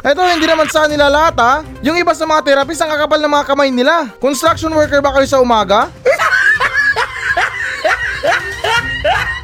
Eto, 0.00 0.24
hindi 0.24 0.48
naman 0.48 0.72
sa 0.72 0.88
nila 0.88 1.12
lahat 1.12 1.36
ha. 1.36 1.54
Yung 1.84 2.00
iba 2.00 2.16
sa 2.16 2.24
mga 2.24 2.40
therapist 2.48 2.80
ang 2.80 2.88
kakapal 2.88 3.20
ng 3.20 3.28
mga 3.28 3.44
kamay 3.44 3.68
nila. 3.68 4.08
Construction 4.16 4.72
worker 4.72 5.04
ba 5.04 5.12
kayo 5.12 5.28
sa 5.28 5.44
umaga? 5.44 5.92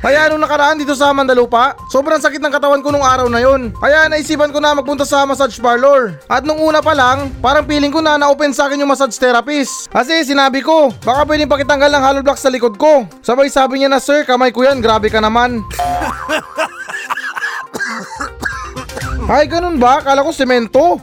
Kaya 0.06 0.30
nung 0.30 0.38
nakaraan 0.38 0.78
dito 0.78 0.94
sa 0.94 1.10
Mandalupa, 1.10 1.74
sobrang 1.90 2.22
sakit 2.22 2.38
ng 2.38 2.54
katawan 2.54 2.78
ko 2.78 2.94
nung 2.94 3.02
araw 3.02 3.26
na 3.26 3.42
yon. 3.42 3.74
Kaya 3.74 4.06
naisipan 4.06 4.54
ko 4.54 4.62
na 4.62 4.70
magpunta 4.70 5.02
sa 5.02 5.26
massage 5.26 5.58
parlor. 5.58 6.14
At 6.30 6.46
nung 6.46 6.62
una 6.62 6.78
pa 6.78 6.94
lang, 6.94 7.34
parang 7.42 7.66
feeling 7.66 7.90
ko 7.90 7.98
na 7.98 8.14
na-open 8.14 8.54
sa 8.54 8.70
akin 8.70 8.78
yung 8.78 8.94
massage 8.94 9.18
therapist. 9.18 9.90
Kasi 9.90 10.22
sinabi 10.22 10.62
ko, 10.62 10.94
baka 11.02 11.26
pwedeng 11.26 11.50
pakitanggal 11.50 11.90
ng 11.90 12.02
hollow 12.06 12.22
block 12.22 12.38
sa 12.38 12.54
likod 12.54 12.78
ko. 12.78 13.02
Sabay 13.18 13.50
sabi 13.50 13.82
niya 13.82 13.90
na, 13.90 13.98
Sir, 13.98 14.22
kamay 14.22 14.54
ko 14.54 14.62
yan, 14.62 14.78
grabe 14.78 15.10
ka 15.10 15.18
naman. 15.18 15.66
Ay, 19.26 19.50
ganun 19.50 19.82
ba? 19.82 20.06
Kala 20.06 20.22
ko 20.22 20.30
semento. 20.30 21.02